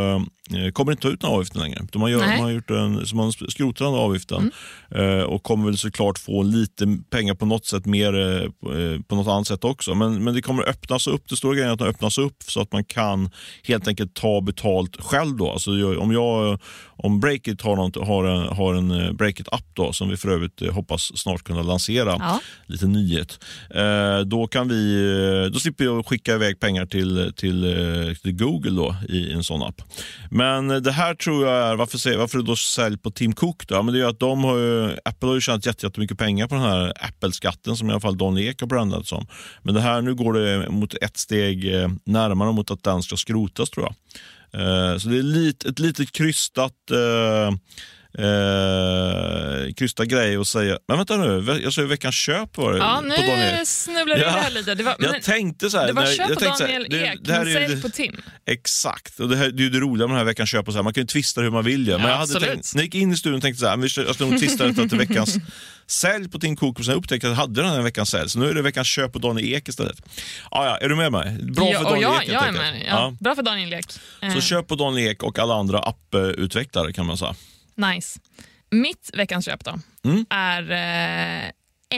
eh, 0.58 0.72
kommer 0.72 0.92
inte 0.92 1.02
ta 1.02 1.10
ut 1.10 1.22
några 1.22 1.36
avgifter 1.36 1.60
längre. 1.60 1.88
De 1.92 2.02
har, 2.02 2.10
gör, 2.10 2.20
man 2.20 2.40
har 2.40 2.50
gjort 2.50 2.70
en, 2.70 3.06
så 3.06 3.16
man 3.16 3.32
skrotar 3.32 3.86
den 3.86 3.94
avgiften 3.94 4.52
eh, 4.96 5.20
och 5.20 5.44
kommer 5.54 5.66
väl 5.66 5.78
såklart 5.78 6.20
få 6.20 6.44
lite 6.44 6.98
pengar 7.10 7.34
på 7.36 7.46
något 7.46 7.66
sätt 7.66 7.86
mer 7.86 8.14
eh, 8.20 8.50
på, 8.62 8.78
eh, 8.78 9.00
på 9.02 9.16
något 9.16 9.28
annat 9.28 9.48
sätt 9.48 9.64
också. 9.64 9.96
Men, 9.96 10.24
men 10.24 10.34
det 10.34 10.42
kommer 10.42 10.64
öppnas 10.70 11.08
upp. 11.08 11.30
Det 11.30 11.36
stora 11.36 11.54
grejen 11.54 11.70
är 11.70 11.74
att 11.74 11.80
det 11.80 11.86
öppnas 11.86 12.18
upp 12.18 12.44
så 12.48 12.62
att 12.62 12.72
man 12.72 12.84
kan 12.84 13.30
helt 13.64 13.88
enkelt 13.88 14.14
ta 14.14 14.42
betalt 14.42 15.02
själv. 15.02 15.38
Då. 15.38 15.52
Alltså, 15.52 15.72
om, 16.00 16.12
jag, 16.12 16.60
om 16.98 17.20
Breakit 17.20 17.62
har, 17.62 17.76
något, 17.76 18.08
har 18.08 18.24
en, 18.24 18.58
har 18.58 18.74
en 18.74 18.92
eh, 18.92 19.12
Breakit-app 19.12 19.66
då, 19.74 19.94
som 19.94 20.10
vi 20.10 20.18
för 20.18 20.30
övrigt 20.30 20.72
hoppas 20.72 21.12
snart 21.16 21.44
kunna 21.44 21.62
lansera, 21.62 22.16
Ja. 22.20 22.40
lite 22.68 22.86
nyhet, 22.88 23.40
då, 24.26 24.48
kan 24.48 24.68
vi, 24.68 25.50
då 25.54 25.60
slipper 25.60 25.84
jag 25.84 26.06
skicka 26.06 26.34
iväg 26.36 26.60
pengar 26.60 26.86
till, 26.86 27.34
till, 27.36 27.62
till 28.22 28.32
Google 28.36 28.72
då, 28.72 28.96
i 29.10 29.34
en 29.34 29.44
sån 29.44 29.64
app. 29.64 29.82
Men 30.32 30.68
det 30.68 30.92
här 30.92 31.16
tror 31.16 31.48
jag 31.48 31.70
är, 31.70 31.76
varför, 31.76 32.18
varför 32.18 32.42
då 32.42 32.56
sälj 32.56 32.98
på 32.98 33.12
Tim 33.12 33.34
Cook? 33.34 33.68
Då? 33.68 33.84
Men 33.84 33.94
det 33.94 34.00
är 34.00 34.06
att 34.06 34.20
de 34.20 34.44
har 34.44 34.58
ju, 34.58 34.98
Apple 35.06 35.28
har 35.30 35.36
ju 35.36 35.42
tjänat 35.44 35.84
jättemycket 35.84 36.18
pengar 36.18 36.48
på 36.48 36.56
den 36.56 36.64
här 36.64 36.94
Apple-skatten 37.00 37.78
som 37.78 37.90
i 37.90 37.92
alla 37.92 38.00
fall 38.00 38.18
Don 38.18 38.38
Ek 38.38 38.62
har 38.62 38.68
brandat 38.68 39.08
som. 39.08 39.28
Men 39.62 39.76
det 39.76 39.82
här, 39.82 40.02
nu 40.02 40.16
går 40.16 40.34
det 40.34 40.70
mot 40.70 40.94
ett 40.94 41.18
steg 41.18 41.76
eh, 41.76 41.90
närmare 42.06 42.52
mot 42.52 42.72
att 42.72 42.84
den 42.84 43.04
ska 43.04 43.18
skrotas 43.18 43.70
tror 43.70 43.86
jag. 43.86 43.96
Eh, 44.54 44.98
så 44.98 45.10
det 45.10 45.18
är 45.18 45.50
ett 45.70 45.80
litet 45.80 46.12
krystat 46.12 46.92
eh, 46.92 47.58
eh, 48.20 48.26
eh, 49.68 49.74
krystad 49.74 50.06
grej 50.06 50.36
att 50.38 50.48
säga. 50.48 50.78
Men 50.88 50.98
vänta 50.98 51.18
nu, 51.18 51.60
jag 51.64 51.74
sa 51.74 51.82
veckans 51.82 52.16
köp 52.16 52.58
var 52.58 52.72
det 52.74 52.78
Ja, 52.80 52.96
på 53.02 53.22
Daniel. 53.22 53.56
nu 53.60 53.66
snubblar 53.66 54.16
du 54.16 54.22
Ja. 54.22 54.30
här 54.30 54.52
lite. 54.52 54.76
Det 54.76 54.84
var, 54.84 54.96
men, 55.00 55.14
Jag 55.14 55.24
tänkte 55.24 55.70
så 55.70 55.78
här. 55.78 55.88
det 55.88 55.94
var 55.94 56.06
köp 56.06 56.18
jag 56.20 56.34
på 56.34 56.40
tänkte 56.40 56.64
här, 56.64 56.72
Daniel 56.74 56.88
det- 56.90 57.06
Ek, 57.08 57.20
det 57.22 57.34
här 57.34 57.46
men 57.46 57.54
sälj 57.54 57.82
på 57.82 57.90
Tim. 57.90 58.16
Exakt, 58.46 59.20
och 59.20 59.30
det, 59.30 59.36
här, 59.36 59.50
det 59.52 59.62
är 59.62 59.64
ju 59.64 59.70
det 59.70 59.80
roliga 59.80 60.08
med 60.08 60.14
den 60.14 60.18
här 60.18 60.26
veckans 60.26 60.50
köp. 60.50 60.68
Och 60.68 60.74
så 60.74 60.78
här. 60.78 60.84
Man 60.84 60.94
kan 60.94 61.02
ju 61.04 61.08
twista 61.08 61.42
hur 61.42 61.50
man 61.52 61.64
vill. 61.66 61.88
ju. 61.88 61.92
Men 61.94 62.02
Ja, 62.02 62.10
jag, 62.10 62.16
hade 62.18 62.40
tänkt, 62.40 62.76
när 62.76 62.82
jag 62.82 62.86
gick 62.86 62.96
in 62.96 63.12
i 63.12 63.18
studion 63.18 63.42
tänkte 63.42 63.64
jag 63.66 63.68
så 63.68 63.70
här, 63.70 63.78
men 63.78 64.06
jag 64.08 64.16
ska 64.16 64.26
nog 64.26 64.40
twista 64.40 64.68
detta 64.68 64.88
till 64.88 64.98
veckans 64.98 65.36
sälj 65.88 66.30
på 66.30 66.40
Tim 66.40 66.56
Cook 66.56 66.80
och 66.80 66.86
sen 66.86 66.94
upptäckte 66.96 67.28
att 67.28 67.32
jag 67.32 67.38
hade 67.38 67.62
den 67.62 67.72
här 67.72 67.82
veckans 67.82 68.10
sälj. 68.10 68.30
Så 68.30 68.40
nu 68.40 68.50
är 68.50 68.54
det 68.54 68.62
veckans 68.62 68.88
köp 68.88 69.14
på 69.14 69.20
Daniel 69.20 69.54
Ek 69.54 69.70
istället. 69.70 69.98
Ah, 70.52 70.66
ja, 70.66 70.78
är 70.78 70.90
du 70.90 70.96
med 70.96 71.12
mig? 71.12 71.38
Bra 71.42 71.72
ja, 71.72 71.78
för 71.80 71.86
och 71.86 71.92
Daniel 71.92 72.02
jag, 72.12 72.24
Ek 72.24 72.30
jag 72.34 72.48
är 72.48 72.52
med. 72.52 72.84
Ja, 72.90 73.16
Bra 73.20 73.36
för 73.36 73.44
Daniel 73.44 73.74
Ek. 73.74 73.86
Eh, 74.22 74.34
Så 74.34 74.42
köp 74.42 74.68
på 74.68 74.76
Daniel 74.76 75.12
Ek 75.12 75.24
och 75.24 75.40
alla 75.40 75.54
andra 75.56 75.80
apputvecklare 75.80 76.94
kan 76.94 77.06
man 77.06 77.18
säga. 77.18 77.36
Nice. 77.76 78.20
Mitt 78.72 79.10
veckans 79.14 79.46
köp 79.46 79.66
då 79.66 79.80
Mm. 80.06 80.26
är 80.30 80.72
eh, 80.72 81.52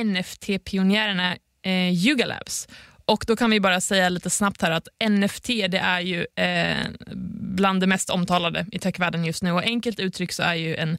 NFT-pionjärerna 0.03 1.37
eh, 1.63 1.93
Yuga 2.05 2.25
Labs. 2.25 2.67
Och 3.05 3.23
då 3.27 3.35
kan 3.35 3.49
vi 3.49 3.59
bara 3.59 3.81
säga 3.81 4.09
lite 4.09 4.29
snabbt 4.29 4.61
här 4.61 4.71
att 4.71 4.87
NFT 5.09 5.47
det 5.47 5.77
är 5.77 5.99
ju 5.99 6.25
eh, 6.35 6.87
bland 7.55 7.81
det 7.81 7.87
mest 7.87 8.09
omtalade 8.09 8.65
i 8.71 8.79
techvärlden 8.79 9.25
just 9.25 9.43
nu. 9.43 9.51
Och 9.51 9.63
enkelt 9.63 9.99
uttryckt 9.99 10.33
så 10.33 10.43
är 10.43 10.53
ju 10.55 10.75
en 10.75 10.97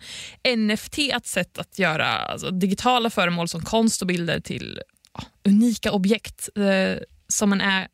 NFT 0.59 0.99
ett 0.99 1.27
sätt 1.27 1.59
att 1.59 1.79
göra 1.79 2.07
alltså, 2.07 2.51
digitala 2.51 3.11
föremål 3.11 3.49
som 3.49 3.61
konst 3.62 4.01
och 4.03 4.09
bilder 4.09 4.41
till 4.41 4.81
ja, 5.14 5.22
unika 5.45 5.93
objekt 5.93 6.49
eh, 6.57 7.03
som, 7.29 7.53
en 7.53 7.61
ä, 7.61 7.89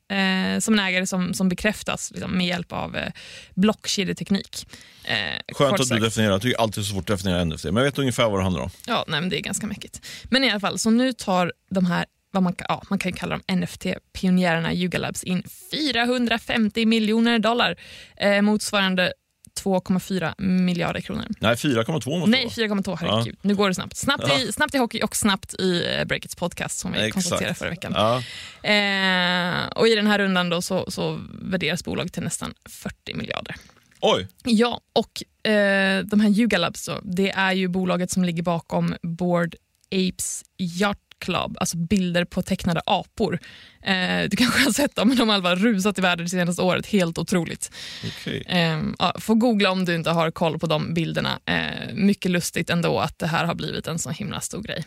eh, 0.54 0.60
som 0.60 0.74
en 0.74 0.80
ägare 0.80 1.06
som, 1.06 1.34
som 1.34 1.48
bekräftas 1.48 2.10
liksom, 2.10 2.30
med 2.38 2.46
hjälp 2.46 2.72
av 2.72 2.96
eh, 2.96 3.12
blockkedjeteknik. 3.54 4.66
Eh, 5.04 5.54
Skönt 5.54 5.80
att 5.80 5.88
du 5.88 5.98
definierar. 5.98 6.32
Jag 6.32 6.42
tycker 6.42 6.60
alltid 6.60 6.84
så 6.84 6.92
svårt 6.92 7.10
att 7.10 7.18
definiera 7.18 7.44
NFT. 7.44 7.64
Men 7.64 7.76
jag 7.76 7.84
vet 7.84 7.98
ungefär 7.98 8.28
vad 8.28 8.38
det 8.38 8.42
handlar 8.42 8.62
om. 8.62 8.70
Ja, 8.86 9.04
nej, 9.08 9.20
men 9.20 9.30
det 9.30 9.38
är 9.38 9.42
ganska 9.42 9.66
mäckigt. 9.66 10.06
Men 10.24 10.44
i 10.44 10.50
alla 10.50 10.60
fall, 10.60 10.78
så 10.78 10.90
nu 10.90 11.12
tar 11.12 11.52
de 11.70 11.86
här, 11.86 12.04
vad 12.30 12.42
man, 12.42 12.54
ja, 12.68 12.82
man 12.90 12.98
kan 12.98 13.12
kalla 13.12 13.38
dem 13.38 13.58
NFT-pionjärerna 13.58 14.74
Yuga 14.74 14.98
Labs 14.98 15.24
in 15.24 15.42
450 15.70 16.86
miljoner 16.86 17.38
dollar, 17.38 17.76
eh, 18.16 18.42
motsvarande 18.42 19.12
2,4 19.60 20.34
miljarder 20.38 21.00
kronor. 21.00 21.24
Nej, 21.40 21.54
4,2 21.54 21.92
måste 21.92 22.30
Nej, 22.30 22.44
vara. 22.44 22.68
4,2. 22.68 22.96
Herregud. 23.00 23.36
Nu 23.42 23.54
går 23.54 23.68
det 23.68 23.74
snabbt. 23.74 23.96
Snabbt, 23.96 24.24
Ja. 24.28 24.38
i, 24.38 24.52
snabbt 24.52 24.74
i 24.74 24.78
hockey 24.78 25.00
och 25.02 25.16
snabbt 25.16 25.54
i 25.60 25.84
eh, 25.98 26.04
Breakits 26.04 26.36
podcast 26.36 26.78
som 26.78 26.92
vi 26.92 26.98
Exakt. 26.98 27.12
konstaterade 27.14 27.54
förra 27.54 27.70
veckan. 27.70 27.92
Ja. 27.96 28.16
Eh, 28.70 29.66
och 29.68 29.88
I 29.88 29.94
den 29.94 30.06
här 30.06 30.18
rundan 30.18 30.48
då 30.50 30.62
så, 30.62 30.90
så 30.90 31.20
värderas 31.42 31.84
bolag 31.84 32.12
till 32.12 32.22
nästan 32.22 32.54
40 32.68 33.14
miljarder. 33.14 33.56
Oj, 34.00 34.28
Ja, 34.44 34.80
och 34.92 35.48
eh, 35.50 36.04
de 36.04 36.20
här 36.20 36.28
Yuga 36.30 36.58
Labs, 36.58 36.86
då, 36.86 37.00
det 37.02 37.30
är 37.30 37.52
ju 37.52 37.68
bolaget 37.68 38.10
som 38.10 38.24
ligger 38.24 38.42
bakom 38.42 38.94
Board 39.02 39.54
Apes 39.94 40.44
Yacht 40.58 40.98
Club, 41.22 41.56
alltså 41.60 41.76
bilder 41.76 42.24
på 42.24 42.42
tecknade 42.42 42.80
apor. 42.86 43.38
Eh, 43.82 44.22
du 44.28 44.36
kanske 44.36 44.64
har 44.64 44.72
sett 44.72 44.96
dem, 44.96 45.08
men 45.08 45.16
de 45.16 45.28
har 45.28 45.40
bara 45.40 45.56
rusat 45.56 45.98
i 45.98 46.00
världen 46.00 46.26
det 46.26 46.30
senaste 46.30 46.62
året. 46.62 46.86
Helt 46.86 47.18
otroligt. 47.18 47.70
okej. 48.06 48.44
Eh, 48.46 48.82
ja, 48.98 49.14
får 49.18 49.34
googla 49.34 49.70
om 49.70 49.84
du 49.84 49.94
inte 49.94 50.10
har 50.10 50.30
koll 50.30 50.58
på 50.58 50.66
de 50.66 50.94
bilderna. 50.94 51.38
Eh, 51.46 51.94
mycket 51.94 52.30
lustigt 52.30 52.70
ändå 52.70 52.98
att 52.98 53.18
det 53.18 53.26
här 53.26 53.44
har 53.44 53.54
blivit 53.54 53.86
en 53.86 53.98
så 53.98 54.10
himla 54.10 54.40
stor 54.40 54.62
grej. 54.62 54.84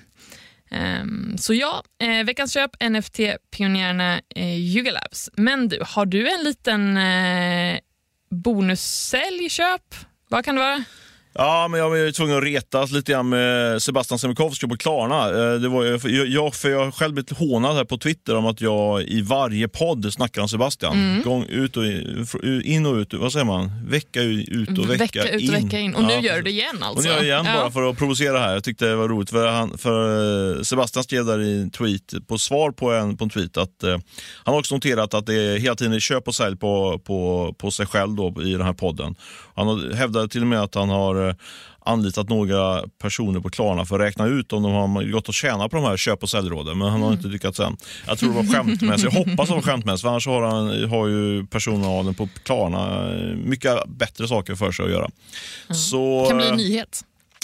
Ehm, 0.71 1.37
så 1.37 1.53
ja, 1.53 1.83
eh, 2.01 2.25
veckans 2.25 2.53
köp, 2.53 2.75
NFT-pionjärerna 2.79 4.21
eh, 4.35 4.57
Yuga 4.59 4.91
Labs. 4.91 5.29
Men 5.33 5.67
du, 5.67 5.79
har 5.85 6.05
du 6.05 6.29
en 6.29 6.43
liten 6.43 6.97
eh, 6.97 7.79
bonussäljköp? 8.29 9.95
Vad 10.29 10.45
kan 10.45 10.55
det 10.55 10.61
vara? 10.61 10.83
Ja, 11.37 11.67
men 11.67 11.79
jag 11.79 11.89
var 11.89 11.95
ju 11.95 12.11
tvungen 12.11 12.37
att 12.37 12.43
retas 12.43 12.91
lite 12.91 13.11
grann 13.11 13.29
med 13.29 13.81
Sebastian 13.81 14.19
Semikovsky 14.19 14.67
på 14.67 14.77
Klarna. 14.77 15.29
Eh, 15.29 15.59
Det 15.59 15.67
var 15.69 15.83
jag, 15.85 16.01
för 16.55 16.69
jag 16.69 16.85
har 16.85 16.91
själv 16.91 17.13
blivit 17.13 17.37
hånad 17.37 17.75
här 17.75 17.83
på 17.83 17.97
Twitter 17.97 18.35
om 18.35 18.45
att 18.45 18.61
jag 18.61 19.03
i 19.03 19.21
varje 19.21 19.67
podd 19.67 20.13
snackar 20.13 20.41
om 20.41 20.49
Sebastian. 20.49 20.93
Mm. 20.93 21.23
Gång 21.23 21.45
ut 21.49 21.77
och 21.77 21.85
in, 21.85 22.27
in 22.63 22.85
och 22.85 22.95
ut, 22.95 23.13
vad 23.13 23.31
säger 23.31 23.45
man? 23.45 23.71
Vecka 23.87 24.21
ut 24.21 24.69
och 24.79 24.89
vecka, 24.89 25.03
vecka 25.23 25.29
ut 25.29 25.41
in. 25.41 25.49
och 25.49 25.63
vecka 25.63 25.79
in. 25.79 25.95
Och 25.95 26.03
nu 26.03 26.13
Ja, 26.13 26.19
gör 26.19 26.35
du 26.35 26.41
det 26.41 26.49
igen 26.51 26.83
alltså? 26.83 26.97
Och 26.97 27.03
nu 27.03 27.09
gör 27.09 27.15
jag 27.15 27.25
igen 27.25 27.45
Ja. 27.45 27.61
bara 27.61 27.71
för 27.71 27.89
att 27.89 27.97
provocera 27.97 28.39
här. 28.39 28.53
Jag 28.53 28.63
tyckte 28.63 28.85
det 28.85 28.95
var 28.95 29.09
roligt. 29.09 29.29
För, 29.29 29.47
han, 29.47 29.77
för 29.77 30.55
eh, 30.57 30.61
Sebastian 30.61 31.03
skrev 31.03 31.25
där 31.25 31.41
i 31.41 31.61
en 31.61 31.69
tweet, 31.71 32.13
på 32.27 32.37
svar 32.37 32.71
på 32.71 32.91
en, 32.91 33.17
på 33.17 33.23
en 33.23 33.29
tweet 33.29 33.57
att 33.57 33.83
eh, 33.83 33.97
han 34.43 34.53
har 34.53 34.59
också 34.59 34.75
noterat 34.75 35.13
att 35.13 35.25
det 35.25 35.35
är 35.35 35.57
hela 35.57 35.75
tiden 35.75 35.93
är 35.93 35.99
köp 35.99 36.27
och 36.27 36.35
sälj 36.35 36.57
på, 36.57 36.99
på, 36.99 37.53
på 37.59 37.71
sig 37.71 37.85
själv 37.85 38.15
då, 38.15 38.43
i 38.43 38.51
den 38.51 38.61
här 38.61 38.73
podden. 38.73 39.15
Han 39.55 39.91
hävdade 39.93 40.27
till 40.27 40.41
och 40.41 40.47
med 40.47 40.61
att 40.61 40.75
han 40.75 40.89
har 40.89 41.24
eh, 41.29 41.35
anlitat 41.85 42.29
några 42.29 42.83
personer 43.01 43.39
på 43.39 43.49
Klarna 43.49 43.85
för 43.85 43.95
att 43.99 44.05
räkna 44.05 44.27
ut 44.27 44.53
om 44.53 44.63
de 44.63 44.71
har 44.71 45.11
gått 45.11 45.27
och 45.27 45.33
tjänat 45.33 45.71
på 45.71 45.77
de 45.77 45.85
här 45.85 45.97
köp 45.97 46.23
och 46.23 46.29
säljråden, 46.29 46.77
men 46.77 46.89
han 46.89 47.01
har 47.01 47.13
inte 47.13 47.27
lyckats 47.27 47.59
än. 47.59 47.77
Jag 48.07 48.17
tror 48.17 48.29
det 48.29 48.35
var 48.35 48.53
skämtmässigt, 48.53 49.13
jag 49.13 49.25
hoppas 49.25 49.49
det 49.49 49.55
var 49.55 49.61
skämtmässigt, 49.61 50.01
för 50.01 50.09
annars 50.09 50.27
har, 50.27 50.41
han, 50.41 50.89
har 50.89 51.07
ju 51.07 51.45
personalen 51.45 52.13
på 52.13 52.29
Klarna 52.43 53.11
eh, 53.13 53.35
mycket 53.35 53.87
bättre 53.87 54.27
saker 54.27 54.55
för 54.55 54.71
sig 54.71 54.85
att 54.85 54.91
göra. 54.91 55.09
Så, 55.69 56.21
Det 56.23 56.29
kan 56.29 56.37
bli 56.37 56.47
en 56.47 56.55
nyhet. 56.57 57.01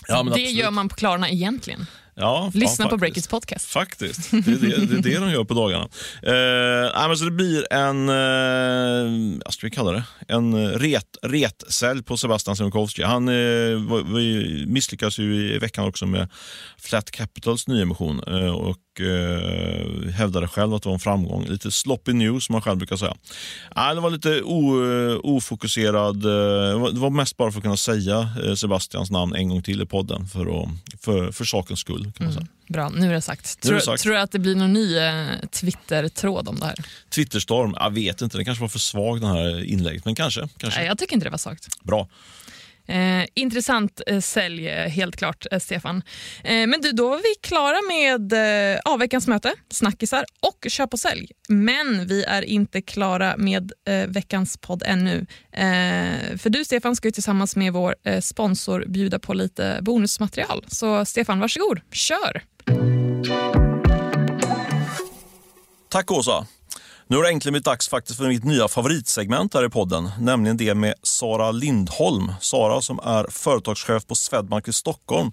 Ja, 0.08 0.14
det 0.14 0.20
absolut. 0.30 0.50
gör 0.50 0.72
man 0.72 0.90
på 0.90 0.96
Klarna 0.96 1.30
egentligen. 1.30 1.86
Ja, 2.16 2.51
Lyssna 2.53 2.86
ja, 2.86 2.89
på. 2.89 2.97
Breakits 2.97 3.28
podcast. 3.28 3.66
Faktiskt. 3.66 4.32
Det 4.32 4.38
är 4.38 4.41
det, 4.41 4.86
det, 4.86 4.97
är 4.97 5.01
det 5.01 5.20
de 5.20 5.32
gör 5.32 5.43
på 5.43 5.53
dagarna. 5.53 5.84
Eh, 6.24 7.07
men 7.07 7.18
så 7.18 7.26
det 7.26 7.32
blir 7.32 7.74
en, 7.74 8.09
eh, 8.09 9.39
vad 9.45 9.53
ska 9.53 9.68
vi 9.68 9.72
kalla 9.72 9.91
det, 9.91 10.03
en 10.28 10.72
ret, 10.72 11.18
retsälj 11.22 12.03
på 12.03 12.18
Sebastian 12.18 12.55
Siemiatkowski. 12.55 13.03
Han 13.03 13.28
eh, 13.28 13.80
misslyckas 14.68 15.20
ju 15.20 15.55
i 15.55 15.59
veckan 15.59 15.88
också 15.88 16.05
med 16.05 16.30
Flat 16.78 17.12
Capitals 17.12 17.68
nyemission 17.68 18.24
eh, 18.28 18.55
och 18.55 18.78
eh, 19.00 20.12
hävdade 20.12 20.48
själv 20.48 20.74
att 20.74 20.84
det 20.84 20.89
var 20.89 20.94
en 20.94 21.00
framgång. 21.00 21.46
Lite 21.46 21.72
sloppy 21.72 22.14
news 22.14 22.46
som 22.46 22.54
man 22.54 22.62
själv 22.62 22.78
brukar 22.78 22.96
säga. 22.98 23.16
Nej, 23.76 23.96
det 23.96 24.02
var 24.02 24.10
lite 24.10 24.42
o, 24.42 24.86
eh, 24.92 25.20
ofokuserad. 25.24 26.26
eh, 26.26 26.92
det 26.94 27.00
var- 27.00 27.10
mest 27.10 27.38
bara 27.38 27.52
för 27.52 27.60
att 27.60 27.64
kunna 27.64 27.78
säga 27.78 28.30
eh, 28.46 28.54
Sebastians 28.54 29.12
namn 29.12 29.36
en 29.36 29.50
gång 29.50 29.62
till 29.64 29.82
i 29.82 29.86
podden 29.86 30.28
för, 30.28 30.62
att, 30.64 30.70
för, 31.02 31.32
för 31.32 31.46
sakens 31.46 31.80
skull. 31.80 32.12
Kan 32.18 32.26
man 32.26 32.34
säga. 32.34 32.48
Bra, 32.68 32.89
nu 32.89 33.10
är 33.10 33.14
det 33.14 33.22
sagt. 33.22 33.62
Tror, 33.62 33.80
sagt. 33.80 34.04
tror 34.04 34.14
du 34.14 34.20
att 34.20 34.32
det 34.32 34.39
blir 34.39 34.56
någon 34.56 34.74
ny 34.74 34.98
eh, 34.98 35.26
Twitter-tråd 35.52 36.48
om 36.48 36.60
det 36.60 36.66
här? 36.66 36.76
Twitterstorm, 37.10 37.76
jag 37.80 37.89
vet 37.94 38.22
inte. 38.22 38.38
Den 38.38 38.46
kanske 38.46 38.62
var 38.62 38.70
för 38.70 38.80
svag 38.80 39.22
den 39.22 39.30
här 39.30 39.64
inlägget, 39.64 40.06
men 40.06 40.16
kanske. 40.16 40.48
kanske. 40.58 40.80
Nej, 40.80 40.88
jag 40.88 40.98
tycker 40.98 41.14
inte 41.14 41.26
det 41.26 41.30
var 41.30 41.38
sagt. 41.38 41.84
Bra. 41.84 42.08
Eh, 42.88 43.26
intressant 43.34 44.02
eh, 44.08 44.20
sälj, 44.20 44.68
eh, 44.70 44.88
helt 44.90 45.16
klart, 45.16 45.46
eh, 45.52 45.60
Stefan. 45.60 46.04
Eh, 46.44 46.68
men 46.68 46.82
du, 46.82 46.92
då 46.92 47.10
var 47.10 47.18
vi 47.18 47.36
klara 47.42 47.78
med 47.88 48.34
eh, 48.34 48.98
veckans 48.98 49.28
möte, 49.28 49.54
snackisar 49.70 50.26
och 50.40 50.72
köp 50.72 50.94
och 50.94 51.00
sälj. 51.00 51.32
Men 51.50 52.08
vi 52.08 52.24
är 52.24 52.42
inte 52.42 52.82
klara 52.82 53.38
med 53.38 53.72
eh, 53.88 54.08
veckans 54.08 54.58
podd 54.58 54.84
ännu. 54.86 55.26
Eh, 55.52 56.38
för 56.38 56.50
du, 56.50 56.66
Stefan, 56.66 56.96
ska 56.96 57.08
ju 57.08 57.12
tillsammans 57.12 57.56
med 57.56 57.74
vår 57.74 57.96
eh, 58.04 58.20
sponsor 58.22 58.86
bjuda 58.88 59.20
på 59.20 59.34
lite 59.34 59.80
bonusmaterial. 59.82 60.66
Så 60.68 61.06
Stefan, 61.06 61.40
varsågod, 61.40 61.80
kör! 61.92 62.42
Tack 65.90 66.12
Åsa. 66.12 66.48
Nu 67.12 67.18
har 67.18 67.24
det 67.24 67.30
äntligen 67.30 67.53
blivit 67.53 67.66
dags 67.66 67.89
faktiskt 67.89 68.18
för 68.18 68.28
mitt 68.28 68.43
nya 68.43 68.68
favoritsegment 68.68 69.53
här 69.53 69.66
i 69.66 69.70
podden, 69.70 70.12
nämligen 70.20 70.57
det 70.57 70.76
med 70.76 70.93
Sara 71.03 71.51
Lindholm. 71.51 72.34
Sara 72.41 72.82
som 72.82 72.99
är 73.03 73.26
företagschef 73.30 74.07
på 74.07 74.16
Swedbank 74.16 74.68
i 74.68 74.74
Stockholm 74.74 75.32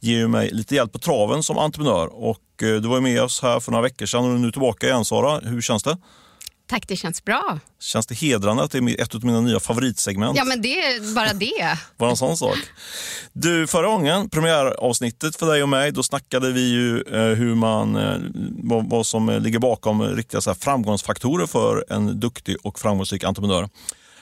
ger 0.00 0.16
ju 0.16 0.28
mig 0.28 0.50
lite 0.50 0.74
hjälp 0.74 0.92
på 0.92 0.98
traven 0.98 1.42
som 1.42 1.58
entreprenör. 1.58 2.06
Och 2.06 2.62
eh, 2.62 2.80
du 2.80 2.88
var 2.88 2.96
ju 2.96 3.00
med 3.00 3.22
oss 3.22 3.42
här 3.42 3.60
för 3.60 3.72
några 3.72 3.82
veckor 3.82 4.06
sedan 4.06 4.24
och 4.24 4.30
du 4.30 4.36
är 4.36 4.38
nu 4.38 4.52
tillbaka 4.52 4.86
igen 4.86 5.04
Sara. 5.04 5.38
Hur 5.38 5.60
känns 5.60 5.82
det? 5.82 5.96
Tack, 6.68 6.88
det 6.88 6.96
känns 6.96 7.24
bra. 7.24 7.58
Känns 7.80 8.06
det 8.06 8.14
hedrande 8.14 8.62
att 8.62 8.70
det 8.70 8.78
är 8.78 9.02
ett 9.02 9.14
av 9.14 9.24
mina 9.24 9.40
nya 9.40 9.60
favoritsegment? 9.60 10.36
Ja, 10.36 10.44
men 10.44 10.62
det 10.62 10.78
är 10.78 11.14
bara 11.14 11.32
det. 11.32 11.78
Bara 11.96 12.10
en 12.10 12.16
sån 12.16 12.36
sak. 12.36 12.58
Du, 13.32 13.66
förra 13.66 13.86
gången, 13.86 14.30
premiäravsnittet 14.30 15.36
för 15.36 15.46
dig 15.46 15.62
och 15.62 15.68
mig, 15.68 15.92
då 15.92 16.02
snackade 16.02 16.52
vi 16.52 16.68
ju 16.70 17.02
eh, 17.02 17.36
hur 17.36 17.54
man, 17.54 17.96
eh, 17.96 18.16
vad, 18.62 18.90
vad 18.90 19.06
som 19.06 19.28
eh, 19.28 19.40
ligger 19.40 19.58
bakom 19.58 20.02
riktiga 20.02 20.40
så 20.40 20.50
här, 20.50 20.54
framgångsfaktorer 20.54 21.46
för 21.46 21.84
en 21.90 22.20
duktig 22.20 22.56
och 22.62 22.78
framgångsrik 22.78 23.24
entreprenör. 23.24 23.68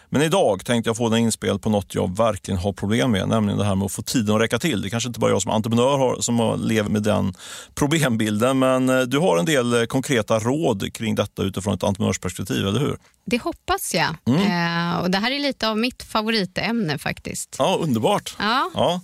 Men 0.08 0.22
idag 0.22 0.64
tänkte 0.64 0.88
jag 0.88 0.96
få 0.96 1.08
den 1.08 1.18
inspel 1.18 1.58
på 1.58 1.70
något 1.70 1.94
jag 1.94 2.16
verkligen 2.16 2.58
har 2.60 2.72
problem 2.72 3.10
med, 3.10 3.28
nämligen 3.28 3.58
det 3.58 3.64
här 3.64 3.74
med 3.74 3.86
att 3.86 3.92
få 3.92 4.02
tiden 4.02 4.34
att 4.34 4.40
räcka 4.42 4.58
till. 4.58 4.82
Det 4.82 4.90
kanske 4.90 5.08
inte 5.08 5.20
bara 5.20 5.30
jag 5.30 5.42
som 5.42 5.50
entreprenör 5.50 5.98
har, 5.98 6.20
som 6.20 6.60
lever 6.64 6.90
med 6.90 7.02
den 7.02 7.34
problembilden, 7.74 8.58
men 8.58 8.88
eh, 8.88 9.00
du 9.00 9.18
har 9.18 9.38
en 9.38 9.44
del 9.44 9.72
eh, 9.80 9.84
konkreta 9.84 10.38
råd 10.38 10.92
kring 10.94 11.14
detta 11.14 11.42
utifrån 11.42 11.74
ett 11.74 11.82
entreprenörsperspektiv, 11.84 12.66
eller 12.66 12.80
hur? 12.80 12.96
Det 13.26 13.42
hoppas 13.42 13.94
jag. 13.94 14.08
Eh, 14.08 14.98
och 15.02 15.10
Det 15.10 15.18
här 15.18 15.30
är 15.30 15.38
lite 15.40 15.68
av 15.68 15.78
mitt 15.78 16.02
favoritämne 16.02 16.98
faktiskt. 16.98 17.56
Ja, 17.58 17.78
underbart. 17.80 18.34
Ja, 18.38 18.70
Ja. 18.74 19.00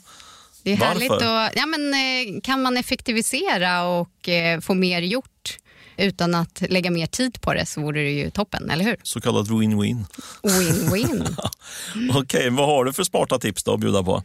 det 0.62 0.72
är 0.72 0.76
Varför? 0.76 0.92
härligt. 0.92 1.10
Och, 1.10 1.58
ja, 1.60 1.66
men, 1.66 1.94
eh, 1.94 2.40
kan 2.42 2.62
man 2.62 2.76
effektivisera 2.76 3.84
och 3.84 4.28
eh, 4.28 4.60
få 4.60 4.74
mer 4.74 5.02
gjort 5.02 5.58
utan 6.02 6.34
att 6.34 6.62
lägga 6.68 6.90
mer 6.90 7.06
tid 7.06 7.40
på 7.40 7.54
det 7.54 7.66
så 7.66 7.80
vore 7.80 8.02
det 8.02 8.10
ju 8.10 8.30
toppen, 8.30 8.70
eller 8.70 8.84
hur? 8.84 8.96
Så 9.02 9.20
kallad 9.20 9.48
win-win. 9.48 10.04
Win-win. 10.42 11.36
Okej, 12.14 12.50
vad 12.50 12.66
har 12.66 12.84
du 12.84 12.92
för 12.92 13.04
smarta 13.04 13.38
tips 13.38 13.64
då 13.64 13.74
att 13.74 13.80
bjuda 13.80 14.02
på? 14.02 14.22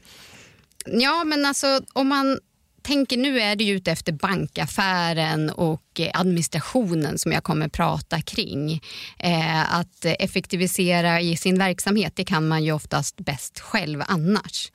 Ja, 0.85 1.23
men 1.23 1.45
alltså 1.45 1.81
om 1.93 2.07
man 2.07 2.39
tänker 2.87 3.17
nu 3.17 3.39
är 3.39 3.55
det 3.55 3.63
ju 3.63 3.75
ute 3.75 3.91
efter 3.91 4.13
bankaffären 4.13 5.49
och 5.49 6.01
administrationen 6.13 7.17
som 7.17 7.31
jag 7.31 7.43
kommer 7.43 7.67
prata 7.67 8.21
kring. 8.21 8.81
Eh, 9.19 9.75
att 9.75 10.05
effektivisera 10.05 11.21
i 11.21 11.37
sin 11.37 11.59
verksamhet, 11.59 12.13
det 12.15 12.23
kan 12.23 12.47
man 12.47 12.63
ju 12.63 12.71
oftast 12.71 13.15
bäst 13.17 13.59
själv 13.59 14.03
annars. 14.07 14.71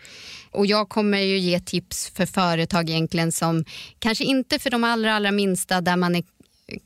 Och 0.50 0.66
jag 0.66 0.88
kommer 0.88 1.18
ju 1.18 1.38
ge 1.38 1.60
tips 1.60 2.12
för 2.14 2.26
företag 2.26 2.90
egentligen 2.90 3.32
som 3.32 3.64
kanske 3.98 4.24
inte 4.24 4.58
för 4.58 4.70
de 4.70 4.84
allra, 4.84 5.14
allra 5.14 5.32
minsta 5.32 5.80
där 5.80 5.96
man 5.96 6.14
är 6.14 6.22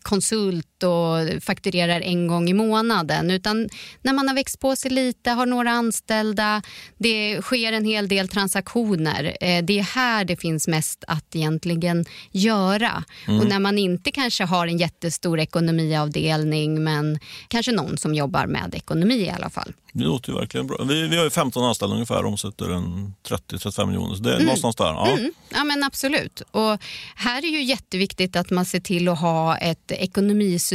konsult 0.03 0.76
och 0.83 1.43
fakturerar 1.43 2.01
en 2.01 2.27
gång 2.27 2.49
i 2.49 2.55
månaden 2.55 3.31
utan 3.31 3.69
när 4.03 4.13
man 4.13 4.29
har 4.29 4.35
växt 4.35 4.61
på 4.61 4.77
sig 4.77 4.91
lite, 4.91 5.31
har 5.31 5.47
några 5.47 5.71
anställda, 5.71 6.63
det 6.99 7.43
sker 7.43 7.73
en 7.73 7.85
hel 7.85 8.09
del 8.09 8.29
transaktioner. 8.29 9.37
Eh, 9.41 9.65
Det 9.65 9.79
är 9.79 9.83
här 9.83 10.25
det 10.25 10.37
finns 10.37 10.69
mest 10.69 11.05
att 11.09 11.37
egentligen 11.37 12.05
göra. 12.33 13.05
Och 13.29 13.47
när 13.47 13.59
man 13.59 13.79
inte 13.79 14.11
kanske 14.11 14.45
har 14.45 14.67
en 14.67 14.79
jättestor 14.79 15.41
ekonomiavdelning 15.41 16.85
men 16.85 17.19
kanske 17.49 17.73
någon 17.73 17.99
som 17.99 18.15
jobbar 18.15 18.47
med 18.47 18.75
ekonomi 18.75 19.15
i 19.15 19.31
alla 19.31 19.51
fall. 19.51 19.73
Det 19.93 20.05
låter 20.05 20.33
ju 20.33 20.39
verkligen 20.39 20.67
bra. 20.67 20.85
Vi, 20.89 21.09
vi 21.09 21.17
har 21.17 21.25
ju 21.25 21.31
15 21.31 21.65
anställda 21.65 21.95
ungefär, 21.95 22.25
omsätter 22.25 22.71
en 22.71 23.15
30-35 23.29 23.87
miljoner. 23.87 24.15
Så 24.15 24.23
det 24.23 24.35
är 24.35 24.41
någonstans 24.41 24.77
där. 24.77 24.85
Ja. 24.85 25.11
Mm, 25.19 25.33
ja 25.55 25.65
men 25.65 25.85
absolut. 25.85 26.43
Och 26.51 26.79
här 27.15 27.45
är 27.45 27.49
ju 27.49 27.63
jätteviktigt 27.63 28.37
att 28.37 28.51
man 28.51 28.65
ser 28.65 28.81
till 28.81 29.09
att 29.09 29.21
ha 29.21 29.57
ett 29.57 29.91
ekonomisystem 29.93 30.66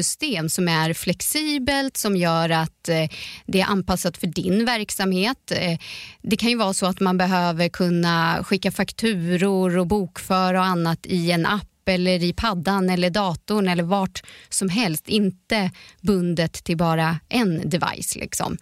som 0.50 0.68
är 0.68 0.94
flexibelt, 0.94 1.98
som 1.98 2.18
gör 2.18 2.50
att 2.50 2.90
eh, 2.90 3.10
det 3.46 3.62
är 3.62 3.66
anpassat 3.66 4.18
för 4.18 4.28
din 4.28 4.66
verksamhet. 4.66 5.52
Eh, 5.52 5.80
det 6.22 6.36
kan 6.36 6.50
ju 6.50 6.58
vara 6.58 6.74
så 6.74 6.86
att 6.86 7.00
man 7.00 7.18
behöver 7.18 7.70
kunna 7.70 8.44
skicka 8.44 8.72
fakturor 8.72 9.78
och 9.78 9.88
bokföra 9.88 10.60
och 10.60 10.66
annat 10.66 11.06
i 11.06 11.32
en 11.32 11.46
app 11.46 11.71
eller 11.90 12.24
i 12.24 12.34
paddan 12.34 12.90
eller 12.90 13.10
datorn 13.10 13.68
eller 13.68 13.84
vart 13.84 14.22
som 14.50 14.70
helst. 14.70 15.08
Inte 15.08 15.72
bundet 16.02 16.54
till 16.64 16.78
bara 16.78 17.20
en 17.30 17.70
device. 17.70 18.16
Liksom. 18.16 18.58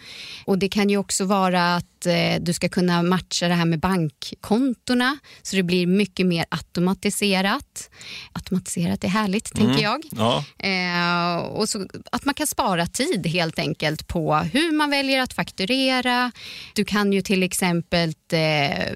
Och 0.45 0.59
Det 0.59 0.69
kan 0.69 0.89
ju 0.89 0.97
också 0.97 1.25
vara 1.25 1.75
att 1.75 2.05
eh, 2.05 2.35
du 2.41 2.53
ska 2.53 2.69
kunna 2.69 3.03
matcha 3.03 3.47
det 3.47 3.53
här 3.53 3.65
med 3.65 3.79
bankkontona 3.79 5.17
så 5.41 5.55
det 5.55 5.63
blir 5.63 5.87
mycket 5.87 6.25
mer 6.25 6.45
automatiserat. 6.49 7.89
Automatiserat 8.33 9.03
är 9.03 9.07
härligt, 9.07 9.57
Mm. 9.57 9.67
tänker 9.67 9.83
jag. 9.83 10.03
Ja. 10.11 10.43
Eh, 10.69 11.37
och 11.45 11.69
så, 11.69 11.87
att 12.11 12.25
man 12.25 12.33
kan 12.33 12.47
spara 12.47 12.85
tid 12.87 13.27
helt 13.27 13.59
enkelt 13.59 14.07
på 14.07 14.35
hur 14.35 14.71
man 14.71 14.89
väljer 14.89 15.21
att 15.21 15.33
fakturera. 15.33 16.31
Du 16.75 16.85
kan 16.85 17.13
ju 17.13 17.21
till 17.21 17.43
exempel 17.43 18.13
eh, 18.33 18.93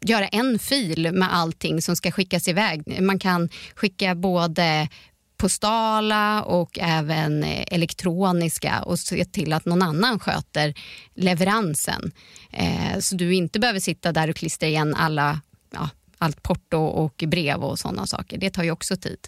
göra 0.00 0.28
en 0.28 0.58
fil 0.58 1.12
med 1.12 1.34
allting 1.34 1.82
som 1.82 1.96
ska 1.96 2.10
skickas 2.10 2.48
iväg. 2.48 3.02
Man 3.02 3.18
kan 3.18 3.48
skicka 3.74 4.14
både 4.14 4.88
postala 5.36 6.42
och 6.42 6.78
även 6.78 7.44
eh, 7.44 7.64
elektroniska 7.70 8.82
och 8.82 8.98
se 8.98 9.24
till 9.24 9.52
att 9.52 9.64
någon 9.64 9.82
annan 9.82 10.18
sköter 10.18 10.74
leveransen. 11.14 12.12
Eh, 12.52 12.98
så 13.00 13.14
du 13.14 13.34
inte 13.34 13.60
behöver 13.60 13.80
sitta 13.80 14.12
där 14.12 14.30
och 14.30 14.36
klistra 14.36 14.68
igen 14.68 14.94
alla 14.94 15.40
ja, 15.72 15.88
allt 16.22 16.42
porto 16.42 16.76
och 16.78 17.24
brev 17.26 17.64
och 17.64 17.78
sådana 17.78 18.06
saker. 18.06 18.38
Det 18.38 18.50
tar 18.50 18.62
ju 18.62 18.70
också 18.70 18.96
tid. 18.96 19.18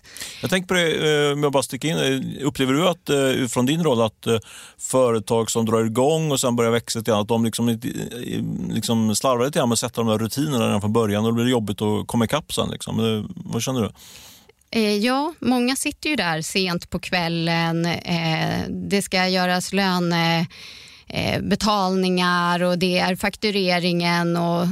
Jag 0.43 0.51
tänker 0.51 0.69
på 0.69 0.75
det, 0.75 1.27
eh, 1.27 1.33
om 1.33 1.43
jag 1.43 1.53
bara 1.53 1.63
sticker 1.63 1.89
in. 1.89 1.97
eh, 2.41 2.47
Upplever 2.47 2.73
du 2.73 2.89
att, 2.89 3.09
eh, 3.09 3.49
från 3.49 3.67
din 3.67 3.85
roll 3.85 4.03
att 4.03 4.27
företag 4.79 5.51
som 5.51 5.67
drar 5.67 5.85
igång 5.85 6.31
och 6.33 6.41
sen 6.41 6.57
börjar 6.57 6.71
växa 6.71 6.99
lite 6.99 7.11
grann, 7.11 7.21
att 7.21 7.29
de 7.29 7.45
liksom, 7.45 7.81
liksom 8.71 9.17
slarvar 9.17 9.45
lite 9.45 9.59
grann 9.59 9.69
med 9.69 9.73
att 9.75 9.79
sätta 9.79 10.01
de 10.01 10.07
där 10.11 10.19
rutinerna 10.19 10.67
redan 10.67 10.81
från 10.81 10.93
början 10.93 11.25
och 11.25 11.31
då 11.31 11.35
blir 11.35 11.45
det 11.45 11.51
jobbigt 11.51 11.83
att 11.83 12.07
komma 12.07 12.25
ikapp 12.25 12.53
sen? 12.53 12.71
Liksom. 12.71 13.29
Vad 13.37 13.63
känner 13.63 13.81
du? 13.83 13.91
Ja, 14.81 15.35
många 15.41 15.77
sitter 15.77 16.11
ju 16.11 16.17
där 16.17 16.43
sent 16.43 16.91
på 16.91 16.99
kvällen. 16.99 17.89
Det 18.69 19.03
ska 19.03 19.29
göras 19.29 19.73
löne 19.73 20.47
betalningar 21.43 22.63
och 22.63 22.79
det 22.79 22.99
är 22.99 23.17
faktureringen 23.17 24.37
och, 24.37 24.63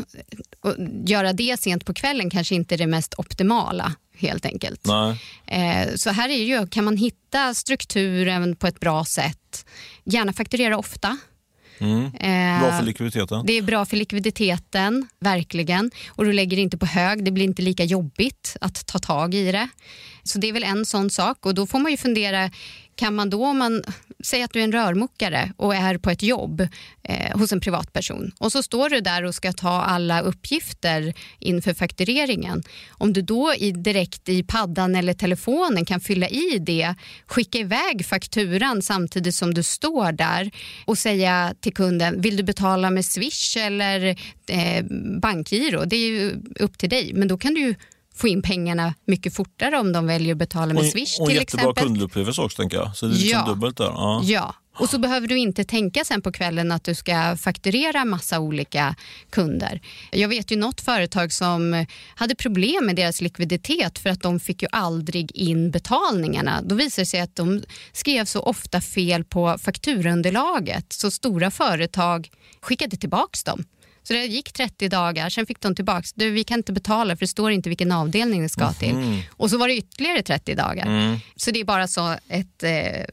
och 0.61 0.75
göra 1.07 1.33
det 1.33 1.61
sent 1.61 1.85
på 1.85 1.95
kvällen 1.95 2.31
kanske 2.31 2.55
inte 2.55 2.75
är 2.75 2.79
det 2.79 2.87
mest 2.87 3.15
optimala 3.19 3.95
helt 4.19 4.47
enkelt. 4.47 4.87
Nej. 4.87 5.19
Eh, 5.47 5.95
Så 5.95 6.11
här 6.11 6.25
är 6.29 6.39
det 6.39 6.45
ju, 6.45 6.67
kan 6.67 6.85
man 6.85 6.97
hitta 6.97 7.55
strukturen 7.55 8.57
på 8.57 8.67
ett 8.67 8.81
bra 8.81 9.05
sätt, 9.05 9.67
gärna 10.05 10.33
fakturera 10.33 10.79
ofta. 10.79 11.19
Mm. 11.79 12.05
Eh, 12.05 12.61
Bra 12.63 12.79
för 12.79 12.87
likviditeten. 12.87 13.47
det 13.47 13.53
är 13.59 13.63
bra 13.63 13.85
för 13.85 13.97
likviditeten, 13.97 15.09
verkligen. 15.21 15.91
Och 16.09 16.25
du 16.25 16.33
lägger 16.33 16.59
inte 16.59 16.79
på 16.79 16.87
hög, 16.87 17.25
det 17.25 17.31
blir 17.31 17.45
inte 17.45 17.63
lika 17.63 17.85
jobbigt 17.85 18.57
att 18.61 18.87
ta 18.87 18.99
tag 18.99 19.35
i 19.35 19.53
det. 19.53 19.69
Så 20.23 20.39
det 20.39 20.49
är 20.49 20.53
väl 20.53 20.65
en 20.65 20.87
sån 20.87 21.11
sak. 21.11 21.47
Och 21.47 21.55
då 21.55 21.67
får 21.67 21.79
man 21.79 21.91
ju 21.91 21.97
fundera, 21.97 22.51
kan 23.01 23.15
man 23.15 23.31
då 23.31 23.47
om 23.47 23.59
man 23.59 23.83
säger 24.25 24.45
att 24.45 24.53
du 24.53 24.61
är 24.61 24.65
en 24.65 24.73
rörmokare 24.73 25.53
och 25.57 25.75
är 25.75 25.99
på 25.99 26.11
ett 26.11 26.23
jobb 26.23 26.61
eh, 27.03 27.39
hos 27.39 27.53
en 27.53 27.61
privatperson 27.61 28.33
och 28.39 28.53
så 28.53 28.63
står 28.63 28.91
du 28.91 29.01
där 29.01 29.25
och 29.25 29.35
ska 29.35 29.53
ta 29.53 29.83
alla 29.83 30.21
uppgifter 30.21 31.15
inför 31.39 31.75
faktureringen. 31.75 32.63
Om 32.91 33.13
du 33.13 33.23
då 33.23 33.55
i, 33.55 33.73
direkt 33.73 34.29
i 34.29 34.43
paddan 34.43 34.95
eller 34.95 35.15
telefonen 35.15 35.85
kan 35.85 36.01
fylla 36.01 36.29
i 36.29 36.59
det, 36.59 36.95
skicka 37.27 37.59
iväg 37.59 38.07
fakturan 38.07 38.83
samtidigt 38.83 39.35
som 39.35 39.55
du 39.55 39.63
står 39.63 40.13
där 40.13 40.51
och 40.85 40.99
säga 40.99 41.55
till 41.61 41.75
kunden, 41.75 42.21
vill 42.21 42.37
du 42.37 42.43
betala 42.43 42.91
med 42.91 43.05
Swish 43.05 43.57
eller 43.57 44.17
eh, 44.47 44.85
bankgiro? 45.23 45.85
Det 45.85 45.97
är 45.97 46.09
ju 46.09 46.43
upp 46.61 46.79
till 46.79 46.91
dig, 46.91 47.13
men 47.15 47.29
då 47.29 47.39
kan 47.39 47.55
du 47.55 47.61
ju 47.61 47.75
få 48.21 48.29
in 48.29 48.43
pengarna 48.43 48.95
mycket 49.07 49.35
fortare 49.35 49.79
om 49.79 49.93
de 49.93 50.07
väljer 50.07 50.33
att 50.33 50.39
betala 50.39 50.75
med 50.75 50.83
Och, 50.83 50.87
Swish 50.89 51.21
och 51.21 51.27
till 51.29 51.37
jättebra 51.37 51.63
exempel. 51.71 51.85
kundupplevelse 51.85 52.41
också 52.43 52.57
tänker 52.57 52.77
jag. 52.77 52.97
Så 52.97 53.07
det 53.07 53.13
är 53.13 53.15
liksom 53.15 53.39
Ja. 53.39 53.47
dubbelt 53.47 53.77
där. 53.77 53.85
Ja. 53.85 54.21
Ja, 54.25 54.55
och 54.79 54.89
så 54.89 54.99
behöver 54.99 55.29
du 55.29 55.39
inte 55.39 55.65
tänka 55.65 56.05
sen 56.05 56.23
på 56.23 56.33
kvällen 56.33 56.73
att 56.73 56.85
du 56.85 56.95
ska 56.95 57.37
fakturera 57.37 58.05
massa 58.05 58.41
olika 58.41 58.95
kunder. 59.31 59.81
Jag 60.13 60.29
vet 60.29 60.51
ju 60.53 60.57
något 60.57 60.81
företag 60.81 61.33
som 61.33 61.87
hade 62.15 62.35
problem 62.35 62.87
med 62.87 62.97
deras 62.97 63.21
likviditet 63.21 63.99
för 63.99 64.11
att 64.11 64.23
de 64.23 64.41
fick 64.41 64.63
ju 64.63 64.69
aldrig 64.73 65.37
in 65.37 65.71
betalningarna. 65.71 66.63
Då 66.63 66.75
visade 66.75 67.03
det 67.03 67.07
sig 67.07 67.21
att 67.21 67.37
de 67.37 67.63
skrev 67.93 68.25
så 68.25 68.41
ofta 68.43 68.81
fel 68.81 69.25
på 69.25 69.57
fakturunderlaget 69.59 70.93
så 70.93 71.11
stora 71.11 71.51
företag 71.51 72.31
skickade 72.63 72.97
tillbaks 72.97 73.45
dem. 73.45 73.65
Så 74.03 74.13
det 74.13 74.27
gick 74.27 74.53
30 74.53 74.89
dagar, 74.89 75.31
sen 75.31 75.47
fick 75.47 75.61
de 75.61 75.75
tillbaks. 75.75 76.13
Du, 76.13 76.31
vi 76.31 76.45
kan 76.45 76.59
inte 76.59 76.73
betala 76.73 77.17
för 77.17 77.21
det 77.21 77.29
står 77.29 77.51
inte 77.51 77.69
vilken 77.69 77.93
avdelning 77.93 78.43
det 78.43 78.49
ska 78.49 78.73
till. 78.73 79.23
Och 79.31 79.51
så 79.51 79.59
var 79.59 79.69
det 79.69 79.77
ytterligare 79.77 80.23
30 80.23 80.55
dagar. 80.55 80.87
Så 81.37 81.51
det 81.51 81.61
är 81.61 81.65
bara 81.65 81.89
så 81.89 82.17
ett, 82.29 82.63
eh, 82.63 83.05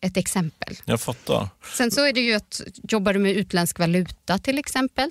ett 0.00 0.16
exempel. 0.16 0.76
Jag 0.84 1.00
fattar. 1.00 1.48
Sen 1.76 1.90
så 1.90 2.06
är 2.06 2.12
det 2.12 2.20
ju 2.20 2.34
att 2.34 2.60
jobbar 2.88 3.12
du 3.12 3.18
med 3.18 3.32
utländsk 3.36 3.78
valuta 3.78 4.38
till 4.38 4.58
exempel 4.58 5.10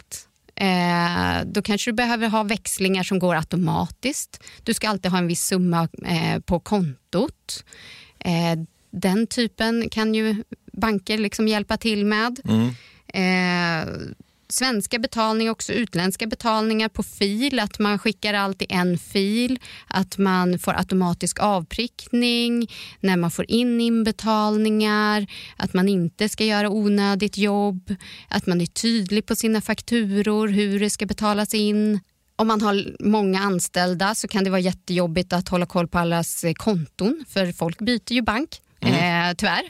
eh, 0.55 1.45
då 1.45 1.61
kanske 1.61 1.91
du 1.91 1.95
behöver 1.95 2.27
ha 2.29 2.43
växlingar 2.43 3.03
som 3.03 3.19
går 3.19 3.35
automatiskt. 3.35 4.43
Du 4.63 4.73
ska 4.73 4.89
alltid 4.89 5.11
ha 5.11 5.17
en 5.17 5.27
viss 5.27 5.45
summa 5.45 5.87
eh, 6.05 6.39
på 6.39 6.59
kontot. 6.59 7.63
Eh, 8.19 8.59
den 8.91 9.27
typen 9.27 9.89
kan 9.89 10.15
ju 10.15 10.43
banker 10.73 11.17
liksom 11.17 11.47
hjälpa 11.47 11.77
till 11.77 12.05
med. 12.05 12.39
Eh, 13.07 13.87
svenska 14.53 14.99
betalningar, 14.99 15.51
också 15.51 15.73
utländska 15.73 16.27
betalningar 16.27 16.89
på 16.89 17.03
fil, 17.03 17.59
att 17.59 17.79
man 17.79 17.99
skickar 17.99 18.33
allt 18.33 18.61
i 18.61 18.65
en 18.69 18.97
fil, 18.97 19.59
att 19.87 20.17
man 20.17 20.59
får 20.59 20.73
automatisk 20.73 21.39
avprickning 21.39 22.71
när 22.99 23.17
man 23.17 23.31
får 23.31 23.51
in 23.51 23.81
inbetalningar, 23.81 25.27
att 25.57 25.73
man 25.73 25.89
inte 25.89 26.29
ska 26.29 26.45
göra 26.45 26.69
onödigt 26.69 27.37
jobb, 27.37 27.95
att 28.29 28.45
man 28.45 28.61
är 28.61 28.65
tydlig 28.65 29.25
på 29.25 29.35
sina 29.35 29.61
fakturor, 29.61 30.47
hur 30.47 30.79
det 30.79 30.89
ska 30.89 31.05
betalas 31.05 31.53
in. 31.53 31.99
Om 32.35 32.47
man 32.47 32.61
har 32.61 32.95
många 32.99 33.39
anställda 33.39 34.15
så 34.15 34.27
kan 34.27 34.43
det 34.43 34.49
vara 34.49 34.59
jättejobbigt 34.59 35.33
att 35.33 35.49
hålla 35.49 35.65
koll 35.65 35.87
på 35.87 35.99
allas 35.99 36.43
eh, 36.43 36.53
konton, 36.53 37.25
för 37.27 37.51
folk 37.51 37.79
byter 37.79 38.13
ju 38.13 38.21
bank. 38.21 38.49
Eh, 38.85 39.33
tyvärr. 39.37 39.63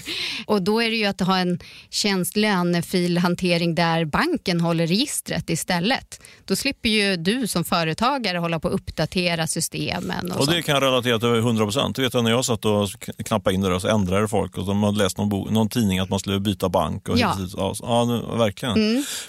och 0.46 0.62
då 0.62 0.82
är 0.82 0.90
det 0.90 0.96
ju 0.96 1.04
att 1.06 1.20
ha 1.20 1.38
en 1.38 1.58
tjänst 1.90 2.36
lönefilhantering 2.36 3.74
där 3.74 4.04
banken 4.04 4.60
håller 4.60 4.86
registret 4.86 5.50
istället. 5.50 6.20
Då 6.44 6.56
slipper 6.56 6.88
ju 6.88 7.16
du 7.16 7.46
som 7.46 7.64
företagare 7.64 8.38
hålla 8.38 8.60
på 8.60 8.68
att 8.68 8.74
uppdatera 8.74 9.46
systemen. 9.46 10.32
Och, 10.32 10.40
Och 10.40 10.46
det 10.46 10.62
kan 10.62 10.74
jag 10.74 10.82
relatera 10.82 11.18
till 11.18 11.28
100 11.28 11.64
procent. 11.64 11.96
Det 11.96 12.02
vet 12.02 12.14
jag 12.14 12.24
när 12.24 12.30
jag 12.30 12.44
satt 12.44 12.64
och 12.64 12.88
knappade 13.24 13.54
in 13.54 13.60
det 13.60 13.68
där 13.70 13.78
så 13.78 13.88
ändrade 13.88 14.28
folk 14.28 14.58
och 14.58 14.66
de 14.66 14.82
hade 14.82 14.98
läst 14.98 15.18
någon, 15.18 15.54
någon 15.54 15.68
tidning 15.68 15.98
att 15.98 16.10
man 16.10 16.18
skulle 16.18 16.40
byta 16.40 16.68
bank. 16.68 17.08
Och 17.08 17.18
Ja. 17.18 17.32
och 17.34 17.40
dit. 17.40 17.54
ja, 17.56 17.74
ja 17.82 18.04
nu- 18.04 18.38
verkligen. 18.38 18.74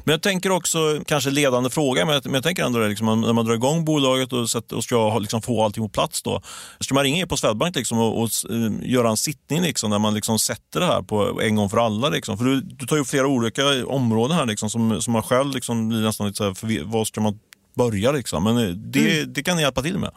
Men 0.03 0.11
jag 0.13 0.21
tänker 0.21 0.49
också, 0.51 0.77
kanske 1.07 1.29
ledande 1.29 1.69
fråga, 1.69 2.05
men 2.05 2.13
jag, 2.13 2.25
men 2.25 2.33
jag 2.33 2.43
tänker 2.43 2.63
ändå 2.63 2.79
det, 2.79 2.87
liksom, 2.87 3.21
när 3.21 3.33
man 3.33 3.45
drar 3.45 3.53
igång 3.53 3.85
bolaget 3.85 4.33
och, 4.33 4.47
och 4.73 4.83
ska 4.83 5.19
liksom, 5.19 5.41
få 5.41 5.63
allting 5.63 5.83
på 5.83 5.89
plats 5.89 6.21
då. 6.21 6.41
Ska 6.79 6.93
man 6.93 7.03
ringa 7.03 7.21
er 7.21 7.25
på 7.25 7.37
Swedbank 7.37 7.75
liksom, 7.75 7.97
och, 7.99 8.21
och 8.23 8.29
eh, 8.49 8.89
göra 8.91 9.09
en 9.09 9.17
sittning 9.31 9.61
liksom, 9.61 9.91
där 9.91 9.99
man 9.99 10.13
liksom 10.13 10.39
sätter 10.39 10.79
det 10.79 10.85
här 10.85 11.01
på 11.01 11.41
en 11.41 11.55
gång 11.55 11.69
för 11.69 11.77
alla? 11.77 12.09
Liksom? 12.09 12.37
För 12.37 12.45
du, 12.45 12.61
du 12.61 12.85
tar 12.85 12.95
ju 12.95 13.01
upp 13.01 13.07
flera 13.07 13.27
olika 13.27 13.85
områden 13.85 14.37
här 14.37 14.45
liksom, 14.45 14.69
som, 14.69 15.01
som 15.01 15.13
man 15.13 15.23
själv 15.23 15.53
liksom, 15.53 15.89
blir 15.89 16.01
nästan 16.01 16.27
lite 16.27 16.37
så 16.37 16.43
här, 16.43 16.53
för, 16.53 16.83
vad 16.83 17.07
ska 17.07 17.21
man 17.21 17.39
börja 17.73 18.11
liksom? 18.11 18.43
Men 18.43 18.57
eh, 18.57 18.69
det, 18.69 19.25
det 19.25 19.43
kan 19.43 19.55
ni 19.57 19.61
hjälpa 19.61 19.81
till 19.81 19.97
med. 19.97 20.11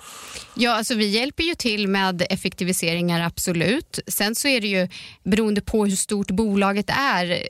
Ja, 0.55 0.75
alltså 0.75 0.95
vi 0.95 1.07
hjälper 1.07 1.43
ju 1.45 1.55
till 1.55 1.89
med 1.89 2.27
effektiviseringar, 2.31 3.21
absolut. 3.21 3.99
Sen 4.07 4.35
så 4.35 4.49
är 4.49 4.61
det 4.61 4.69
ju 4.69 4.89
beroende 5.25 5.61
på 5.61 5.87
hur 5.87 5.97
stort 5.97 6.31
bolaget 6.31 6.91
är 6.91 7.49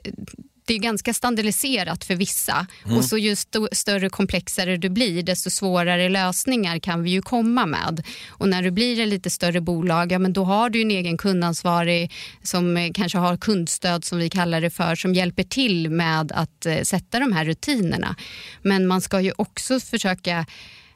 det 0.65 0.73
är 0.73 0.79
ganska 0.79 1.13
standardiserat 1.13 2.03
för 2.05 2.15
vissa 2.15 2.67
och 2.97 3.05
så 3.05 3.17
ju 3.17 3.31
st- 3.31 3.59
större 3.71 4.09
komplexare 4.09 4.77
du 4.77 4.89
blir 4.89 5.23
desto 5.23 5.49
svårare 5.49 6.09
lösningar 6.09 6.79
kan 6.79 7.03
vi 7.03 7.09
ju 7.11 7.21
komma 7.21 7.65
med. 7.65 8.03
Och 8.29 8.49
när 8.49 8.63
du 8.63 8.71
blir 8.71 8.99
ett 8.99 9.07
lite 9.07 9.29
större 9.29 9.61
bolag, 9.61 10.11
ja 10.11 10.19
men 10.19 10.33
då 10.33 10.43
har 10.43 10.69
du 10.69 10.81
en 10.81 10.91
egen 10.91 11.17
kundansvarig 11.17 12.11
som 12.43 12.77
eh, 12.77 12.91
kanske 12.93 13.17
har 13.17 13.37
kundstöd 13.37 14.05
som 14.05 14.17
vi 14.17 14.29
kallar 14.29 14.61
det 14.61 14.69
för 14.69 14.95
som 14.95 15.13
hjälper 15.13 15.43
till 15.43 15.89
med 15.89 16.31
att 16.31 16.65
eh, 16.65 16.81
sätta 16.81 17.19
de 17.19 17.33
här 17.33 17.45
rutinerna. 17.45 18.15
Men 18.61 18.87
man 18.87 19.01
ska 19.01 19.21
ju 19.21 19.31
också 19.37 19.79
försöka 19.79 20.45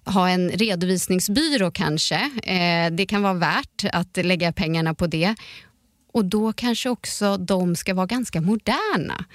ha 0.05 0.29
en 0.29 0.49
redovisningsbyrå 0.49 1.71
kanske. 1.71 2.15
Eh, 2.43 2.91
det 2.91 3.05
kan 3.05 3.21
vara 3.21 3.33
värt 3.33 3.85
att 3.93 4.17
lägga 4.25 4.53
pengarna 4.53 4.93
på 4.93 5.07
det. 5.07 5.35
Och 6.13 6.25
då 6.25 6.53
kanske 6.53 6.89
också 6.89 7.37
de 7.37 7.75
ska 7.75 7.93
vara 7.93 8.05
ganska 8.05 8.41
moderna. 8.41 9.25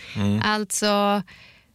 Alltså 0.42 1.22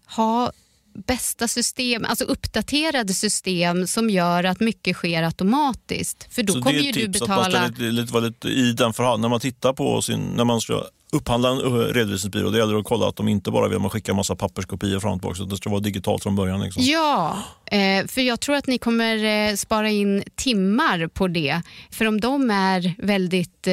ha 0.06 0.52
bästa 0.94 1.48
system, 1.48 2.06
alltså 2.06 2.26
uppdaterade 2.26 3.14
system 3.14 3.88
som 3.88 4.10
gör 4.10 4.44
att 4.44 4.60
mycket 4.60 4.96
sker 4.96 5.24
automatiskt. 5.24 6.28
För 6.34 6.44
då 6.44 6.54
Så 6.54 6.62
kommer 6.62 6.74
det 6.74 6.80
är 6.80 6.84
ju 6.84 6.90
ett 6.90 6.96
du 6.96 7.06
tips 7.06 7.22
att 7.22 7.28
man 7.28 7.38
betala... 7.38 7.68
ska 7.68 7.84
lite, 7.84 7.92
lite, 8.02 8.14
vara 8.14 8.24
lite 8.24 8.48
i 8.48 8.72
den 8.72 8.94
förhand, 8.94 9.22
när 9.22 9.30
man 9.30 9.40
tittar 9.40 9.74
på 9.74 10.02
sin, 10.02 10.22
när 10.22 10.46
man 10.46 10.62
ska 10.62 10.84
upphandla 11.12 11.50
en 11.50 11.58
eh, 11.58 11.72
redovisningsbyrå, 11.72 12.50
det 12.50 12.58
gäller 12.58 12.80
att 12.80 12.86
kolla 12.86 13.08
att 13.08 13.16
de 13.16 13.28
inte 13.28 13.52
bara 13.52 13.68
vill 13.68 13.80
man 13.80 13.90
skicka 13.90 14.12
en 14.12 14.16
massa 14.16 14.36
papperskopior 14.36 15.00
fram 15.00 15.14
och 15.14 15.22
tillbaka, 15.22 15.44
det 15.44 15.58
ska 15.58 15.70
vara 15.70 15.80
digitalt 15.80 16.24
från 16.24 16.36
början. 16.36 16.62
Liksom. 16.62 16.84
Ja, 16.84 17.38
eh, 17.66 18.08
för 18.08 18.22
jag 18.22 18.40
tror 18.40 18.56
att 18.56 18.68
ni 18.68 18.78
kommer 18.78 19.24
eh, 19.24 19.56
spara 19.56 19.90
in 19.90 20.24
timmar 20.36 21.08
på 21.08 21.28
det. 21.28 21.62
För 21.92 22.06
om 22.06 22.22
de 22.22 22.52
är 22.52 22.94
väldigt 22.98 23.68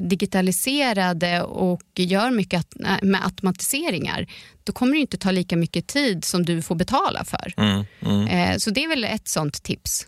digitaliserade 0.00 1.42
och 1.42 1.82
gör 1.96 2.30
mycket 2.30 2.66
med 3.02 3.24
automatiseringar, 3.24 4.26
då 4.64 4.72
kommer 4.72 4.92
det 4.92 4.98
inte 4.98 5.16
ta 5.16 5.30
lika 5.30 5.56
mycket 5.56 5.86
tid 5.86 6.24
som 6.24 6.44
du 6.44 6.62
får 6.62 6.74
betala 6.74 7.24
för. 7.24 7.54
Mm, 7.56 7.84
mm. 8.00 8.60
Så 8.60 8.70
det 8.70 8.84
är 8.84 8.88
väl 8.88 9.04
ett 9.04 9.28
sånt 9.28 9.62
tips. 9.62 10.06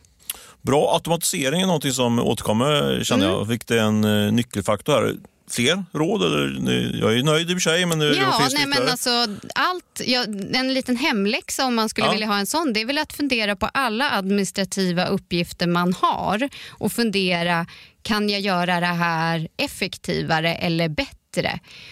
Bra. 0.63 0.95
Automatisering 0.95 1.61
är 1.61 1.67
något 1.67 1.95
som 1.95 2.19
återkommer 2.19 3.01
känner 3.05 3.27
mm. 3.27 3.39
jag. 3.39 3.49
Fick 3.49 3.67
det 3.67 3.81
en 3.81 4.01
nyckelfaktor 4.37 4.93
här 4.93 5.15
fler 5.51 5.85
råd? 5.93 6.23
Eller, 6.23 7.01
jag 7.01 7.19
är 7.19 7.23
nöjd 7.23 7.51
i 7.51 7.55
och 7.55 7.57
för 7.57 7.71
sig, 7.71 7.87
men 7.87 8.01
ja, 8.01 8.39
finns 8.41 8.55
nej, 8.55 8.67
men 8.67 8.89
alltså, 8.89 9.11
allt, 9.55 10.01
ja, 10.05 10.25
En 10.55 10.75
liten 10.75 10.97
hemläxa 10.97 11.67
om 11.67 11.75
man 11.75 11.89
skulle 11.89 12.07
ja. 12.07 12.13
vilja 12.13 12.27
ha 12.27 12.39
en 12.39 12.47
sån, 12.47 12.73
det 12.73 12.81
är 12.81 12.87
väl 12.87 12.99
att 12.99 13.13
fundera 13.13 13.57
på 13.57 13.67
alla 13.67 14.11
administrativa 14.11 15.07
uppgifter 15.07 15.67
man 15.67 15.93
har 15.93 16.49
och 16.69 16.93
fundera, 16.93 17.67
kan 18.03 18.29
jag 18.29 18.41
göra 18.41 18.81
det 18.81 18.87
här 18.87 19.49
effektivare 19.57 20.55
eller 20.55 20.89
bättre? 20.89 21.26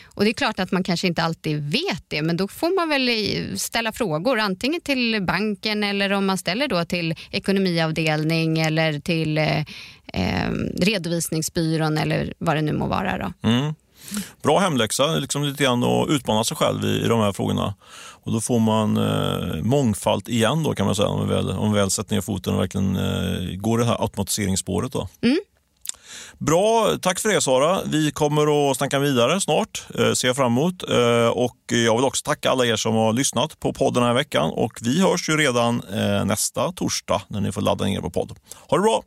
Och 0.04 0.24
Det 0.24 0.30
är 0.30 0.34
klart 0.34 0.60
att 0.60 0.72
man 0.72 0.84
kanske 0.84 1.06
inte 1.06 1.22
alltid 1.22 1.62
vet 1.62 2.04
det, 2.08 2.22
men 2.22 2.36
då 2.36 2.48
får 2.48 2.76
man 2.76 2.88
väl 2.88 3.58
ställa 3.58 3.92
frågor 3.92 4.38
antingen 4.38 4.80
till 4.80 5.22
banken 5.22 5.84
eller 5.84 6.12
om 6.12 6.26
man 6.26 6.38
ställer 6.38 6.68
då 6.68 6.84
till 6.84 7.14
ekonomiavdelning 7.30 8.58
eller 8.58 9.00
till 9.00 9.38
eh, 9.38 9.58
eh, 10.12 10.50
redovisningsbyrån 10.78 11.98
eller 11.98 12.34
vad 12.38 12.56
det 12.56 12.62
nu 12.62 12.72
må 12.72 12.86
vara. 12.86 13.18
Då. 13.18 13.48
Mm. 13.48 13.74
Bra 14.42 14.58
hemläxa, 14.58 15.06
liksom 15.06 15.44
lite 15.44 15.64
grann 15.64 15.84
att 15.84 16.10
utmana 16.10 16.44
sig 16.44 16.56
själv 16.56 16.84
i, 16.84 17.04
i 17.04 17.08
de 17.08 17.20
här 17.20 17.32
frågorna. 17.32 17.74
Och 18.24 18.32
då 18.32 18.40
får 18.40 18.58
man 18.58 18.96
eh, 18.96 19.62
mångfald 19.62 20.28
igen 20.28 20.62
då 20.62 20.74
kan 20.74 20.86
man 20.86 20.94
säga, 20.94 21.08
om 21.08 21.18
man 21.18 21.28
väl, 21.28 21.50
om 21.50 21.66
man 21.66 21.72
väl 21.72 21.90
sätter 21.90 22.14
ner 22.14 22.20
foten 22.20 22.54
och 22.54 22.60
verkligen 22.60 22.96
eh, 22.96 23.56
går 23.56 23.78
det 23.78 23.84
här 23.84 24.02
automatiseringsspåret. 24.02 24.92
Då. 24.92 25.08
Mm. 25.22 25.38
Bra, 26.38 26.96
tack 27.02 27.20
för 27.20 27.28
det 27.28 27.40
Sara. 27.40 27.78
Vi 27.86 28.10
kommer 28.10 28.70
att 28.70 28.76
snacka 28.76 28.98
vidare 28.98 29.40
snart, 29.40 29.86
eh, 29.98 30.12
ser 30.12 30.28
jag 30.28 30.36
fram 30.36 30.52
emot. 30.52 30.90
Eh, 30.90 31.28
och 31.28 31.56
jag 31.68 31.96
vill 31.96 32.04
också 32.04 32.22
tacka 32.24 32.50
alla 32.50 32.66
er 32.66 32.76
som 32.76 32.94
har 32.94 33.12
lyssnat 33.12 33.60
på 33.60 33.72
podden 33.72 34.02
den 34.02 34.08
här 34.08 34.14
veckan. 34.14 34.50
Och 34.50 34.72
vi 34.80 35.00
hörs 35.00 35.28
ju 35.28 35.36
redan 35.36 35.82
eh, 35.94 36.24
nästa 36.24 36.72
torsdag 36.72 37.22
när 37.28 37.40
ni 37.40 37.52
får 37.52 37.60
ladda 37.60 37.84
ner 37.84 38.00
på 38.00 38.10
podd. 38.10 38.32
Ha 38.68 38.76
det 38.76 38.82
bra! 38.82 39.02